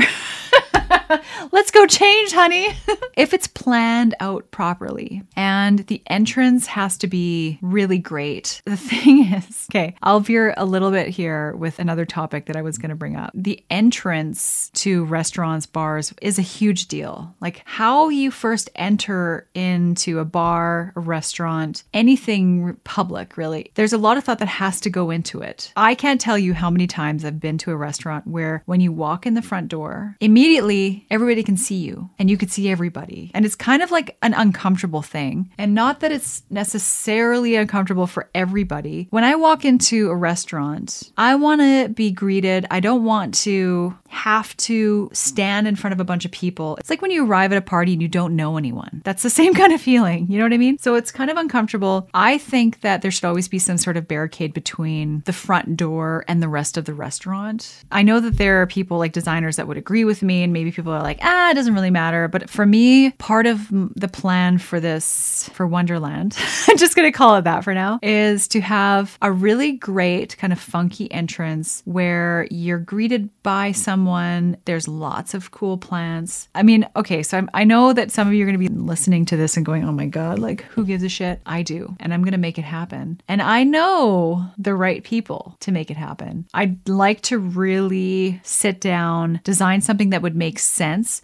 Let's 1.52 1.72
go 1.72 1.86
change, 1.86 2.32
honey. 2.32 2.70
if 3.18 3.34
it's 3.34 3.48
planned 3.48 4.16
out 4.20 4.50
properly 4.52 5.24
and 5.36 5.80
the 5.88 6.02
entrance 6.08 6.68
has 6.68 6.98
to 7.00 7.08
be 7.08 7.60
really 7.62 7.98
great. 7.98 8.62
The 8.74 8.78
thing 8.78 9.32
is, 9.32 9.68
okay, 9.72 9.96
I'll 10.02 10.20
veer 10.20 10.54
a 10.58 10.66
little 10.66 10.89
bit 10.89 11.08
here 11.10 11.56
with 11.56 11.78
another 11.78 12.06
topic 12.06 12.48
that 12.48 12.56
I 12.56 12.63
was 12.63 12.80
going 12.80 12.89
to 12.89 12.96
bring 12.96 13.16
up. 13.16 13.30
The 13.36 13.63
entrance 13.70 14.72
to 14.76 15.06
restaurants, 15.06 15.68
bars 15.68 16.12
is 16.24 16.39
a 16.39 16.42
huge 16.42 16.88
deal. 16.88 17.36
Like 17.39 17.62
how 17.66 18.10
you 18.10 18.32
first 18.32 18.72
enter 18.76 19.48
into 19.54 20.18
a 20.18 20.26
bar, 20.26 20.92
a 20.96 21.00
restaurant, 21.02 21.84
anything 21.94 22.76
public, 22.84 23.38
really. 23.38 23.72
There's 23.76 23.94
a 23.94 23.98
lot 24.00 24.18
of 24.18 24.24
thought 24.24 24.39
that 24.39 24.48
has 24.48 24.82
to 24.82 24.89
go 24.89 25.12
into 25.12 25.42
it. 25.42 25.72
I 25.76 25.94
can't 25.94 26.20
tell 26.20 26.38
you 26.38 26.56
how 26.56 26.72
many 26.72 26.88
times 26.88 27.24
I've 27.24 27.39
been 27.39 27.60
to 27.60 27.72
a 27.72 27.78
restaurant 27.78 28.26
where 28.26 28.63
when 28.66 28.82
you 28.82 28.92
walk 28.92 29.28
in 29.28 29.36
the 29.36 29.42
front 29.44 29.68
door, 29.68 30.16
immediately 30.20 30.92
everybody 31.10 31.43
can 31.43 31.58
see 31.58 31.75
you 31.75 32.10
and 32.19 32.29
you 32.29 32.38
can 32.38 32.49
see 32.49 32.69
everybody. 32.69 33.32
And 33.34 33.45
it's 33.45 33.56
kind 33.56 33.82
of 33.82 33.91
like 33.91 34.17
an 34.21 34.34
uncomfortable 34.34 35.01
thing. 35.01 35.51
And 35.58 35.73
not 35.73 35.99
that 35.99 36.12
it's 36.12 36.43
necessarily 36.49 37.56
uncomfortable 37.56 38.08
for 38.08 38.29
everybody. 38.34 39.08
When 39.10 39.23
I 39.23 39.36
walk 39.36 39.65
into 39.65 40.10
a 40.10 40.15
restaurant, 40.15 41.12
I 41.17 41.36
want 41.36 41.62
to 41.62 41.89
be 41.89 42.12
greeted. 42.12 42.65
I 42.71 42.79
don't 42.79 43.03
want 43.03 43.34
to 43.36 43.95
have 44.08 44.56
to 44.58 45.10
stand 45.12 45.67
in 45.67 45.75
front 45.75 45.93
of 45.93 45.99
a 45.99 46.06
bunch 46.06 46.23
of 46.23 46.32
people. 46.32 46.77
It's 46.77 46.89
like 46.89 47.01
when 47.01 47.12
you 47.12 47.25
arrive 47.25 47.51
at 47.51 47.58
a 47.58 47.62
party 47.62 47.93
and 47.93 48.01
you 48.01 48.08
don't 48.08 48.36
know 48.36 48.58
anyone. 48.58 49.01
That's 49.03 49.23
the 49.23 49.29
same 49.41 49.53
kind 49.53 49.73
of 49.73 49.82
feeling. 49.82 50.27
You 50.29 50.38
know 50.38 50.45
what 50.45 50.53
I 50.53 50.58
mean? 50.58 50.77
So 50.77 50.95
it's 50.95 51.12
kind 51.12 51.32
of 51.32 51.38
uncomfortable. 51.38 52.08
I 52.13 52.38
think 52.38 52.82
that 52.82 53.01
there 53.01 53.12
should 53.12 53.25
always 53.25 53.47
be 53.47 53.60
some 53.60 53.77
sort 53.77 53.97
of 53.97 54.08
barricade 54.08 54.53
between 54.53 55.23
the 55.25 55.34
front 55.34 55.75
door 55.75 56.23
and 56.27 56.41
the 56.41 56.47
rest 56.47 56.77
of 56.77 56.86
the 56.86 56.93
restaurant. 56.93 57.84
I 57.91 58.03
know 58.03 58.19
that 58.19 58.38
there 58.38 58.62
are 58.62 58.67
people 58.67 58.97
like 58.97 59.13
designers 59.13 59.56
that 59.56 59.67
would 59.67 59.77
agree 59.77 60.03
with 60.03 60.21
me, 60.21 60.43
and 60.43 60.53
maybe 60.53 60.71
people 60.71 60.83
are 60.91 61.02
like, 61.02 61.19
ah, 61.22 61.52
it 61.52 61.54
doesn't 61.54 61.74
really 61.74 61.89
matter. 61.89 62.28
But 62.28 62.50
for 62.50 62.65
me, 62.65 63.12
part 63.12 63.46
of 63.46 63.67
the 63.69 64.08
plan 64.08 64.58
for 64.58 64.80
this, 64.80 65.50
for 65.54 65.65
Wonderland, 65.65 66.38
I'm 66.67 66.78
just 66.78 66.96
going 66.96 67.12
to 67.12 67.17
call 67.17 67.36
it 67.38 67.43
that 67.43 67.63
for 67.63 67.74
now, 67.74 68.00
is 68.02 68.48
to 68.50 68.62
have 68.62 69.17
a 69.22 69.32
really 69.32 69.72
great 69.72 70.38
kind 70.38 70.54
of 70.54 70.60
funky 70.60 71.12
entrance 71.12 71.82
where 71.86 72.48
you're 72.52 72.80
greeted 72.80 73.30
by 73.43 73.72
someone 73.72 73.93
someone. 73.93 74.58
There's 74.65 74.88
lots 74.88 75.34
of 75.34 75.52
cool 75.52 75.78
plants. 75.78 76.50
I 76.56 76.63
mean, 76.63 76.88
okay, 76.96 77.24
so 77.24 77.38
I'm, 77.38 77.50
i 77.54 77.63
know 77.63 77.93
that 77.93 78.12
some 78.12 78.28
of 78.28 78.34
you 78.34 78.43
are 78.43 78.48
going 78.48 78.60
to 78.60 78.69
be 78.69 78.76
listening 78.76 79.26
to 79.26 79.38
this 79.38 79.56
and 79.56 79.65
going, 79.65 79.84
oh 79.84 79.91
my 79.91 80.08
God, 80.08 80.39
like 80.39 80.63
who 80.63 80.86
gives 80.86 81.04
a 81.04 81.10
shit? 81.10 81.39
I 81.46 81.62
do. 81.62 81.96
And 82.00 82.13
I'm 82.13 82.24
going 82.24 82.34
to 82.34 82.38
make 82.38 82.58
it 82.58 82.63
happen. 82.63 83.22
And 83.28 83.41
I 83.41 83.63
know 83.63 84.46
the 84.58 84.76
right 84.76 85.04
people 85.04 85.56
to 85.62 85.72
make 85.72 85.89
it 85.89 85.98
happen. 85.98 86.48
I'd 86.54 86.89
like 86.89 87.22
to 87.22 87.38
really 87.38 88.41
sit 88.43 88.82
down, 88.82 89.39
design 89.43 89.82
something 89.82 90.10
that 90.10 90.21
would 90.21 90.36
make 90.36 90.60
sense. 90.60 90.73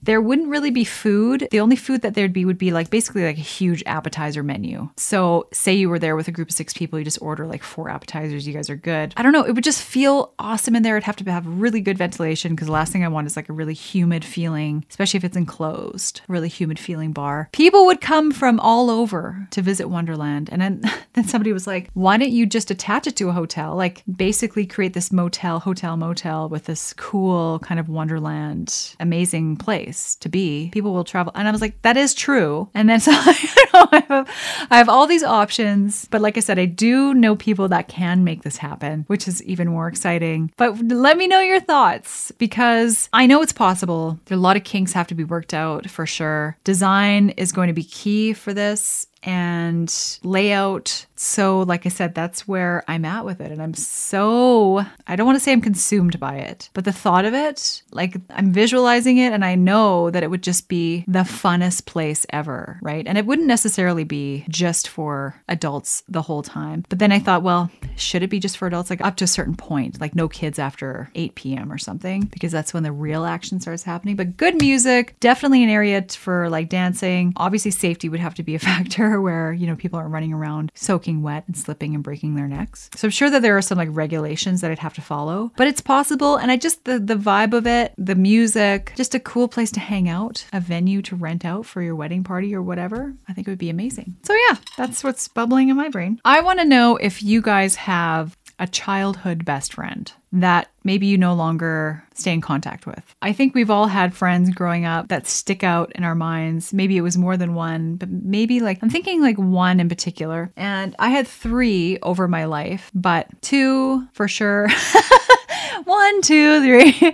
There 0.04 0.22
wouldn't 0.22 0.50
really 0.50 0.72
be 0.72 0.84
food. 0.84 1.48
The 1.52 1.60
only 1.60 1.76
food 1.76 2.02
that 2.02 2.14
there'd 2.14 2.34
be 2.34 2.46
would 2.46 2.58
be 2.58 2.72
like 2.72 2.90
basically 2.90 3.24
like 3.24 3.38
a 3.38 3.42
huge 3.42 3.84
appetizer 3.86 4.44
menu. 4.44 4.90
So, 4.98 5.48
say 5.52 5.74
you 5.74 5.90
were 5.90 6.00
there 6.00 6.16
with 6.16 6.28
a 6.28 6.32
group 6.32 6.50
of 6.50 6.56
six 6.56 6.74
people, 6.74 7.00
you 7.00 7.06
just 7.06 7.22
order 7.22 7.46
like 7.48 7.64
four 7.64 7.90
appetizers, 7.90 8.48
you 8.48 8.54
guys 8.54 8.70
are 8.70 8.76
good. 8.76 9.14
I 9.18 9.24
don't 9.24 9.34
know, 9.34 9.44
it 9.44 9.54
would 9.54 9.64
just 9.64 9.82
feel 9.82 10.34
awesome 10.38 10.76
in 10.76 10.84
there. 10.84 10.98
It'd 10.98 11.06
have 11.06 11.16
to 11.18 11.32
have 11.32 11.46
really 11.48 11.82
good 11.82 11.98
ventilation 11.98 12.54
because 12.54 12.68
the 12.68 12.74
last 12.74 12.92
thing 12.92 13.04
I 13.04 13.08
want 13.08 13.28
is 13.28 13.36
like 13.36 13.50
a 13.50 13.54
really 13.54 13.74
humid 13.74 14.24
feeling, 14.24 14.86
especially 14.90 15.18
if 15.18 15.24
it's 15.24 15.38
enclosed, 15.38 16.22
really 16.28 16.50
humid 16.50 16.78
feeling 16.78 17.12
bar. 17.12 17.50
People 17.52 17.86
would 17.86 18.02
come 18.02 18.32
from 18.32 18.60
all 18.60 18.90
over 18.90 19.48
to 19.52 19.62
visit 19.62 19.88
Wonderland. 19.88 20.50
And 20.52 20.62
then, 20.62 20.82
then 21.14 21.28
somebody 21.28 21.54
was 21.54 21.68
like, 21.68 21.90
why 21.94 22.18
don't 22.18 22.32
you 22.32 22.46
just 22.46 22.72
attach 22.72 23.08
it 23.08 23.16
to 23.18 23.30
a 23.30 23.34
hotel? 23.34 23.76
Like 23.76 24.04
basically 24.14 24.66
create 24.66 24.94
this 24.94 25.12
motel, 25.12 25.60
hotel, 25.60 25.98
motel 25.98 26.50
with 26.50 26.66
this 26.66 26.94
cool 26.94 27.60
kind 27.60 27.80
of 27.80 27.90
Wonderland, 27.90 28.96
amazing 29.00 29.39
place 29.56 30.16
to 30.16 30.30
be. 30.30 30.70
People 30.72 30.94
will 30.94 31.04
travel. 31.04 31.32
And 31.36 31.48
I 31.48 31.52
was 31.52 31.62
like, 31.62 31.82
that 31.82 31.98
is 31.98 32.14
true. 32.14 32.70
And 32.74 32.90
then 32.90 33.00
so 33.00 33.12
I 33.14 34.04
have, 34.08 34.30
I 34.72 34.78
have 34.78 34.90
all 34.90 35.08
these 35.08 35.24
options. 35.24 36.08
But 36.12 36.22
like 36.22 36.38
I 36.38 36.42
said, 36.42 36.60
I 36.60 36.66
do 36.66 37.14
know 37.14 37.36
people 37.36 37.68
that 37.70 37.88
can 37.88 38.24
make 38.24 38.44
this 38.44 38.58
happen, 38.58 39.06
which 39.08 39.28
is 39.28 39.44
even 39.44 39.70
more 39.70 39.88
exciting. 39.88 40.52
But 40.58 40.78
let 40.80 41.18
me 41.18 41.28
know 41.28 41.40
your 41.40 41.60
thoughts 41.60 42.32
because 42.38 43.10
I 43.14 43.26
know 43.26 43.42
it's 43.42 43.54
possible. 43.54 44.20
There 44.26 44.36
are 44.36 44.40
a 44.40 44.42
lot 44.42 44.58
of 44.58 44.64
kinks 44.64 44.94
have 44.94 45.08
to 45.08 45.16
be 45.16 45.24
worked 45.24 45.54
out 45.54 45.90
for 45.90 46.06
sure. 46.06 46.58
Design 46.64 47.30
is 47.32 47.52
going 47.52 47.68
to 47.68 47.74
be 47.74 47.84
key 47.84 48.34
for 48.34 48.54
this 48.54 49.08
and 49.24 49.94
layout. 50.24 51.06
So, 51.22 51.64
like 51.64 51.86
I 51.86 51.90
said, 51.90 52.16
that's 52.16 52.48
where 52.48 52.82
I'm 52.88 53.04
at 53.04 53.26
with 53.26 53.42
it. 53.42 53.52
And 53.52 53.62
I'm 53.62 53.74
so, 53.74 54.86
I 55.06 55.18
don't 55.18 55.26
want 55.26 55.36
to 55.36 55.42
say 55.42 55.52
I'm 55.52 55.60
consumed 55.60 56.18
by 56.18 56.38
it, 56.38 56.70
but 56.74 56.86
the 56.86 56.94
thought 56.94 57.26
of 57.26 57.34
it, 57.34 57.84
like 57.92 58.16
I'm 58.30 58.54
visualizing 58.54 59.18
it 59.18 59.34
and 59.34 59.44
I 59.44 59.56
know 59.56 60.10
that 60.12 60.24
it 60.24 60.30
would 60.30 60.42
just 60.42 60.70
be 60.70 61.04
the 61.10 61.20
funnest 61.20 61.86
place 61.86 62.26
ever, 62.30 62.80
right? 62.82 63.06
And 63.06 63.18
it 63.18 63.26
wouldn't 63.26 63.50
necessarily 63.50 64.06
be 64.06 64.46
just 64.48 64.88
for 64.88 65.36
adults 65.50 66.04
the 66.08 66.22
whole 66.22 66.42
time. 66.42 66.86
But 66.88 67.00
then 67.00 67.12
I 67.12 67.20
thought, 67.20 67.44
well, 67.44 67.70
should 67.98 68.24
it 68.24 68.30
be 68.30 68.40
just 68.40 68.58
for 68.58 68.68
adults? 68.68 68.90
Like 68.90 69.02
up 69.02 69.18
to 69.18 69.26
a 69.26 69.28
certain 69.28 69.56
point, 69.56 70.00
like 70.00 70.16
no 70.16 70.30
kids 70.30 70.58
after 70.58 71.12
8 71.16 71.36
p.m. 71.36 71.70
or 71.70 71.78
something, 71.78 72.28
because 72.32 72.54
that's 72.54 72.74
when 72.74 72.84
the 72.84 72.94
real 72.94 73.26
action 73.26 73.60
starts 73.60 73.84
happening. 73.84 74.16
But 74.16 74.38
good 74.38 74.56
music, 74.62 75.20
definitely 75.20 75.66
an 75.66 75.70
area 75.70 76.02
for 76.10 76.50
like 76.50 76.70
dancing. 76.70 77.34
Obviously, 77.36 77.72
safety 77.72 78.08
would 78.08 78.22
have 78.22 78.36
to 78.36 78.44
be 78.44 78.56
a 78.56 78.60
factor 78.70 79.20
where, 79.20 79.52
you 79.52 79.68
know, 79.68 79.76
people 79.76 80.00
are 80.00 80.08
running 80.08 80.32
around 80.32 80.72
soaking 80.76 81.09
wet 81.18 81.44
and 81.48 81.58
slipping 81.58 81.96
and 81.96 82.04
breaking 82.04 82.36
their 82.36 82.48
necks. 82.48 82.90
So 82.96 83.08
I'm 83.08 83.12
sure 83.12 83.30
that 83.30 83.42
there 83.42 83.58
are 83.58 83.62
some 83.62 83.78
like 83.78 83.90
regulations 83.92 84.62
that 84.62 84.72
I'd 84.72 84.80
have 84.80 84.94
to 84.96 85.02
follow, 85.02 85.52
but 85.58 85.68
it's 85.68 85.82
possible. 85.82 86.38
And 86.38 86.52
I 86.52 86.58
just, 86.58 86.86
the, 86.86 87.00
the 87.00 87.16
vibe 87.16 87.54
of 87.54 87.68
it, 87.68 87.94
the 87.98 88.16
music, 88.16 88.94
just 88.96 89.16
a 89.16 89.20
cool 89.20 89.48
place 89.48 89.72
to 89.72 89.80
hang 89.80 90.08
out, 90.08 90.46
a 90.54 90.60
venue 90.60 91.02
to 91.04 91.16
rent 91.16 91.46
out 91.46 91.66
for 91.66 91.82
your 91.82 91.96
wedding 91.96 92.24
party 92.24 92.54
or 92.56 92.62
whatever. 92.62 93.14
I 93.28 93.34
think 93.34 93.48
it 93.48 93.52
would 93.52 93.58
be 93.58 93.70
amazing. 93.70 94.18
So 94.24 94.34
yeah, 94.34 94.58
that's 94.78 95.04
what's 95.04 95.28
bubbling 95.28 95.70
in 95.70 95.78
my 95.78 95.90
brain. 95.90 96.22
I 96.24 96.42
want 96.42 96.60
to 96.60 96.66
know 96.66 96.98
if 96.98 97.24
you 97.24 97.42
guys 97.42 97.76
have 97.76 98.38
a 98.60 98.68
childhood 98.68 99.46
best 99.46 99.74
friend 99.74 100.12
that 100.32 100.70
maybe 100.84 101.08
you 101.08 101.18
no 101.18 101.34
longer 101.34 102.04
stay 102.14 102.34
in 102.34 102.42
contact 102.42 102.86
with. 102.86 103.16
I 103.22 103.34
think 103.34 103.56
we've 103.56 103.70
all 103.70 103.88
had 103.88 104.14
friends 104.14 104.50
growing 104.52 104.86
up 104.86 105.08
that 105.08 105.28
stick 105.28 105.64
out 105.64 105.92
in 105.94 106.04
our 106.04 106.16
minds. 106.16 106.74
Maybe 106.74 106.98
it 106.98 107.02
was 107.02 107.18
more 107.18 107.38
than 107.38 107.56
one, 107.56 107.96
but 107.96 108.10
maybe 108.10 108.60
like 108.60 108.80
I'm 108.82 108.90
thinking 108.90 109.22
like 109.22 109.38
one 109.38 109.80
in 109.80 109.90
particular. 109.90 110.52
And 110.56 110.96
I 111.00 111.10
had 111.10 111.28
three 111.28 111.98
over 112.04 112.28
my 112.28 112.46
life, 112.46 112.92
but 112.94 113.28
two 113.42 114.08
for 114.14 114.28
sure. 114.28 114.68
one, 115.86 116.22
two, 116.22 116.62
three. 116.62 117.14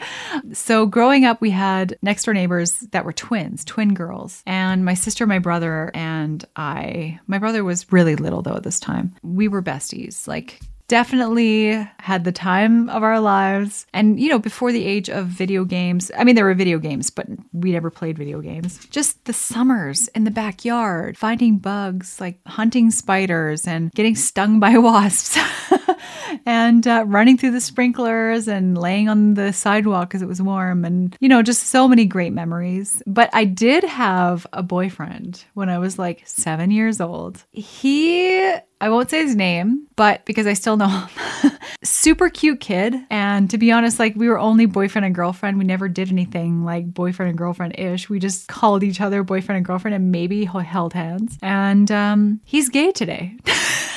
So 0.54 0.86
growing 0.86 1.26
up, 1.26 1.42
we 1.42 1.52
had 1.52 1.98
next 2.02 2.24
door 2.24 2.34
neighbors 2.34 2.80
that 2.92 3.06
were 3.06 3.14
twins, 3.14 3.64
twin 3.64 3.94
girls. 3.94 4.44
And 4.46 4.84
my 4.84 4.94
sister, 4.94 5.26
my 5.26 5.40
brother, 5.40 5.92
and 5.94 6.44
I, 6.56 7.20
my 7.28 7.38
brother 7.38 7.64
was 7.64 7.92
really 7.92 8.16
little 8.16 8.42
though 8.42 8.56
at 8.56 8.64
this 8.64 8.80
time. 8.80 9.16
We 9.24 9.48
were 9.48 9.62
besties, 9.62 10.28
like 10.28 10.60
definitely 10.88 11.72
had 12.00 12.24
the 12.24 12.32
time 12.32 12.90
of 12.90 13.04
our 13.04 13.20
lives. 13.20 13.86
And, 13.94 14.20
you 14.20 14.30
know, 14.30 14.40
before 14.40 14.72
the 14.72 14.86
age 14.86 15.10
of 15.10 15.28
video 15.28 15.66
games, 15.66 16.12
I 16.18 16.24
mean, 16.24 16.36
there 16.36 16.46
were 16.46 16.54
video 16.54 16.80
games, 16.80 17.10
but 17.10 17.28
we 17.54 17.72
never 17.72 17.90
played 17.90 18.18
video 18.18 18.42
games. 18.42 18.86
Just 18.88 19.26
the 19.26 19.34
summers 19.34 20.08
in 20.10 20.24
the 20.24 20.32
backyard, 20.32 21.18
finding 21.18 21.58
bugs, 21.58 22.20
like 22.20 22.40
hunting 22.46 22.92
spiders 22.92 23.68
and 23.68 23.92
getting 23.94 24.16
stung 24.16 24.60
by 24.60 24.78
wasps. 24.78 25.38
and 26.46 26.88
uh, 26.88 27.04
running 27.08 27.38
through 27.38 27.52
the 27.52 27.62
sprinklers 27.62 28.48
and 28.48 28.78
laying 28.78 29.10
on 29.10 29.34
the 29.34 29.52
sidewalk 29.54 30.10
because 30.10 30.22
it 30.22 30.28
was 30.28 30.42
warm 30.42 30.86
and 30.86 31.16
you 31.20 31.30
know 31.30 31.42
just 31.42 31.64
so 31.64 31.88
many 31.88 32.06
great 32.06 32.34
memories 32.34 33.02
but 33.08 33.30
i 33.34 33.44
did 33.44 33.84
have 33.84 34.46
a 34.54 34.64
boyfriend 34.64 35.46
when 35.54 35.70
i 35.70 35.78
was 35.78 35.98
like 35.98 36.22
seven 36.26 36.72
years 36.72 37.00
old 37.02 37.44
he 37.52 38.54
I 38.82 38.90
won't 38.90 39.10
say 39.10 39.22
his 39.24 39.36
name, 39.36 39.88
but 39.96 40.26
because 40.26 40.48
I 40.48 40.54
still 40.54 40.78
know 40.78 40.88
him. 40.88 41.52
Super 41.84 42.30
cute 42.30 42.60
kid. 42.60 42.96
And 43.10 43.50
to 43.50 43.58
be 43.58 43.72
honest, 43.72 44.00
like 44.00 44.16
we 44.16 44.28
were 44.28 44.38
only 44.38 44.66
boyfriend 44.66 45.06
and 45.06 45.16
girlfriend. 45.16 45.58
We 45.58 45.64
never 45.64 45.88
did 45.88 46.12
anything 46.12 46.66
like 46.66 46.94
boyfriend 46.94 47.30
and 47.30 47.38
girlfriend 47.38 47.80
ish. 47.80 48.10
We 48.10 48.20
just 48.20 48.48
called 48.48 48.84
each 48.84 49.00
other 49.00 49.24
boyfriend 49.24 49.58
and 49.58 49.66
girlfriend 49.66 49.96
and 49.96 50.12
maybe 50.12 50.46
held 50.46 50.94
hands. 50.94 51.38
And 51.42 51.90
um, 51.92 52.42
he's 52.44 52.70
gay 52.70 52.92
today. 52.92 53.38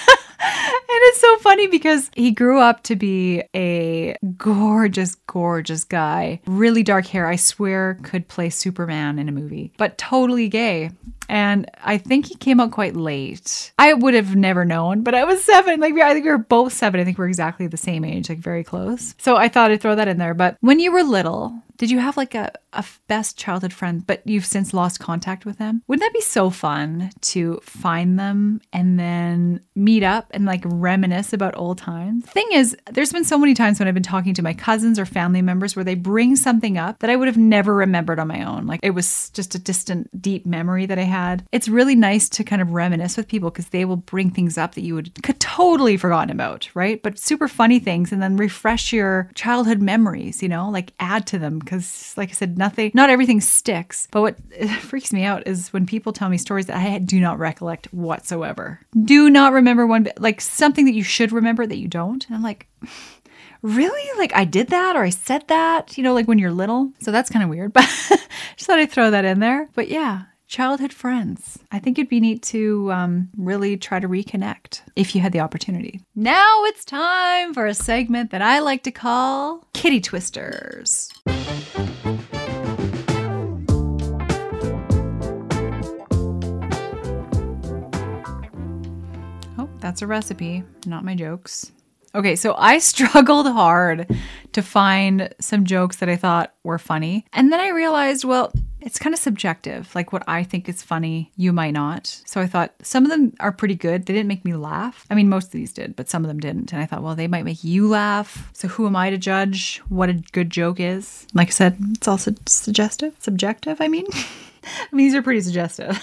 It's 1.09 1.23
so 1.23 1.37
funny 1.39 1.69
because 1.69 2.11
he 2.15 2.33
grew 2.33 2.61
up 2.61 2.83
to 2.83 2.95
be 2.95 3.43
a 3.57 4.15
gorgeous, 4.37 5.15
gorgeous 5.27 5.83
guy. 5.83 6.43
Really 6.45 6.83
dark 6.83 7.07
hair. 7.07 7.27
I 7.27 7.37
swear 7.37 7.99
could 8.03 8.29
play 8.29 8.51
Superman 8.51 9.19
in 9.19 9.27
a 9.27 9.33
movie, 9.33 9.73
but 9.79 9.97
totally 9.97 10.51
gay. 10.51 10.91
And 11.27 11.71
I 11.83 11.97
think 11.97 12.27
he 12.27 12.35
came 12.35 12.61
out 12.61 12.73
quite 12.73 12.95
late. 12.95 13.73
I 13.79 13.95
would 13.95 14.13
have 14.13 14.37
never 14.37 14.67
known, 14.67 15.03
but 15.03 15.15
I 15.15 15.25
was 15.25 15.43
seven. 15.43 15.81
Like, 15.81 15.95
I 15.95 16.13
think 16.13 16.27
we 16.27 16.31
were 16.31 16.37
both 16.37 16.75
seven. 16.75 17.01
I 17.01 17.05
think 17.05 17.17
we're 17.17 17.29
exactly 17.29 17.67
the 17.67 17.79
same 17.79 18.05
age, 18.05 18.29
like 18.29 18.39
very 18.39 18.63
close. 18.63 19.15
So 19.17 19.37
I 19.37 19.49
thought 19.49 19.71
I'd 19.71 19.81
throw 19.81 19.95
that 19.95 20.09
in 20.09 20.19
there. 20.19 20.35
But 20.35 20.59
when 20.61 20.79
you 20.79 20.93
were 20.93 21.03
little, 21.03 21.63
did 21.79 21.91
you 21.91 22.01
have 22.01 22.17
like 22.17 22.35
a, 22.35 22.53
a 22.73 22.85
best 23.07 23.39
childhood 23.39 23.73
friend, 23.73 24.05
but 24.07 24.21
you've 24.27 24.45
since 24.45 24.75
lost 24.75 24.99
contact 24.99 25.47
with 25.47 25.59
them? 25.59 25.83
Wouldn't 25.87 26.03
that 26.03 26.13
be 26.13 26.21
so 26.21 26.51
fun 26.51 27.11
to 27.23 27.61
find 27.63 28.19
them 28.19 28.61
and 28.73 28.99
then 28.99 29.61
meet 29.77 30.03
up 30.03 30.27
and 30.33 30.45
like 30.45 30.63
reminisce 30.65 31.33
about 31.33 31.57
old 31.57 31.79
times? 31.79 32.27
Thing 32.27 32.49
is, 32.53 32.77
there's 32.91 33.13
been 33.13 33.25
so 33.25 33.39
many 33.39 33.55
times 33.55 33.79
when 33.79 33.87
I've 33.87 33.95
been 33.95 34.03
talking 34.03 34.35
to 34.35 34.43
my 34.43 34.55
cousins 34.55 34.99
or 34.99 35.07
family 35.07 35.41
members 35.41 35.77
where 35.77 35.85
they 35.85 35.95
bring 35.95 36.35
something 36.35 36.77
up 36.77 36.99
that 36.99 37.11
I 37.11 37.17
would 37.17 37.29
have 37.29 37.37
never 37.37 37.73
remembered 37.73 38.19
on 38.19 38.27
my 38.27 38.43
own. 38.43 38.67
Like 38.67 38.81
it 38.83 38.91
was 38.91 39.31
just 39.31 39.55
a 39.55 39.59
distant, 39.59 40.21
deep 40.21 40.45
memory 40.45 40.85
that 40.87 40.99
I 40.99 41.05
had. 41.05 41.47
It's 41.53 41.69
really 41.69 41.95
nice 41.95 42.29
to 42.31 42.45
kind 42.45 42.61
of 42.61 42.73
reminisce 42.73 43.17
with 43.17 43.29
people 43.29 43.51
because 43.51 43.69
they 43.69 43.85
will 43.85 43.97
bring 43.97 44.31
things 44.31 44.59
up 44.59 44.75
that 44.75 44.83
you 44.83 44.97
would 44.97 45.23
could 45.23 45.39
totally 45.39 45.97
forgotten 45.97 46.31
about, 46.31 46.69
right? 46.75 47.01
But 47.01 47.21
super 47.21 47.47
funny 47.47 47.79
things 47.79 48.11
and 48.11 48.21
then 48.21 48.37
refresh 48.37 48.93
your 48.93 49.31
childhood 49.37 49.81
memories, 49.81 50.43
you 50.43 50.49
know, 50.49 50.69
like 50.69 50.93
add 50.99 51.25
to 51.29 51.39
them 51.39 51.61
because, 51.69 52.15
like 52.17 52.31
I 52.31 52.33
said, 52.33 52.57
nothing, 52.57 52.93
not 52.95 53.11
everything 53.11 53.43
sticks. 53.43 54.09
But 54.11 54.23
what 54.23 54.55
freaks 54.81 55.13
me 55.13 55.25
out 55.25 55.47
is 55.47 55.71
when 55.71 55.85
people 55.85 56.15
tell 56.15 56.31
me 56.31 56.39
stories 56.39 56.65
that 56.67 56.77
I 56.77 56.99
do 56.99 57.21
not 57.21 57.39
recollect 57.39 57.93
whatsoever. 57.93 58.81
Do 59.05 59.29
not 59.29 59.53
remember 59.53 59.87
one, 59.87 60.05
bit, 60.05 60.19
like 60.19 60.41
something 60.41 60.87
that 60.87 60.95
you 60.95 61.03
should 61.03 61.31
remember 61.31 61.67
that 61.67 61.77
you 61.77 61.87
don't. 61.87 62.27
And 62.27 62.37
I'm 62.37 62.43
like, 62.43 62.69
really? 63.63 64.19
Like 64.19 64.35
I 64.35 64.47
did 64.47 64.69
that 64.69 64.97
or 64.97 65.03
I 65.03 65.11
said 65.11 65.47
that, 65.49 65.99
you 65.99 66.03
know, 66.03 66.15
like 66.15 66.27
when 66.27 66.39
you're 66.39 66.51
little. 66.53 66.91
So 67.01 67.13
that's 67.13 67.29
kind 67.29 67.43
of 67.43 67.51
weird, 67.51 67.73
but 67.75 67.85
just 68.57 68.67
thought 68.67 68.79
I'd 68.79 68.91
throw 68.91 69.11
that 69.11 69.27
in 69.27 69.41
there. 69.41 69.69
But 69.75 69.89
yeah, 69.89 70.23
childhood 70.49 70.95
friends. 70.95 71.59
I 71.71 71.79
think 71.79 71.99
it'd 71.99 72.09
be 72.09 72.21
neat 72.21 72.43
to 72.45 72.91
um, 72.91 73.29
really 73.37 73.77
try 73.77 74.01
to 74.01 74.09
reconnect 74.09 74.81
if 74.97 75.15
you 75.15 75.21
had 75.21 75.33
the 75.33 75.41
opportunity. 75.41 76.01
Now 76.17 76.65
it's 76.65 76.87
time 76.87 77.53
for 77.53 77.67
a 77.67 77.75
segment 77.75 78.31
that 78.31 78.41
I 78.41 78.61
like 78.61 78.83
to 78.85 78.91
call 78.91 79.67
Kitty 79.75 80.01
Twisters. 80.01 81.13
Oh, 89.59 89.69
that's 89.81 90.01
a 90.01 90.07
recipe, 90.07 90.65
not 90.87 91.05
my 91.05 91.15
jokes. 91.15 91.73
Okay, 92.15 92.37
so 92.37 92.55
I 92.57 92.79
struggled 92.79 93.47
hard 93.47 94.11
to 94.53 94.63
find 94.63 95.29
some 95.41 95.67
jokes 95.67 95.97
that 95.97 96.09
I 96.09 96.17
thought 96.17 96.55
were 96.65 96.79
funny. 96.79 97.27
And 97.35 97.53
then 97.53 97.61
I 97.61 97.69
realized, 97.69 98.25
well, 98.25 98.51
it's 98.81 98.99
kind 98.99 99.15
of 99.15 99.21
subjective. 99.21 99.95
Like 99.95 100.13
what 100.13 100.23
I 100.27 100.43
think 100.43 100.69
is 100.69 100.83
funny, 100.83 101.31
you 101.37 101.53
might 101.53 101.73
not. 101.73 102.07
So 102.27 102.41
I 102.41 102.47
thought 102.47 102.75
some 102.83 103.05
of 103.05 103.11
them 103.11 103.35
are 103.41 103.53
pretty 103.53 103.75
good. 103.75 104.07
They 104.07 104.15
didn't 104.15 104.29
make 104.29 104.45
me 104.45 104.55
laugh. 104.55 105.07
I 105.11 105.15
mean, 105.15 105.29
most 105.29 105.47
of 105.47 105.53
these 105.53 105.73
did, 105.73 105.97
but 105.97 106.09
some 106.09 106.25
of 106.25 106.29
them 106.29 106.41
didn't. 106.41 106.73
And 106.73 106.81
I 106.83 106.87
thought, 106.87 107.03
well, 107.03 107.15
they 107.15 107.29
might 107.29 107.45
make 107.45 107.65
you 107.65 107.89
laugh. 107.89 108.51
So 108.53 108.69
who 108.69 108.87
am 108.87 108.97
I 108.97 109.11
to 109.11 109.19
judge 109.19 109.83
what 109.89 110.09
a 110.09 110.15
good 110.33 110.51
joke 110.51 110.81
is? 110.81 111.27
Like 111.35 111.49
I 111.49 111.51
said, 111.51 111.77
it's 111.93 112.09
also 112.09 112.33
suggestive, 112.47 113.15
subjective, 113.19 113.81
I 113.81 113.89
mean. 113.89 114.07
These 114.93 115.15
are 115.15 115.23
pretty 115.23 115.41
suggestive. 115.41 116.01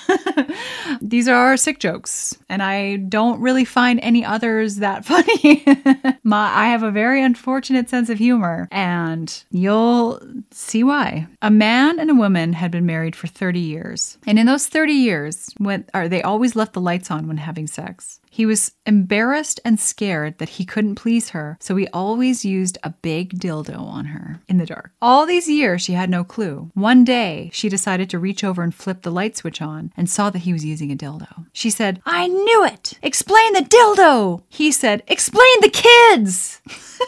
These 1.01 1.27
are 1.27 1.35
our 1.35 1.57
sick 1.57 1.79
jokes, 1.79 2.37
and 2.49 2.61
I 2.61 2.97
don't 2.97 3.39
really 3.41 3.65
find 3.65 3.99
any 4.01 4.23
others 4.23 4.77
that 4.77 5.05
funny. 5.05 5.65
My, 6.23 6.51
I 6.53 6.67
have 6.69 6.83
a 6.83 6.91
very 6.91 7.21
unfortunate 7.21 7.89
sense 7.89 8.09
of 8.09 8.17
humor, 8.17 8.67
and 8.71 9.43
you'll 9.51 10.21
see 10.51 10.83
why. 10.83 11.27
A 11.41 11.51
man 11.51 11.99
and 11.99 12.09
a 12.09 12.15
woman 12.15 12.53
had 12.53 12.71
been 12.71 12.85
married 12.85 13.15
for 13.15 13.27
30 13.27 13.59
years, 13.59 14.17
and 14.25 14.39
in 14.39 14.45
those 14.45 14.67
30 14.67 14.93
years, 14.93 15.53
when 15.57 15.85
or 15.93 16.07
they 16.07 16.21
always 16.21 16.55
left 16.55 16.73
the 16.73 16.81
lights 16.81 17.11
on 17.11 17.27
when 17.27 17.37
having 17.37 17.67
sex. 17.67 18.19
He 18.35 18.45
was 18.45 18.73
embarrassed 18.85 19.61
and 19.63 19.79
scared 19.79 20.39
that 20.39 20.49
he 20.49 20.65
couldn't 20.65 20.95
please 20.95 21.29
her, 21.29 21.57
so 21.61 21.77
he 21.77 21.87
always 21.93 22.43
used 22.43 22.77
a 22.83 22.89
big 22.89 23.39
dildo 23.39 23.79
on 23.79 24.07
her 24.07 24.41
in 24.49 24.57
the 24.57 24.65
dark. 24.65 24.91
All 25.01 25.25
these 25.25 25.47
years, 25.47 25.81
she 25.81 25.93
had 25.93 26.09
no 26.09 26.25
clue. 26.25 26.69
One 26.73 27.05
day, 27.05 27.49
she 27.53 27.69
decided 27.69 28.09
to 28.09 28.19
reach 28.19 28.43
over 28.43 28.61
and 28.61 28.75
flip 28.75 29.03
the 29.03 29.09
light 29.09 29.37
switch 29.37 29.61
on 29.61 29.93
and 29.95 30.09
saw 30.09 30.29
that 30.31 30.39
he 30.39 30.51
was 30.51 30.65
using 30.65 30.91
a 30.91 30.97
dildo. 30.97 31.45
She 31.53 31.69
said, 31.69 32.01
I 32.05 32.27
knew 32.27 32.65
it! 32.65 32.99
Explain 33.01 33.53
the 33.53 33.61
dildo! 33.61 34.43
He 34.49 34.69
said, 34.69 35.01
Explain 35.07 35.61
the 35.61 35.69
kids! 35.69 36.61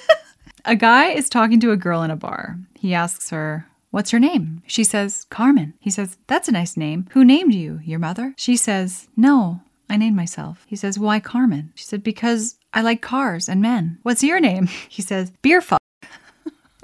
a 0.63 0.77
guy 0.77 1.07
is 1.09 1.27
talking 1.27 1.59
to 1.59 1.71
a 1.71 1.75
girl 1.75 2.03
in 2.03 2.09
a 2.09 2.15
bar. 2.15 2.57
He 2.79 2.93
asks 2.93 3.31
her, 3.31 3.67
What's 3.91 4.13
your 4.13 4.21
name? 4.21 4.63
She 4.65 4.85
says, 4.85 5.25
Carmen. 5.29 5.73
He 5.81 5.89
says, 5.89 6.17
That's 6.27 6.47
a 6.47 6.53
nice 6.53 6.77
name. 6.77 7.07
Who 7.11 7.25
named 7.25 7.53
you? 7.53 7.81
Your 7.83 7.99
mother? 7.99 8.33
She 8.37 8.55
says, 8.55 9.09
No, 9.17 9.61
I 9.89 9.97
named 9.97 10.15
myself. 10.15 10.65
He 10.67 10.75
says, 10.75 10.99
Why 10.99 11.19
Carmen? 11.19 11.71
She 11.75 11.85
said, 11.85 12.03
Because 12.03 12.57
I 12.73 12.81
like 12.81 13.01
cars 13.01 13.47
and 13.49 13.61
men. 13.61 13.99
What's 14.03 14.23
your 14.23 14.39
name? 14.39 14.67
He 14.89 15.01
says, 15.01 15.31
Beer 15.41 15.61
fuck. 15.61 15.81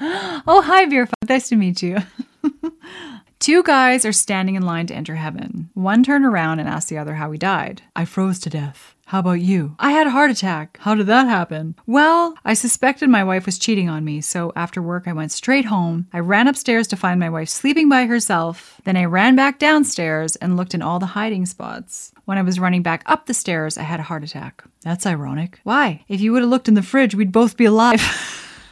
oh, 0.00 0.62
hi, 0.64 0.86
Beer 0.86 1.06
fuck. 1.06 1.28
Nice 1.28 1.48
to 1.48 1.56
meet 1.56 1.82
you. 1.82 1.98
Two 3.40 3.62
guys 3.62 4.04
are 4.04 4.12
standing 4.12 4.54
in 4.54 4.62
line 4.62 4.86
to 4.88 4.94
enter 4.94 5.14
heaven. 5.14 5.70
One 5.74 6.02
turned 6.02 6.26
around 6.26 6.60
and 6.60 6.68
asked 6.68 6.90
the 6.90 6.98
other 6.98 7.14
how 7.14 7.30
he 7.30 7.38
died. 7.38 7.82
I 7.96 8.04
froze 8.04 8.38
to 8.40 8.50
death. 8.50 8.94
How 9.10 9.18
about 9.18 9.40
you? 9.40 9.74
I 9.80 9.90
had 9.90 10.06
a 10.06 10.10
heart 10.10 10.30
attack. 10.30 10.78
How 10.82 10.94
did 10.94 11.08
that 11.08 11.26
happen? 11.26 11.74
Well, 11.84 12.36
I 12.44 12.54
suspected 12.54 13.08
my 13.08 13.24
wife 13.24 13.44
was 13.44 13.58
cheating 13.58 13.88
on 13.88 14.04
me, 14.04 14.20
so 14.20 14.52
after 14.54 14.80
work 14.80 15.08
I 15.08 15.12
went 15.12 15.32
straight 15.32 15.64
home. 15.64 16.06
I 16.12 16.20
ran 16.20 16.46
upstairs 16.46 16.86
to 16.86 16.96
find 16.96 17.18
my 17.18 17.28
wife 17.28 17.48
sleeping 17.48 17.88
by 17.88 18.04
herself. 18.04 18.80
Then 18.84 18.96
I 18.96 19.06
ran 19.06 19.34
back 19.34 19.58
downstairs 19.58 20.36
and 20.36 20.56
looked 20.56 20.74
in 20.74 20.80
all 20.80 21.00
the 21.00 21.06
hiding 21.06 21.44
spots. 21.44 22.12
When 22.26 22.38
I 22.38 22.42
was 22.42 22.60
running 22.60 22.84
back 22.84 23.02
up 23.06 23.26
the 23.26 23.34
stairs, 23.34 23.76
I 23.76 23.82
had 23.82 23.98
a 23.98 24.04
heart 24.04 24.22
attack. 24.22 24.62
That's 24.82 25.06
ironic. 25.06 25.58
Why? 25.64 26.04
If 26.06 26.20
you 26.20 26.30
would 26.32 26.42
have 26.42 26.50
looked 26.50 26.68
in 26.68 26.74
the 26.74 26.80
fridge, 26.80 27.12
we'd 27.12 27.32
both 27.32 27.56
be 27.56 27.64
alive. 27.64 28.00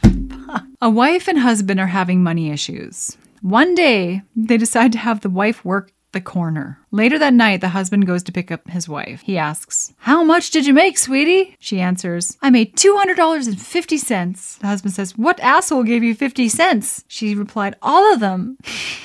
a 0.81 0.89
wife 0.89 1.27
and 1.27 1.39
husband 1.39 1.81
are 1.81 1.87
having 1.87 2.23
money 2.23 2.49
issues. 2.49 3.17
One 3.41 3.75
day, 3.75 4.21
they 4.37 4.55
decide 4.55 4.93
to 4.93 4.99
have 4.99 5.19
the 5.19 5.29
wife 5.29 5.65
work 5.65 5.91
the 6.11 6.21
corner. 6.21 6.79
Later 6.91 7.19
that 7.19 7.33
night, 7.33 7.61
the 7.61 7.69
husband 7.69 8.07
goes 8.07 8.23
to 8.23 8.31
pick 8.31 8.51
up 8.51 8.69
his 8.69 8.89
wife. 8.89 9.21
He 9.21 9.37
asks, 9.37 9.93
How 9.97 10.23
much 10.23 10.51
did 10.51 10.65
you 10.65 10.73
make, 10.73 10.97
sweetie? 10.97 11.55
She 11.59 11.79
answers, 11.79 12.37
I 12.41 12.49
made 12.49 12.75
$200.50. 12.75 14.59
The 14.59 14.67
husband 14.67 14.93
says, 14.93 15.17
What 15.17 15.39
asshole 15.39 15.83
gave 15.83 16.03
you 16.03 16.15
50 16.15 16.49
cents? 16.49 17.03
She 17.07 17.35
replied, 17.35 17.75
All 17.81 18.13
of 18.13 18.19
them. 18.19 18.57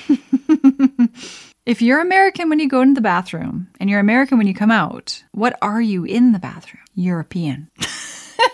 if 1.65 1.81
you're 1.81 2.01
American 2.01 2.49
when 2.49 2.59
you 2.59 2.67
go 2.67 2.81
into 2.81 2.95
the 2.95 3.01
bathroom 3.01 3.67
and 3.79 3.89
you're 3.89 3.99
American 3.99 4.37
when 4.37 4.47
you 4.47 4.53
come 4.53 4.71
out, 4.71 5.23
what 5.31 5.57
are 5.61 5.81
you 5.81 6.03
in 6.05 6.31
the 6.31 6.39
bathroom? 6.39 6.83
European. 6.95 7.69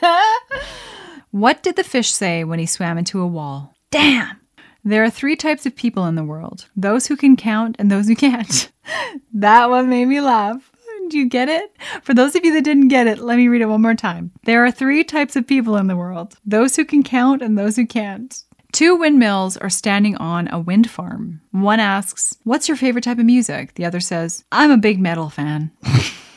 what 1.32 1.64
did 1.64 1.76
the 1.76 1.84
fish 1.84 2.12
say 2.12 2.44
when 2.44 2.60
he 2.60 2.66
swam 2.66 2.98
into 2.98 3.22
a 3.22 3.28
wall? 3.28 3.74
Damn! 3.92 4.41
There 4.84 5.04
are 5.04 5.10
three 5.10 5.36
types 5.36 5.66
of 5.66 5.76
people 5.76 6.06
in 6.06 6.16
the 6.16 6.24
world 6.24 6.68
those 6.76 7.08
who 7.08 7.16
can 7.16 7.36
count 7.36 7.76
and 7.78 7.92
those 7.92 8.08
who 8.08 8.16
can't. 8.16 8.72
that 9.34 9.70
one 9.70 9.90
made 9.90 10.06
me 10.06 10.22
laugh. 10.22 10.72
Do 11.10 11.18
you 11.18 11.28
get 11.28 11.50
it? 11.50 11.76
For 12.04 12.14
those 12.14 12.36
of 12.36 12.46
you 12.46 12.54
that 12.54 12.64
didn't 12.64 12.88
get 12.88 13.06
it, 13.06 13.20
let 13.20 13.36
me 13.36 13.50
read 13.50 13.62
it 13.62 13.66
one 13.66 13.82
more 13.82 13.96
time. 13.96 14.32
There 14.46 14.64
are 14.64 14.72
three 14.72 15.04
types 15.04 15.36
of 15.36 15.46
people 15.46 15.76
in 15.76 15.88
the 15.88 15.96
world 15.96 16.36
those 16.46 16.76
who 16.76 16.86
can 16.86 17.04
count 17.04 17.42
and 17.42 17.58
those 17.58 17.76
who 17.76 17.86
can't. 17.86 18.44
Two 18.72 18.96
windmills 18.96 19.58
are 19.58 19.70
standing 19.70 20.16
on 20.16 20.48
a 20.48 20.60
wind 20.60 20.90
farm. 20.90 21.42
One 21.52 21.82
asks, 21.82 22.38
What's 22.44 22.70
your 22.70 22.78
favorite 22.78 23.04
type 23.04 23.20
of 23.20 23.26
music? 23.26 23.76
The 23.76 23.84
other 23.84 24.00
says, 24.00 24.46
I'm 24.52 24.72
a 24.72 24.78
big 24.78 25.00
metal 25.00 25.30
fan. 25.30 25.72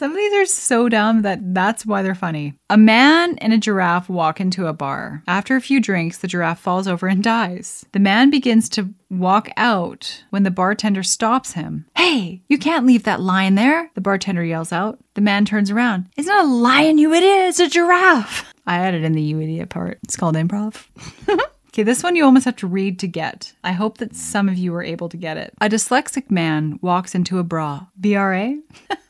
Some 0.00 0.12
of 0.12 0.16
these 0.16 0.32
are 0.32 0.46
so 0.46 0.88
dumb 0.88 1.20
that 1.20 1.52
that's 1.52 1.84
why 1.84 2.00
they're 2.00 2.14
funny. 2.14 2.54
A 2.70 2.78
man 2.78 3.36
and 3.36 3.52
a 3.52 3.58
giraffe 3.58 4.08
walk 4.08 4.40
into 4.40 4.66
a 4.66 4.72
bar. 4.72 5.22
After 5.28 5.56
a 5.56 5.60
few 5.60 5.78
drinks, 5.78 6.16
the 6.16 6.26
giraffe 6.26 6.58
falls 6.58 6.88
over 6.88 7.06
and 7.06 7.22
dies. 7.22 7.84
The 7.92 7.98
man 7.98 8.30
begins 8.30 8.70
to 8.70 8.94
walk 9.10 9.50
out 9.58 10.24
when 10.30 10.42
the 10.42 10.50
bartender 10.50 11.02
stops 11.02 11.52
him. 11.52 11.84
Hey, 11.94 12.40
you 12.48 12.56
can't 12.56 12.86
leave 12.86 13.02
that 13.02 13.20
lion 13.20 13.56
there, 13.56 13.90
the 13.94 14.00
bartender 14.00 14.42
yells 14.42 14.72
out. 14.72 14.98
The 15.12 15.20
man 15.20 15.44
turns 15.44 15.70
around. 15.70 16.06
It's 16.16 16.28
not 16.28 16.46
a 16.46 16.48
lion, 16.48 16.96
you 16.96 17.12
idiot, 17.12 17.50
it's 17.50 17.60
a 17.60 17.68
giraffe. 17.68 18.54
I 18.66 18.78
added 18.78 19.04
in 19.04 19.12
the 19.12 19.20
you 19.20 19.38
idiot 19.38 19.68
part. 19.68 19.98
It's 20.02 20.16
called 20.16 20.34
improv. 20.34 20.86
Okay, 21.70 21.84
this 21.84 22.02
one 22.02 22.16
you 22.16 22.24
almost 22.24 22.46
have 22.46 22.56
to 22.56 22.66
read 22.66 22.98
to 22.98 23.06
get. 23.06 23.52
I 23.62 23.70
hope 23.70 23.98
that 23.98 24.16
some 24.16 24.48
of 24.48 24.58
you 24.58 24.72
were 24.72 24.82
able 24.82 25.08
to 25.08 25.16
get 25.16 25.36
it. 25.36 25.54
A 25.60 25.68
dyslexic 25.68 26.28
man 26.28 26.80
walks 26.82 27.14
into 27.14 27.38
a 27.38 27.44
bra. 27.44 27.86
BRA? 27.96 28.56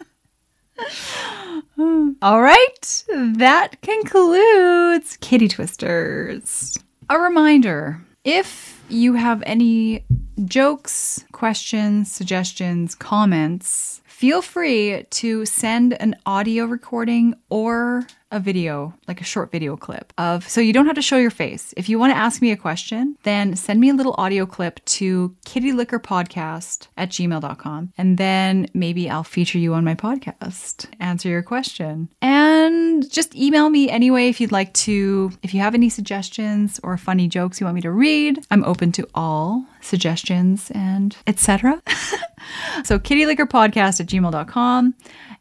All 2.22 2.42
right, 2.42 3.04
that 3.14 3.80
concludes 3.82 5.16
Kitty 5.20 5.48
Twisters. 5.48 6.78
A 7.08 7.18
reminder 7.18 8.00
if 8.24 8.82
you 8.88 9.14
have 9.14 9.42
any 9.46 10.04
jokes, 10.44 11.24
questions, 11.32 12.12
suggestions, 12.12 12.94
comments, 12.94 14.02
feel 14.04 14.42
free 14.42 15.06
to 15.10 15.46
send 15.46 16.00
an 16.00 16.16
audio 16.26 16.66
recording 16.66 17.34
or 17.48 18.06
a 18.30 18.40
video, 18.40 18.94
like 19.08 19.20
a 19.20 19.24
short 19.24 19.50
video 19.50 19.76
clip 19.76 20.12
of, 20.18 20.48
so 20.48 20.60
you 20.60 20.72
don't 20.72 20.86
have 20.86 20.96
to 20.96 21.02
show 21.02 21.16
your 21.16 21.30
face. 21.30 21.74
If 21.76 21.88
you 21.88 21.98
want 21.98 22.12
to 22.12 22.16
ask 22.16 22.40
me 22.40 22.52
a 22.52 22.56
question, 22.56 23.16
then 23.22 23.56
send 23.56 23.80
me 23.80 23.90
a 23.90 23.94
little 23.94 24.14
audio 24.18 24.46
clip 24.46 24.84
to 24.86 25.34
kittyliquorpodcast 25.46 26.88
at 26.96 27.10
gmail.com. 27.10 27.92
And 27.98 28.18
then 28.18 28.68
maybe 28.74 29.10
I'll 29.10 29.24
feature 29.24 29.58
you 29.58 29.74
on 29.74 29.84
my 29.84 29.94
podcast, 29.94 30.86
answer 31.00 31.28
your 31.28 31.42
question. 31.42 32.08
And 32.22 33.10
just 33.10 33.34
email 33.34 33.68
me 33.70 33.90
anyway 33.90 34.28
if 34.28 34.40
you'd 34.40 34.52
like 34.52 34.72
to, 34.74 35.32
if 35.42 35.54
you 35.54 35.60
have 35.60 35.74
any 35.74 35.88
suggestions 35.88 36.80
or 36.82 36.96
funny 36.96 37.28
jokes 37.28 37.60
you 37.60 37.66
want 37.66 37.74
me 37.74 37.80
to 37.82 37.90
read. 37.90 38.44
I'm 38.50 38.64
open 38.64 38.92
to 38.92 39.08
all 39.14 39.66
suggestions 39.80 40.70
and 40.72 41.16
etc. 41.26 41.82
so 42.84 42.98
kittyliquorpodcast 42.98 44.00
at 44.00 44.06
gmail.com. 44.06 44.94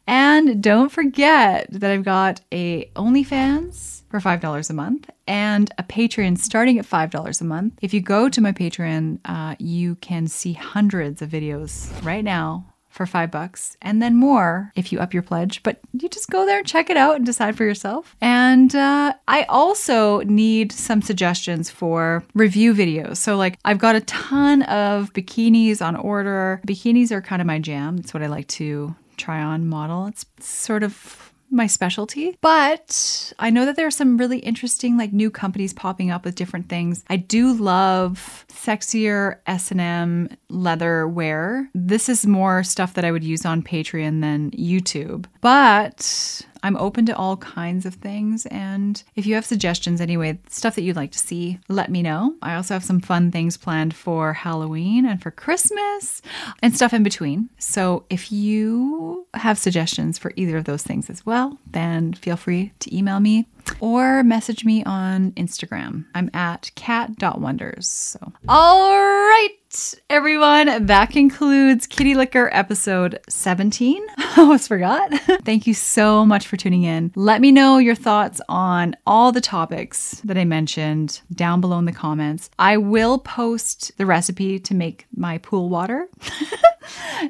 And 0.06 0.62
don't 0.62 0.90
forget 0.90 1.68
that 1.70 1.90
I've 1.90 2.04
got 2.04 2.40
a 2.50 2.86
OnlyFans 2.96 4.02
for 4.10 4.18
$5 4.18 4.70
a 4.70 4.72
month 4.72 5.08
and 5.28 5.72
a 5.78 5.84
Patreon 5.84 6.36
starting 6.36 6.78
at 6.78 6.84
$5 6.84 7.40
a 7.40 7.44
month. 7.44 7.78
If 7.80 7.94
you 7.94 8.00
go 8.00 8.28
to 8.28 8.40
my 8.40 8.50
Patreon, 8.50 9.20
uh, 9.24 9.54
you 9.58 9.94
can 9.96 10.26
see 10.26 10.52
hundreds 10.52 11.22
of 11.22 11.30
videos 11.30 11.90
right 12.04 12.24
now 12.24 12.69
for 12.90 13.06
five 13.06 13.30
bucks 13.30 13.76
and 13.80 14.02
then 14.02 14.16
more 14.16 14.72
if 14.76 14.92
you 14.92 14.98
up 14.98 15.14
your 15.14 15.22
pledge. 15.22 15.62
But 15.62 15.80
you 15.92 16.08
just 16.08 16.28
go 16.28 16.44
there 16.44 16.62
check 16.62 16.90
it 16.90 16.96
out 16.96 17.16
and 17.16 17.26
decide 17.26 17.56
for 17.56 17.64
yourself. 17.64 18.16
And 18.20 18.74
uh, 18.74 19.14
I 19.26 19.44
also 19.44 20.20
need 20.20 20.72
some 20.72 21.02
suggestions 21.02 21.70
for 21.70 22.24
review 22.34 22.74
videos. 22.74 23.16
So, 23.16 23.36
like, 23.36 23.58
I've 23.64 23.78
got 23.78 23.96
a 23.96 24.00
ton 24.02 24.62
of 24.62 25.12
bikinis 25.12 25.84
on 25.84 25.96
order. 25.96 26.60
Bikinis 26.66 27.10
are 27.10 27.22
kind 27.22 27.40
of 27.40 27.46
my 27.46 27.58
jam. 27.58 27.96
That's 27.96 28.12
what 28.12 28.22
I 28.22 28.26
like 28.26 28.48
to 28.48 28.94
try 29.16 29.40
on 29.42 29.66
model. 29.68 30.06
It's 30.06 30.24
sort 30.40 30.82
of 30.82 31.29
my 31.50 31.66
specialty. 31.66 32.36
But 32.40 33.32
I 33.38 33.50
know 33.50 33.64
that 33.66 33.76
there 33.76 33.86
are 33.86 33.90
some 33.90 34.16
really 34.16 34.38
interesting 34.38 34.96
like 34.96 35.12
new 35.12 35.30
companies 35.30 35.72
popping 35.72 36.10
up 36.10 36.24
with 36.24 36.34
different 36.34 36.68
things. 36.68 37.04
I 37.08 37.16
do 37.16 37.52
love 37.52 38.44
sexier 38.48 39.38
S&M 39.46 40.28
leather 40.48 41.08
wear. 41.08 41.70
This 41.74 42.08
is 42.08 42.26
more 42.26 42.62
stuff 42.62 42.94
that 42.94 43.04
I 43.04 43.12
would 43.12 43.24
use 43.24 43.44
on 43.44 43.62
Patreon 43.62 44.20
than 44.20 44.50
YouTube. 44.52 45.26
But 45.40 46.46
I'm 46.62 46.76
open 46.76 47.06
to 47.06 47.16
all 47.16 47.36
kinds 47.38 47.86
of 47.86 47.94
things. 47.94 48.46
And 48.46 49.02
if 49.16 49.26
you 49.26 49.34
have 49.34 49.44
suggestions, 49.44 50.00
anyway, 50.00 50.38
stuff 50.48 50.74
that 50.74 50.82
you'd 50.82 50.96
like 50.96 51.12
to 51.12 51.18
see, 51.18 51.58
let 51.68 51.90
me 51.90 52.02
know. 52.02 52.34
I 52.42 52.54
also 52.54 52.74
have 52.74 52.84
some 52.84 53.00
fun 53.00 53.30
things 53.30 53.56
planned 53.56 53.94
for 53.94 54.32
Halloween 54.32 55.06
and 55.06 55.22
for 55.22 55.30
Christmas 55.30 56.22
and 56.62 56.74
stuff 56.74 56.92
in 56.92 57.02
between. 57.02 57.48
So 57.58 58.04
if 58.10 58.30
you 58.32 59.26
have 59.34 59.58
suggestions 59.58 60.18
for 60.18 60.32
either 60.36 60.56
of 60.56 60.64
those 60.64 60.82
things 60.82 61.10
as 61.10 61.24
well, 61.24 61.58
then 61.70 62.14
feel 62.14 62.36
free 62.36 62.72
to 62.80 62.96
email 62.96 63.20
me. 63.20 63.46
Or 63.80 64.22
message 64.22 64.64
me 64.64 64.84
on 64.84 65.32
Instagram. 65.32 66.04
I'm 66.14 66.30
at 66.34 66.70
cat.wonders. 66.74 67.86
So, 67.86 68.32
all 68.48 68.90
right, 68.90 69.94
everyone, 70.08 70.86
that 70.86 71.10
concludes 71.10 71.86
Kitty 71.86 72.14
Liquor 72.14 72.50
episode 72.52 73.18
17. 73.28 74.04
I 74.18 74.34
almost 74.38 74.68
forgot. 74.68 75.12
Thank 75.44 75.66
you 75.66 75.74
so 75.74 76.24
much 76.24 76.46
for 76.46 76.56
tuning 76.56 76.84
in. 76.84 77.12
Let 77.14 77.40
me 77.40 77.52
know 77.52 77.78
your 77.78 77.94
thoughts 77.94 78.40
on 78.48 78.96
all 79.06 79.32
the 79.32 79.40
topics 79.40 80.20
that 80.24 80.38
I 80.38 80.44
mentioned 80.44 81.20
down 81.32 81.60
below 81.60 81.78
in 81.78 81.84
the 81.84 81.92
comments. 81.92 82.50
I 82.58 82.76
will 82.76 83.18
post 83.18 83.96
the 83.96 84.06
recipe 84.06 84.58
to 84.60 84.74
make 84.74 85.06
my 85.14 85.38
pool 85.38 85.68
water. 85.68 86.08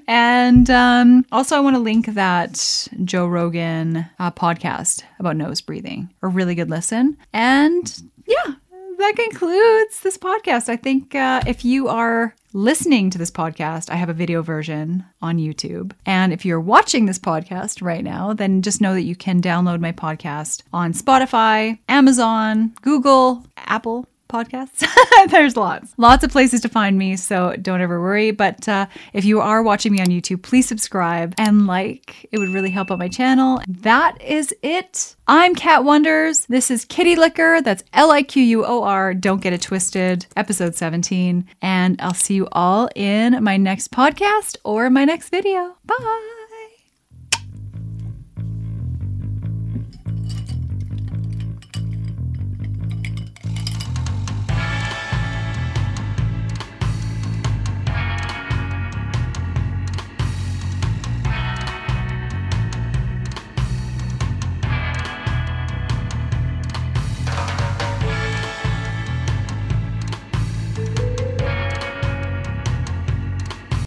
and 0.07 0.69
um, 0.71 1.25
also, 1.33 1.57
I 1.57 1.61
want 1.61 1.77
to 1.77 1.81
link 1.81 2.07
that 2.07 2.89
Joe 3.05 3.27
Rogan 3.27 4.07
uh, 4.19 4.31
podcast 4.31 5.03
about 5.19 5.37
nose 5.37 5.61
breathing. 5.61 6.13
A 6.23 6.29
really 6.29 6.55
good 6.55 6.71
listen. 6.71 7.17
And 7.33 8.03
yeah, 8.27 8.55
that 8.99 9.17
concludes 9.17 10.01
this 10.01 10.19
podcast. 10.19 10.69
I 10.69 10.77
think 10.77 11.15
uh, 11.15 11.43
if 11.47 11.65
you 11.65 11.89
are 11.89 12.35
listening 12.53 13.11
to 13.11 13.19
this 13.19 13.31
podcast, 13.31 13.91
I 13.91 13.97
have 13.97 14.09
a 14.09 14.15
video 14.15 14.43
version 14.43 15.05
on 15.23 15.39
YouTube. 15.39 15.93
And 16.05 16.33
if 16.33 16.45
you're 16.45 16.61
watching 16.61 17.07
this 17.07 17.19
podcast 17.19 17.83
right 17.83 18.05
now, 18.05 18.33
then 18.33 18.63
just 18.63 18.81
know 18.81 18.95
that 18.95 19.03
you 19.03 19.17
can 19.17 19.41
download 19.41 19.81
my 19.81 19.93
podcast 19.93 20.63
on 20.73 20.93
Spotify, 20.93 21.79
Amazon, 21.89 22.75
Google, 22.83 23.47
Apple 23.57 24.07
podcasts. 24.31 24.87
There's 25.31 25.57
lots, 25.57 25.93
lots 25.97 26.25
of 26.25 26.31
places 26.31 26.61
to 26.63 26.69
find 26.69 26.97
me, 26.97 27.17
so 27.17 27.57
don't 27.61 27.81
ever 27.81 28.01
worry. 28.01 28.31
But 28.31 28.69
uh, 28.69 28.87
if 29.13 29.25
you 29.25 29.41
are 29.41 29.63
watching 29.63 29.93
me 29.93 30.01
on 30.01 30.07
YouTube, 30.07 30.43
please 30.43 30.67
subscribe 30.67 31.35
and 31.39 31.67
like. 31.67 32.29
It 32.33 32.39
would 32.39 32.51
really 32.51 32.71
help 32.71 32.91
out 32.91 32.99
my 32.99 33.09
channel. 33.09 33.61
That 33.69 34.21
is 34.23 34.55
it. 34.63 35.17
I'm 35.27 35.55
Cat 35.55 35.85
Wonders. 35.85 36.47
This 36.47 36.71
is 36.71 36.85
Kitty 36.85 37.17
Liquor. 37.17 37.61
That's 37.63 37.83
L 37.93 38.11
I 38.11 38.23
Q 38.23 38.43
U 38.43 38.65
O 38.65 38.83
R. 38.83 39.15
Don't 39.15 39.43
get 39.43 39.53
it 39.53 39.63
twisted. 39.63 40.27
Episode 40.37 40.75
17. 40.75 41.47
And 41.63 42.01
I'll 42.01 42.15
see 42.15 42.35
you 42.35 42.49
all 42.53 42.89
in 42.95 43.43
my 43.43 43.57
next 43.57 43.91
podcast 43.91 44.57
or 44.65 44.91
my 44.91 45.05
next 45.05 45.31
video. 45.31 45.77
Bye. 45.85 46.40